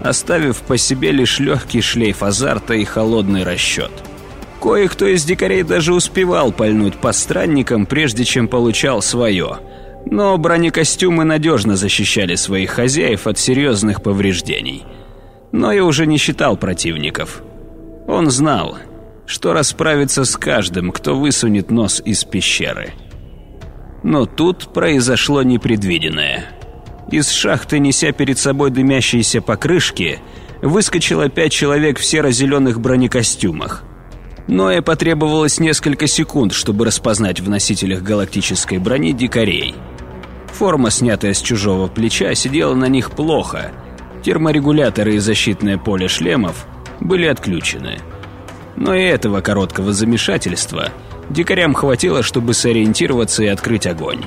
оставив 0.02 0.58
по 0.58 0.76
себе 0.76 1.12
лишь 1.12 1.38
легкий 1.40 1.80
шлейф 1.80 2.22
азарта 2.22 2.74
и 2.74 2.84
холодный 2.84 3.42
расчет. 3.42 3.90
Кое-кто 4.60 5.06
из 5.06 5.24
дикарей 5.24 5.62
даже 5.62 5.94
успевал 5.94 6.52
пальнуть 6.52 6.96
по 6.96 7.12
странникам, 7.12 7.86
прежде 7.86 8.24
чем 8.24 8.48
получал 8.48 9.00
свое. 9.00 9.58
Но 10.06 10.36
бронекостюмы 10.38 11.24
надежно 11.24 11.76
защищали 11.76 12.34
своих 12.34 12.70
хозяев 12.70 13.26
от 13.26 13.38
серьезных 13.38 14.02
повреждений. 14.02 14.84
Но 15.52 15.72
я 15.72 15.84
уже 15.84 16.06
не 16.06 16.16
считал 16.16 16.56
противников. 16.56 17.42
Он 18.06 18.30
знал, 18.30 18.78
что 19.26 19.52
расправится 19.52 20.24
с 20.24 20.36
каждым, 20.36 20.90
кто 20.90 21.16
высунет 21.16 21.70
нос 21.70 22.02
из 22.04 22.24
пещеры. 22.24 22.92
Но 24.02 24.26
тут 24.26 24.72
произошло 24.72 25.42
непредвиденное. 25.42 26.46
Из 27.10 27.30
шахты, 27.30 27.78
неся 27.78 28.12
перед 28.12 28.38
собой 28.38 28.70
дымящиеся 28.70 29.42
покрышки, 29.42 30.20
выскочило 30.62 31.28
пять 31.28 31.52
человек 31.52 31.98
в 31.98 32.04
серо-зеленых 32.04 32.80
бронекостюмах. 32.80 33.84
Ноэ 34.46 34.82
потребовалось 34.82 35.60
несколько 35.60 36.06
секунд, 36.06 36.52
чтобы 36.52 36.84
распознать 36.84 37.40
в 37.40 37.48
носителях 37.48 38.02
галактической 38.02 38.78
брони 38.78 39.12
дикарей. 39.12 39.74
Форма, 40.52 40.90
снятая 40.90 41.34
с 41.34 41.40
чужого 41.40 41.86
плеча, 41.88 42.34
сидела 42.34 42.74
на 42.74 42.86
них 42.86 43.12
плохо. 43.12 43.72
Терморегуляторы 44.22 45.14
и 45.14 45.18
защитное 45.18 45.78
поле 45.78 46.08
шлемов 46.08 46.66
были 47.00 47.26
отключены. 47.26 47.98
Но 48.76 48.94
и 48.94 49.02
этого 49.02 49.40
короткого 49.40 49.92
замешательства 49.92 50.90
дикарям 51.30 51.74
хватило, 51.74 52.22
чтобы 52.22 52.54
сориентироваться 52.54 53.42
и 53.42 53.46
открыть 53.46 53.86
огонь. 53.86 54.24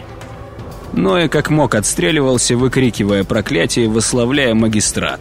Ноя 0.94 1.28
как 1.28 1.50
мог 1.50 1.76
отстреливался, 1.76 2.56
выкрикивая 2.56 3.24
проклятие, 3.24 3.90
выславляя 3.90 4.54
магистрат. 4.54 5.20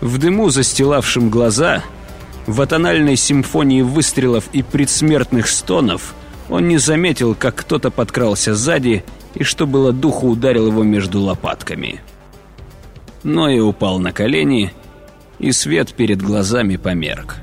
В 0.00 0.18
дыму, 0.18 0.50
застилавшем 0.50 1.30
глаза, 1.30 1.82
в 2.46 2.60
атональной 2.60 3.16
симфонии 3.16 3.82
выстрелов 3.82 4.48
и 4.52 4.62
предсмертных 4.62 5.46
стонов 5.48 6.14
он 6.48 6.68
не 6.68 6.78
заметил, 6.78 7.34
как 7.34 7.56
кто-то 7.56 7.90
подкрался 7.90 8.54
сзади 8.54 9.04
и, 9.34 9.44
что 9.44 9.66
было 9.66 9.92
духу, 9.92 10.28
ударил 10.28 10.66
его 10.66 10.82
между 10.82 11.20
лопатками. 11.20 12.00
Ноя 13.22 13.62
упал 13.62 13.98
на 14.00 14.12
колени, 14.12 14.72
и 15.38 15.52
свет 15.52 15.92
перед 15.92 16.22
глазами 16.22 16.76
померк. 16.76 17.36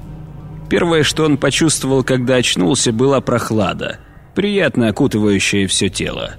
Первое, 0.69 1.03
что 1.03 1.25
он 1.25 1.37
почувствовал, 1.37 2.03
когда 2.03 2.35
очнулся, 2.35 2.91
была 2.91 3.21
прохлада, 3.21 3.99
приятно 4.35 4.87
окутывающая 4.87 5.67
все 5.67 5.89
тело. 5.89 6.35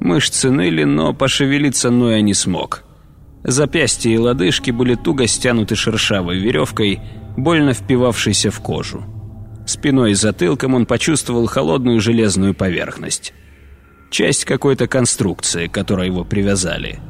Мышцы 0.00 0.50
ныли, 0.50 0.84
но 0.84 1.12
пошевелиться 1.12 1.90
Ноя 1.90 2.20
не 2.20 2.34
смог. 2.34 2.84
Запястья 3.42 4.10
и 4.10 4.18
лодыжки 4.18 4.70
были 4.70 4.94
туго 4.94 5.26
стянуты 5.26 5.76
шершавой 5.76 6.38
веревкой, 6.38 7.00
больно 7.36 7.72
впивавшейся 7.72 8.50
в 8.50 8.60
кожу. 8.60 9.04
Спиной 9.66 10.12
и 10.12 10.14
затылком 10.14 10.74
он 10.74 10.86
почувствовал 10.86 11.46
холодную 11.46 12.00
железную 12.00 12.54
поверхность. 12.54 13.32
Часть 14.10 14.44
какой-то 14.44 14.86
конструкции, 14.86 15.66
которой 15.66 16.08
его 16.08 16.24
привязали. 16.24 17.00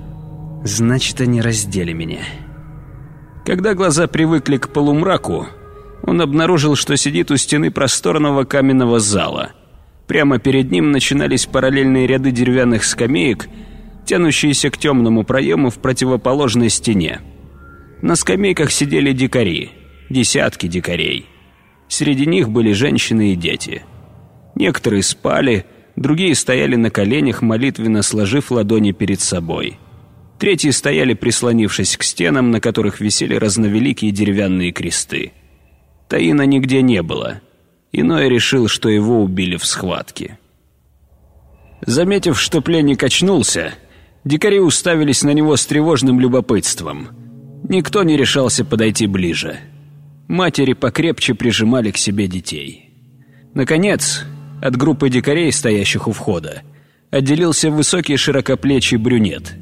«Значит, 0.62 1.20
они 1.20 1.42
раздели 1.42 1.92
меня». 1.92 2.20
Когда 3.44 3.74
глаза 3.74 4.06
привыкли 4.06 4.56
к 4.56 4.70
полумраку, 4.70 5.48
он 6.02 6.20
обнаружил, 6.22 6.76
что 6.76 6.96
сидит 6.96 7.30
у 7.30 7.36
стены 7.36 7.70
просторного 7.70 8.44
каменного 8.44 9.00
зала. 9.00 9.52
Прямо 10.06 10.38
перед 10.38 10.70
ним 10.70 10.92
начинались 10.92 11.46
параллельные 11.46 12.06
ряды 12.06 12.30
деревянных 12.30 12.84
скамеек, 12.84 13.48
тянущиеся 14.06 14.70
к 14.70 14.78
темному 14.78 15.24
проему 15.24 15.70
в 15.70 15.78
противоположной 15.78 16.70
стене. 16.70 17.20
На 18.00 18.16
скамейках 18.16 18.70
сидели 18.70 19.12
дикари, 19.12 19.72
десятки 20.10 20.66
дикарей. 20.66 21.26
Среди 21.88 22.26
них 22.26 22.48
были 22.48 22.72
женщины 22.72 23.32
и 23.32 23.36
дети. 23.36 23.82
Некоторые 24.54 25.02
спали, 25.02 25.66
другие 25.96 26.34
стояли 26.34 26.76
на 26.76 26.90
коленях, 26.90 27.42
молитвенно 27.42 28.02
сложив 28.02 28.50
ладони 28.50 28.92
перед 28.92 29.20
собой. 29.20 29.78
Третьи 30.38 30.70
стояли, 30.70 31.14
прислонившись 31.14 31.96
к 31.96 32.02
стенам, 32.02 32.50
на 32.50 32.60
которых 32.60 33.00
висели 33.00 33.34
разновеликие 33.34 34.10
деревянные 34.10 34.72
кресты. 34.72 35.32
Таина 36.08 36.42
нигде 36.42 36.82
не 36.82 37.02
было. 37.02 37.40
Иной 37.92 38.28
решил, 38.28 38.68
что 38.68 38.88
его 38.88 39.22
убили 39.22 39.56
в 39.56 39.64
схватке. 39.64 40.38
Заметив, 41.86 42.40
что 42.40 42.60
пленник 42.60 43.02
очнулся, 43.02 43.74
дикари 44.24 44.58
уставились 44.58 45.22
на 45.22 45.30
него 45.30 45.56
с 45.56 45.64
тревожным 45.66 46.18
любопытством. 46.18 47.08
Никто 47.68 48.02
не 48.02 48.16
решался 48.16 48.64
подойти 48.64 49.06
ближе. 49.06 49.58
Матери 50.28 50.72
покрепче 50.72 51.34
прижимали 51.34 51.90
к 51.90 51.96
себе 51.96 52.26
детей. 52.26 52.90
Наконец, 53.52 54.24
от 54.62 54.76
группы 54.76 55.10
дикарей, 55.10 55.52
стоящих 55.52 56.08
у 56.08 56.12
входа, 56.12 56.62
отделился 57.10 57.70
высокий 57.70 58.16
широкоплечий 58.16 58.96
брюнет. 58.96 59.54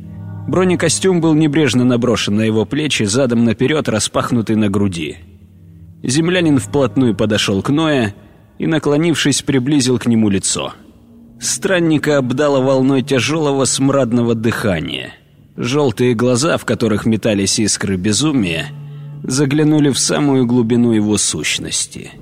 Бронекостюм 0.49 1.21
был 1.21 1.35
небрежно 1.35 1.85
наброшен 1.85 2.37
на 2.37 2.43
его 2.43 2.65
плечи, 2.65 3.05
задом 3.05 3.45
наперед 3.45 3.89
распахнутый 3.89 4.57
на 4.57 4.69
груди. 4.69 5.19
Землянин 6.03 6.59
вплотную 6.59 7.15
подошел 7.15 7.63
к 7.63 7.69
Ноя 7.69 8.15
и, 8.59 8.67
наклонившись, 8.67 9.43
приблизил 9.43 9.99
к 9.99 10.07
нему 10.07 10.29
лицо. 10.29 10.75
Странника 11.41 12.19
обдало 12.19 12.61
волной 12.61 13.03
тяжелого 13.03 13.65
смрадного 13.65 14.35
дыхания. 14.35 15.15
Желтые 15.57 16.15
глаза, 16.15 16.57
в 16.57 16.65
которых 16.65 17.05
метались 17.05 17.59
искры 17.59 17.97
безумия, 17.97 18.69
заглянули 19.23 19.91
в 19.91 19.99
самую 19.99 20.47
глубину 20.47 20.93
его 20.93 21.17
сущности. 21.17 22.13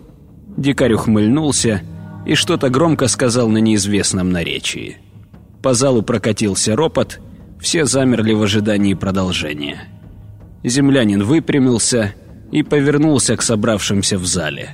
Дикарь 0.56 0.94
ухмыльнулся 0.94 1.82
и 2.26 2.34
что-то 2.34 2.68
громко 2.68 3.08
сказал 3.08 3.48
на 3.48 3.58
неизвестном 3.58 4.30
наречии. 4.30 4.98
По 5.62 5.74
залу 5.74 6.02
прокатился 6.02 6.76
ропот, 6.76 7.20
все 7.60 7.84
замерли 7.84 8.32
в 8.32 8.42
ожидании 8.42 8.94
продолжения. 8.94 9.88
Землянин 10.62 11.22
выпрямился 11.22 12.14
и 12.52 12.62
повернулся 12.62 13.36
к 13.36 13.42
собравшимся 13.42 14.18
в 14.18 14.26
зале. 14.26 14.70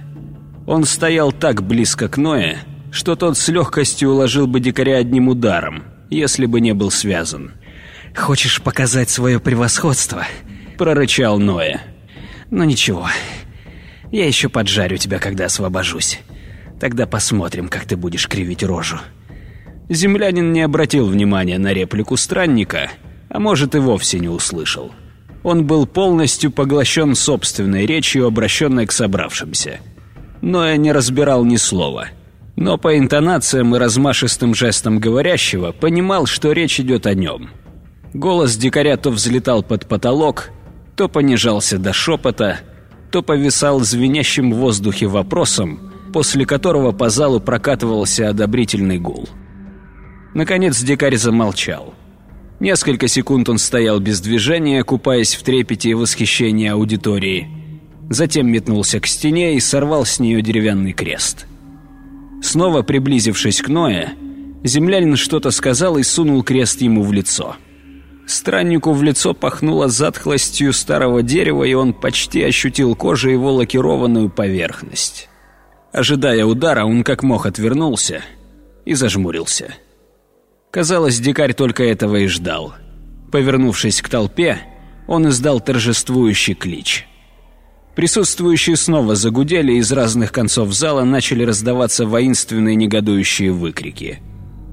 Он 0.67 0.85
стоял 0.85 1.33
так 1.33 1.63
близко 1.63 2.09
к 2.09 2.17
Ноэ, 2.17 2.57
что 2.91 3.15
тот 3.15 3.39
с 3.39 3.49
легкостью 3.49 4.11
уложил 4.11 4.47
бы 4.47 4.59
дикаря 4.59 4.97
одним 4.97 5.29
ударом, 5.29 5.85
если 6.11 6.47
бы 6.47 6.61
не 6.61 6.75
был 6.75 6.91
связан. 6.91 7.53
«Хочешь 8.17 8.63
показать 8.63 9.11
свое 9.11 9.39
превосходство?»– 9.39 10.27
прорычал 10.79 11.39
Ноэ. 11.39 11.81
«Ну 12.51 12.65
ничего, 12.65 13.09
я 14.13 14.27
еще 14.27 14.49
поджарю 14.49 14.97
тебя, 14.97 15.19
когда 15.19 15.47
освобожусь. 15.47 16.21
Тогда 16.81 17.07
посмотрим, 17.07 17.69
как 17.69 17.85
ты 17.85 17.97
будешь 17.97 18.29
кривить 18.29 18.63
рожу». 18.63 18.99
Землянин 19.89 20.53
не 20.53 20.63
обратил 20.63 21.07
внимания 21.07 21.59
на 21.59 21.73
реплику 21.73 22.17
странника, 22.17 22.91
а 23.29 23.39
может 23.39 23.75
и 23.75 23.79
вовсе 23.79 24.19
не 24.19 24.29
услышал– 24.29 24.93
он 25.47 25.65
был 25.65 25.87
полностью 25.87 26.51
поглощен 26.51 27.15
собственной 27.15 27.87
речью, 27.87 28.27
обращенной 28.27 28.85
к 28.85 28.91
собравшимся. 28.91 29.79
Но 30.43 30.67
я 30.67 30.77
не 30.77 30.91
разбирал 30.91 31.45
ни 31.45 31.55
слова. 31.55 32.09
Но 32.57 32.79
по 32.79 32.99
интонациям 32.99 33.77
и 33.77 33.79
размашистым 33.79 34.57
жестам 34.57 34.99
говорящего 34.99 35.71
понимал, 35.71 36.27
что 36.27 36.51
речь 36.51 36.81
идет 36.81 37.07
о 37.07 37.15
нем. 37.15 37.51
Голос 38.13 38.57
дикаря 38.57 38.97
то 38.97 39.11
взлетал 39.11 39.63
под 39.63 39.87
потолок, 39.87 40.51
то 40.97 41.09
понижался 41.09 41.79
до 41.79 41.93
шепота, 41.93 42.61
то 43.11 43.23
повисал 43.23 43.81
звенящим 43.81 44.53
в 44.53 44.57
воздухе 44.57 45.07
вопросом, 45.07 45.93
после 46.13 46.47
которого 46.47 46.93
по 46.93 47.11
залу 47.11 47.39
прокатывался 47.39 48.31
одобрительный 48.31 48.99
гул. 48.99 49.29
Наконец 50.35 50.83
дикарь 50.83 51.17
замолчал. 51.17 51.95
Несколько 52.59 53.07
секунд 53.07 53.49
он 53.49 53.59
стоял 53.59 54.01
без 54.01 54.21
движения, 54.21 54.83
купаясь 54.83 55.35
в 55.35 55.43
трепете 55.43 55.91
и 55.91 55.95
восхищении 55.95 56.69
аудитории. 56.69 57.49
Затем 58.09 58.51
метнулся 58.51 58.99
к 58.99 59.07
стене 59.07 59.57
и 59.57 59.61
сорвал 59.61 60.07
с 60.07 60.19
нее 60.19 60.41
деревянный 60.41 60.93
крест. 60.93 61.47
Снова 62.43 62.83
приблизившись 62.83 63.61
к 63.61 63.69
Ноэ, 63.69 64.11
землянин 64.65 65.17
что-то 65.17 65.51
сказал 65.51 65.99
и 65.99 66.03
сунул 66.03 66.43
крест 66.43 66.81
ему 66.81 67.03
в 67.03 67.13
лицо. 67.13 67.57
Страннику 68.27 68.93
в 68.93 69.03
лицо 69.05 69.35
пахнуло 69.35 69.89
затхлостью 69.89 70.73
старого 70.73 71.23
дерева, 71.23 71.63
и 71.63 71.75
он 71.75 71.93
почти 71.93 72.43
ощутил 72.43 72.97
кожей 72.97 73.33
его 73.33 73.53
лакированную 73.53 74.31
поверхность. 74.31 75.29
Ожидая 75.93 76.45
удара, 76.45 76.85
он 76.85 77.05
как 77.05 77.23
мог 77.23 77.47
отвернулся 77.47 78.23
и 78.85 78.95
зажмурился. 78.95 79.75
Казалось, 80.73 81.21
дикарь 81.21 81.55
только 81.55 81.85
этого 81.85 82.17
и 82.17 82.27
ждал. 82.27 82.75
Повернувшись 83.31 84.03
к 84.03 84.09
толпе, 84.09 84.59
он 85.07 85.29
издал 85.29 85.61
торжествующий 85.61 86.55
клич. 86.55 87.07
Присутствующие 87.95 88.77
снова 88.77 89.15
загудели, 89.15 89.73
из 89.75 89.91
разных 89.91 90.33
концов 90.33 90.73
зала 90.73 91.05
начали 91.05 91.45
раздаваться 91.45 92.05
воинственные 92.07 92.75
негодующие 92.75 93.53
выкрики. 93.53 94.19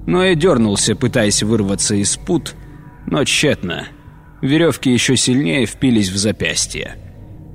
Но 0.06 0.22
я 0.22 0.34
дернулся, 0.34 0.94
пытаясь 0.94 1.42
вырваться 1.42 1.94
из 1.94 2.16
пут, 2.16 2.54
но 3.06 3.24
тщетно. 3.24 3.88
Веревки 4.42 4.90
еще 4.90 5.16
сильнее 5.16 5.66
впились 5.66 6.10
в 6.10 6.16
запястье. 6.16 6.96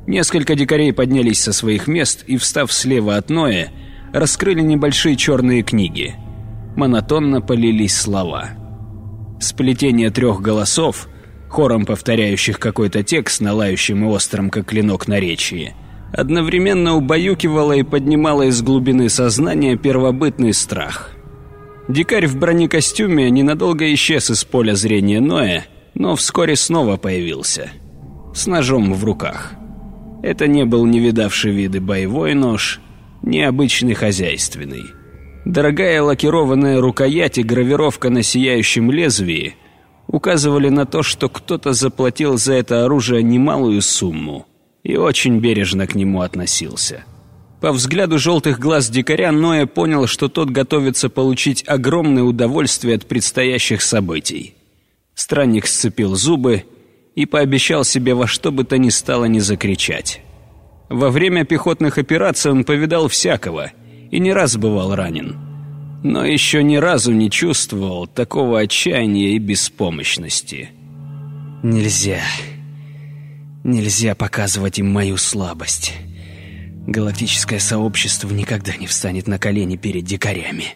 Несколько 0.08 0.56
дикарей 0.56 0.92
поднялись 0.92 1.40
со 1.40 1.54
своих 1.54 1.88
мест 1.88 2.24
и, 2.26 2.38
встав 2.38 2.74
слева 2.74 3.16
от 3.16 3.30
Ноя, 3.30 3.72
раскрыли 4.12 4.62
небольшие 4.62 5.16
черные 5.16 5.62
книги. 5.62 6.16
Монотонно 6.76 7.42
полились 7.42 7.96
слова. 7.96 8.50
Сплетение 9.40 10.10
трех 10.10 10.42
голосов, 10.42 11.08
хором 11.48 11.86
повторяющих 11.86 12.60
какой-то 12.60 13.04
текст 13.04 13.42
на 13.42 13.54
лающем 13.54 14.04
и 14.04 14.08
остром, 14.08 14.50
как 14.50 14.66
клинок 14.68 15.08
наречии, 15.08 15.76
одновременно 16.12 16.96
убаюкивало 16.96 17.74
и 17.74 17.84
поднимало 17.84 18.44
из 18.44 18.62
глубины 18.62 19.10
сознания 19.10 19.78
первобытный 19.78 20.54
страх. 20.54 21.12
Дикарь 21.90 22.28
в 22.28 22.38
бронекостюме 22.38 23.32
ненадолго 23.32 23.92
исчез 23.96 24.30
из 24.30 24.44
поля 24.44 24.76
зрения 24.76 25.20
Ноя, 25.20 25.66
но 25.96 26.16
вскоре 26.16 26.56
снова 26.56 26.98
появился. 26.98 27.72
С 28.36 28.46
ножом 28.46 28.94
в 28.94 29.04
руках. 29.04 29.54
Это 30.22 30.46
не 30.46 30.66
был 30.66 30.86
не 30.86 31.00
видавший 31.00 31.52
виды 31.52 31.82
боевой 31.82 32.36
нож, 32.36 32.80
необычный 33.24 33.96
хозяйственный. 33.96 34.84
Дорогая 35.46 36.04
лакированная 36.04 36.80
рукоять 36.80 37.40
и 37.40 37.44
гравировка 37.44 38.12
на 38.12 38.22
сияющем 38.22 38.92
лезвии 38.92 39.56
указывали 40.06 40.70
на 40.70 40.86
то, 40.86 41.02
что 41.02 41.28
кто-то 41.28 41.74
заплатил 41.74 42.38
за 42.38 42.54
это 42.54 42.86
оружие 42.86 43.24
немалую 43.24 43.82
сумму 43.82 44.46
и 44.84 44.96
очень 44.96 45.40
бережно 45.40 45.88
к 45.88 45.96
нему 45.96 46.22
относился. 46.22 47.04
По 47.62 47.74
взгляду 47.74 48.18
желтых 48.18 48.58
глаз 48.58 48.90
дикаря 48.90 49.32
Ноя 49.32 49.66
понял, 49.66 50.08
что 50.08 50.30
тот 50.30 50.50
готовится 50.50 51.10
получить 51.10 51.64
огромное 51.68 52.24
удовольствие 52.24 52.96
от 52.96 53.06
предстоящих 53.06 53.82
событий. 53.82 54.56
Странник 55.14 55.68
сцепил 55.68 56.16
зубы 56.16 56.64
и 57.16 57.26
пообещал 57.26 57.84
себе 57.84 58.14
во 58.14 58.28
что 58.28 58.54
бы 58.54 58.64
то 58.64 58.78
ни 58.78 58.90
стало 58.90 59.26
не 59.26 59.42
закричать. 59.42 60.22
Во 60.90 61.10
время 61.10 61.44
пехотных 61.44 61.98
операций 61.98 62.50
он 62.50 62.64
повидал 62.64 63.10
всякого 63.10 63.72
и 64.10 64.20
не 64.20 64.32
раз 64.32 64.56
бывал 64.56 64.96
ранен. 64.96 65.38
Но 66.02 66.26
еще 66.26 66.64
ни 66.64 66.78
разу 66.78 67.12
не 67.12 67.30
чувствовал 67.30 68.08
такого 68.08 68.62
отчаяния 68.62 69.36
и 69.36 69.38
беспомощности. 69.38 70.70
«Нельзя. 71.62 72.22
Нельзя 73.66 74.16
показывать 74.16 74.80
им 74.80 74.90
мою 74.90 75.18
слабость. 75.18 75.94
Галактическое 76.90 77.60
сообщество 77.60 78.34
никогда 78.34 78.76
не 78.76 78.88
встанет 78.88 79.28
на 79.28 79.38
колени 79.38 79.76
перед 79.76 80.06
дикарями». 80.06 80.74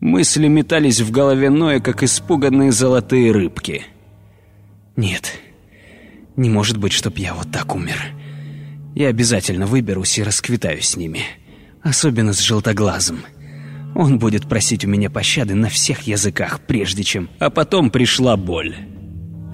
Мысли 0.00 0.48
метались 0.48 1.00
в 1.00 1.12
голове 1.12 1.50
Ноя, 1.50 1.78
как 1.78 2.02
испуганные 2.02 2.72
золотые 2.72 3.30
рыбки. 3.30 3.84
«Нет, 4.96 5.38
не 6.36 6.50
может 6.50 6.78
быть, 6.78 6.92
чтоб 6.92 7.16
я 7.16 7.32
вот 7.32 7.50
так 7.52 7.76
умер. 7.76 7.96
Я 8.96 9.06
обязательно 9.06 9.66
выберусь 9.66 10.18
и 10.18 10.24
расквитаю 10.24 10.82
с 10.82 10.96
ними. 10.96 11.20
Особенно 11.80 12.32
с 12.32 12.40
желтоглазым. 12.40 13.20
Он 13.94 14.18
будет 14.18 14.48
просить 14.48 14.84
у 14.84 14.88
меня 14.88 15.10
пощады 15.10 15.54
на 15.54 15.68
всех 15.68 16.02
языках, 16.02 16.60
прежде 16.66 17.04
чем... 17.04 17.30
А 17.38 17.50
потом 17.50 17.90
пришла 17.90 18.36
боль. 18.36 18.74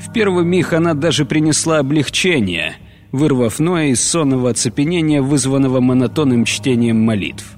В 0.01 0.11
первый 0.13 0.45
миг 0.45 0.73
она 0.73 0.95
даже 0.95 1.27
принесла 1.27 1.81
облегчение, 1.81 2.77
вырвав 3.13 3.61
Ноя 3.61 3.89
из 3.89 4.03
сонного 4.03 4.51
оцепенения, 4.51 5.23
вызванного 5.23 5.81
монотонным 5.81 6.45
чтением 6.45 7.01
молитв. 7.01 7.57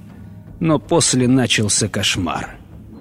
Но 0.61 0.79
после 0.79 1.29
начался 1.29 1.89
кошмар. 1.89 2.57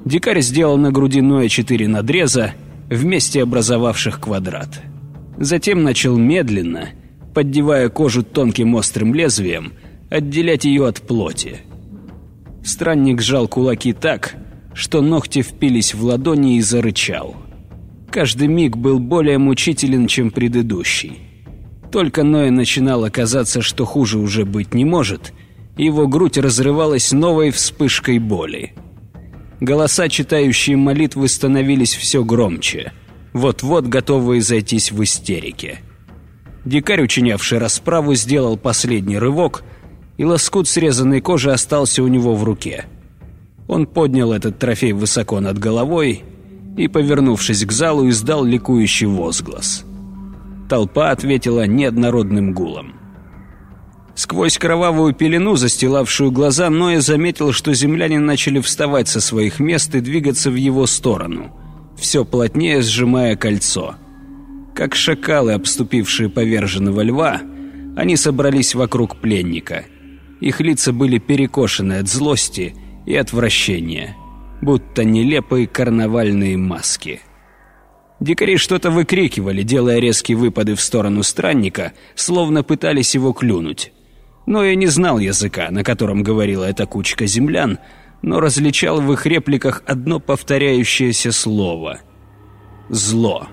Дикарь 0.05 0.41
сделал 0.41 0.77
на 0.77 0.91
груди 0.91 1.21
Ноя 1.21 1.49
четыре 1.49 1.87
надреза, 1.87 2.53
вместе 2.89 3.41
образовавших 3.41 4.19
квадрат. 4.19 4.81
Затем 5.37 5.83
начал 5.83 6.15
медленно, 6.17 6.89
поддевая 7.33 7.89
кожу 7.89 8.23
тонким 8.23 8.75
острым 8.75 9.13
лезвием, 9.13 9.73
отделять 10.09 10.65
ее 10.65 10.87
от 10.87 11.01
плоти. 11.01 11.61
Странник 12.63 13.21
сжал 13.21 13.47
кулаки 13.47 13.93
так, 13.93 14.35
что 14.73 15.01
ногти 15.01 15.41
впились 15.41 15.93
в 15.93 16.03
ладони 16.03 16.57
и 16.57 16.61
зарычал. 16.61 17.35
Каждый 18.11 18.47
миг 18.47 18.77
был 18.77 18.99
более 18.99 19.37
мучителен, 19.37 20.07
чем 20.07 20.29
предыдущий. 20.29 21.22
Только 21.93 22.23
Ноя 22.23 22.51
начинало 22.51 23.09
казаться, 23.09 23.61
что 23.61 23.85
хуже 23.85 24.17
уже 24.17 24.43
быть 24.43 24.73
не 24.73 24.83
может, 24.83 25.31
его 25.77 26.07
грудь 26.07 26.37
разрывалась 26.37 27.13
новой 27.13 27.51
вспышкой 27.51 28.19
боли. 28.19 28.73
Голоса, 29.61 30.09
читающие 30.09 30.75
молитвы, 30.75 31.29
становились 31.29 31.93
все 31.93 32.25
громче– 32.25 32.91
вот-вот 33.33 33.85
готовые 33.87 34.41
зайтись 34.41 34.91
в 34.91 35.03
истерике. 35.03 35.79
Дикарь, 36.65 37.01
учинявший 37.01 37.57
расправу, 37.57 38.13
сделал 38.13 38.57
последний 38.57 39.17
рывок, 39.17 39.63
и 40.17 40.23
лоскут 40.23 40.67
срезанной 40.67 41.21
кожи 41.21 41.51
остался 41.51 42.03
у 42.03 42.07
него 42.07 42.35
в 42.35 42.43
руке. 42.43 42.85
Он 43.67 43.87
поднял 43.87 44.31
этот 44.33 44.59
трофей 44.59 44.93
высоко 44.93 45.39
над 45.39 45.57
головой 45.57 46.23
и, 46.77 46.87
повернувшись 46.87 47.65
к 47.65 47.71
залу, 47.71 48.07
издал 48.07 48.43
ликующий 48.43 49.07
возглас. 49.07 49.85
Толпа 50.73 51.11
ответила 51.11 51.67
неоднородным 51.67 52.51
гулом. 52.51 52.95
Сквозь 54.15 54.57
кровавую 54.57 55.13
пелену, 55.13 55.55
застилавшую 55.55 56.31
глаза, 56.31 56.71
Ноя 56.71 56.99
заметил, 56.99 57.51
что 57.51 57.75
земляне 57.75 58.17
начали 58.17 58.59
вставать 58.59 59.07
со 59.07 59.21
своих 59.21 59.59
мест 59.59 59.93
и 59.93 59.99
двигаться 59.99 60.49
в 60.49 60.55
его 60.55 60.87
сторону– 60.87 61.51
все 61.95 62.25
плотнее 62.25 62.81
сжимая 62.81 63.35
кольцо. 63.35 63.97
Как 64.73 64.95
шакалы, 64.95 65.53
обступившие 65.53 66.29
поверженного 66.29 67.01
льва, 67.01 67.41
они 67.95 68.17
собрались 68.17 68.73
вокруг 68.73 69.17
пленника. 69.17 69.85
Их 70.41 70.59
лица 70.59 70.91
были 70.91 71.19
перекошены 71.19 71.99
от 71.99 72.09
злости 72.09 72.73
и 73.05 73.15
отвращения, 73.15 74.17
будто 74.59 75.03
нелепые 75.03 75.67
карнавальные 75.67 76.57
маски. 76.57 77.21
Дикари 78.19 78.57
что-то 78.57 78.89
выкрикивали, 78.91 79.63
делая 79.63 79.99
резкие 79.99 80.37
выпады 80.37 80.75
в 80.75 80.81
сторону 80.81 81.23
странника, 81.23 81.93
словно 82.15 82.63
пытались 82.63 83.15
его 83.15 83.33
клюнуть. 83.33 83.91
Но 84.45 84.63
я 84.63 84.75
не 84.75 84.87
знал 84.87 85.19
языка, 85.19 85.69
на 85.71 85.83
котором 85.83 86.23
говорила 86.23 86.63
эта 86.63 86.85
кучка 86.85 87.25
землян, 87.25 87.79
но 88.21 88.39
различал 88.39 89.01
в 89.01 89.11
их 89.11 89.25
репликах 89.25 89.83
одно 89.85 90.19
повторяющееся 90.19 91.31
слово— 91.31 91.99
«зло». 92.89 93.47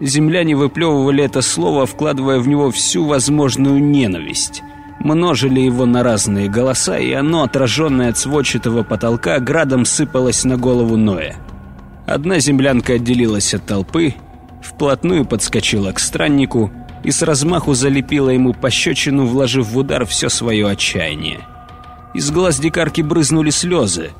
Земляне 0.00 0.54
выплевывали 0.54 1.24
это 1.24 1.40
слово, 1.40 1.86
вкладывая 1.86 2.38
в 2.38 2.48
него 2.48 2.70
всю 2.70 3.06
возможную 3.06 3.82
ненависть. 3.82 4.62
Множили 5.00 5.60
его 5.60 5.86
на 5.86 6.02
разные 6.02 6.48
голоса, 6.48 6.98
и 6.98 7.12
оно, 7.12 7.44
отраженное 7.44 8.10
от 8.10 8.18
сводчатого 8.18 8.82
потолка, 8.82 9.38
градом 9.38 9.84
сыпалось 9.84 10.44
на 10.44 10.56
голову 10.58 10.96
Ноя. 10.96 11.36
Одна 12.06 12.38
землянка 12.38 12.94
отделилась 12.94 13.52
от 13.52 13.66
толпы, 13.66 14.14
вплотную 14.62 15.24
подскочила 15.24 15.90
к 15.92 15.98
страннику 15.98 16.70
и 17.02 17.10
с 17.10 17.22
размаху 17.22 17.74
залепила 17.74 18.30
ему 18.30 18.54
пощечину, 18.54 19.26
вложив 19.26 19.66
в 19.68 19.78
удар 19.78 20.06
все 20.06 20.28
свое 20.28 20.68
отчаяние. 20.68 21.40
Из 22.14 22.30
глаз 22.30 22.60
дикарки 22.60 23.02
брызнули 23.02 23.50
слезы. 23.50 24.10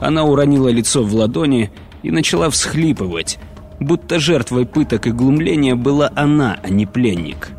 Она 0.00 0.24
уронила 0.24 0.68
лицо 0.68 1.02
в 1.02 1.12
ладони 1.14 1.70
и 2.02 2.10
начала 2.10 2.50
всхлипывать, 2.50 3.38
будто 3.80 4.18
жертвой 4.18 4.64
пыток 4.64 5.06
и 5.08 5.10
глумления 5.10 5.74
была 5.74 6.10
она, 6.14 6.58
а 6.62 6.68
не 6.68 6.86
пленник. 6.86 7.50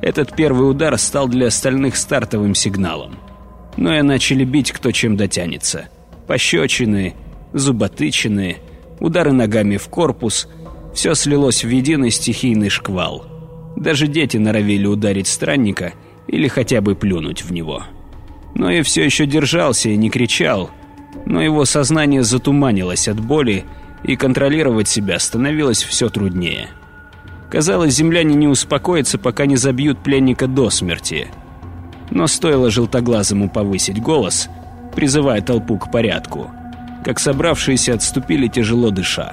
Этот 0.00 0.34
первый 0.34 0.70
удар 0.70 0.96
стал 0.98 1.28
для 1.28 1.48
остальных 1.48 1.96
стартовым 1.96 2.54
сигналом. 2.54 3.18
Но 3.76 3.94
и 3.94 4.02
начали 4.02 4.44
бить 4.44 4.72
кто 4.72 4.92
чем 4.92 5.16
дотянется. 5.16 5.88
Пощечины, 6.26 7.14
зуботычины, 7.52 8.58
удары 9.00 9.32
ногами 9.32 9.76
в 9.76 9.88
корпус– 9.88 10.46
все 10.92 11.14
слилось 11.14 11.64
в 11.64 11.68
единый 11.68 12.10
стихийный 12.10 12.68
шквал. 12.68 13.24
Даже 13.76 14.06
дети 14.06 14.36
норовили 14.36 14.86
ударить 14.86 15.28
странника 15.28 15.92
или 16.26 16.48
хотя 16.48 16.80
бы 16.80 16.94
плюнуть 16.94 17.44
в 17.44 17.52
него. 17.52 17.84
Но 18.54 18.70
и 18.70 18.82
все 18.82 19.04
еще 19.04 19.26
держался 19.26 19.88
и 19.88 19.96
не 19.96 20.10
кричал, 20.10 20.70
но 21.24 21.40
его 21.40 21.64
сознание 21.64 22.22
затуманилось 22.22 23.08
от 23.08 23.20
боли, 23.20 23.64
и 24.02 24.16
контролировать 24.16 24.88
себя 24.88 25.18
становилось 25.18 25.82
все 25.82 26.08
труднее. 26.08 26.68
Казалось, 27.50 27.94
земляне 27.94 28.34
не 28.34 28.48
успокоятся, 28.48 29.18
пока 29.18 29.44
не 29.44 29.56
забьют 29.56 30.02
пленника 30.02 30.46
до 30.46 30.70
смерти. 30.70 31.28
Но 32.10 32.26
стоило 32.26 32.70
желтоглазому 32.70 33.50
повысить 33.50 34.00
голос, 34.00 34.48
призывая 34.94 35.42
толпу 35.42 35.76
к 35.78 35.90
порядку, 35.90 36.50
как 37.04 37.18
собравшиеся 37.18 37.94
отступили 37.94 38.48
тяжело 38.48 38.90
дыша. 38.90 39.32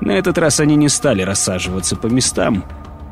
На 0.00 0.12
этот 0.12 0.36
раз 0.38 0.60
они 0.60 0.76
не 0.76 0.88
стали 0.88 1.22
рассаживаться 1.22 1.96
по 1.96 2.08
местам, 2.08 2.64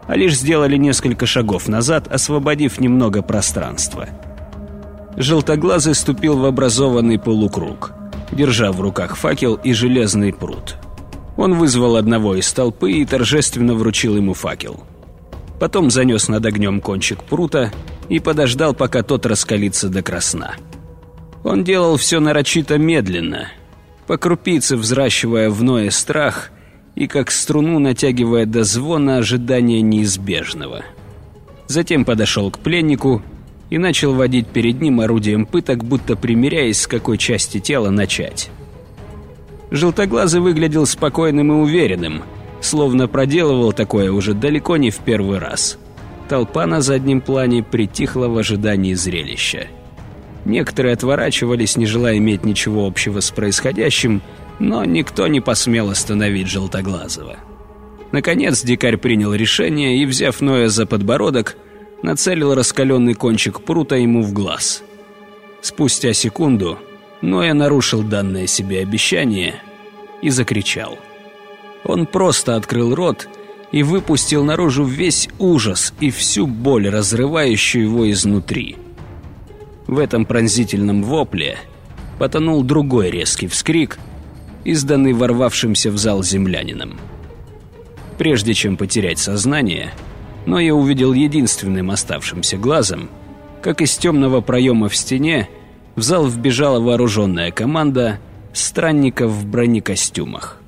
а 0.08 0.16
лишь 0.16 0.36
сделали 0.36 0.76
несколько 0.76 1.24
шагов 1.24 1.68
назад, 1.68 2.08
освободив 2.08 2.80
немного 2.80 3.22
пространства. 3.22 4.08
Желтоглазый 5.16 5.94
ступил 5.94 6.36
в 6.38 6.44
образованный 6.44 7.18
полукруг, 7.18 7.92
держа 8.32 8.72
в 8.72 8.80
руках 8.80 9.16
факел 9.16 9.54
и 9.54 9.72
железный 9.72 10.32
пруд. 10.32 10.76
Он 11.36 11.54
вызвал 11.54 11.96
одного 11.96 12.34
из 12.34 12.52
толпы 12.52 12.92
и 12.92 13.04
торжественно 13.04 13.74
вручил 13.74 14.16
ему 14.16 14.34
факел. 14.34 14.82
Потом 15.60 15.90
занес 15.90 16.28
над 16.28 16.44
огнем 16.44 16.80
кончик 16.80 17.22
прута 17.22 17.70
и 18.08 18.18
подождал, 18.18 18.74
пока 18.74 19.02
тот 19.02 19.26
раскалится 19.26 19.88
до 19.88 20.02
красна. 20.02 20.54
Он 21.42 21.64
делал 21.64 21.96
все 21.96 22.20
нарочито 22.20 22.78
медленно, 22.78 23.48
по 24.06 24.18
крупице 24.18 24.76
взращивая 24.76 25.50
в 25.50 25.62
Ное 25.62 25.90
страх 25.90 26.50
и 26.94 27.06
как 27.06 27.30
струну 27.30 27.78
натягивая 27.78 28.44
до 28.44 28.64
звона 28.64 29.18
ожидания 29.18 29.80
неизбежного. 29.80 30.84
Затем 31.66 32.04
подошел 32.04 32.50
к 32.50 32.58
пленнику 32.58 33.22
и 33.70 33.78
начал 33.78 34.14
водить 34.14 34.48
перед 34.48 34.80
ним 34.80 35.00
орудием 35.00 35.46
пыток, 35.46 35.84
будто 35.84 36.16
примеряясь, 36.16 36.80
с 36.80 36.86
какой 36.86 37.16
части 37.16 37.60
тела 37.60 37.90
начать. 37.90 38.50
Желтоглазый 39.70 40.40
выглядел 40.40 40.84
спокойным 40.84 41.52
и 41.52 41.54
уверенным, 41.54 42.22
словно 42.60 43.06
проделывал 43.06 43.72
такое 43.72 44.10
уже 44.10 44.34
далеко 44.34 44.76
не 44.76 44.90
в 44.90 44.98
первый 44.98 45.38
раз. 45.38 45.78
Толпа 46.28 46.66
на 46.66 46.80
заднем 46.80 47.20
плане 47.20 47.62
притихла 47.62 48.26
в 48.26 48.36
ожидании 48.36 48.94
зрелища. 48.94 49.68
Некоторые 50.44 50.94
отворачивались, 50.94 51.76
не 51.76 51.86
желая 51.86 52.16
иметь 52.18 52.44
ничего 52.44 52.86
общего 52.86 53.20
с 53.20 53.30
происходящим, 53.30 54.22
но 54.58 54.84
никто 54.84 55.26
не 55.26 55.40
посмел 55.40 55.90
остановить 55.90 56.48
Желтоглазого. 56.48 57.36
Наконец 58.12 58.62
дикарь 58.62 58.96
принял 58.96 59.34
решение 59.34 59.98
и, 59.98 60.06
взяв 60.06 60.40
Ноя 60.40 60.68
за 60.68 60.86
подбородок, 60.86 61.56
нацелил 62.02 62.54
раскаленный 62.54 63.14
кончик 63.14 63.60
прута 63.60 63.96
ему 63.96 64.22
в 64.22 64.32
глаз. 64.32 64.82
Спустя 65.60 66.12
секунду 66.12 66.78
Ноя 67.20 67.52
нарушил 67.54 68.02
данное 68.02 68.46
себе 68.46 68.80
обещание 68.80 69.62
и 70.22 70.30
закричал. 70.30 70.98
Он 71.84 72.06
просто 72.06 72.56
открыл 72.56 72.94
рот 72.94 73.28
и 73.72 73.82
выпустил 73.82 74.44
наружу 74.44 74.84
весь 74.84 75.28
ужас 75.38 75.94
и 76.00 76.10
всю 76.10 76.46
боль, 76.46 76.88
разрывающую 76.88 77.84
его 77.84 78.10
изнутри. 78.10 78.76
В 79.90 79.98
этом 79.98 80.24
пронзительном 80.24 81.02
вопле 81.02 81.58
потонул 82.20 82.62
другой 82.62 83.10
резкий 83.10 83.48
вскрик, 83.48 83.98
изданный 84.62 85.12
ворвавшимся 85.12 85.90
в 85.90 85.98
зал 85.98 86.22
землянином. 86.22 86.96
Прежде 88.16 88.54
чем 88.54 88.76
потерять 88.76 89.18
сознание, 89.18 89.92
но 90.46 90.60
я 90.60 90.76
увидел 90.76 91.12
единственным 91.12 91.90
оставшимся 91.90 92.56
глазом, 92.56 93.10
как 93.62 93.80
из 93.80 93.96
темного 93.96 94.40
проема 94.42 94.88
в 94.88 94.94
стене 94.94 95.48
в 95.96 96.02
зал 96.02 96.28
вбежала 96.28 96.78
вооруженная 96.78 97.50
команда 97.50 98.20
странников 98.52 99.32
в 99.32 99.44
бронекостюмах. 99.48 100.58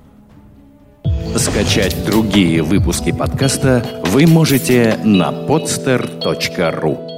Скачать 1.37 1.97
другие 2.05 2.65
выпуски 2.65 3.13
подкаста 3.13 3.87
вы 4.05 4.27
можете 4.27 4.99
на 5.05 5.31
podster.ru 5.31 7.12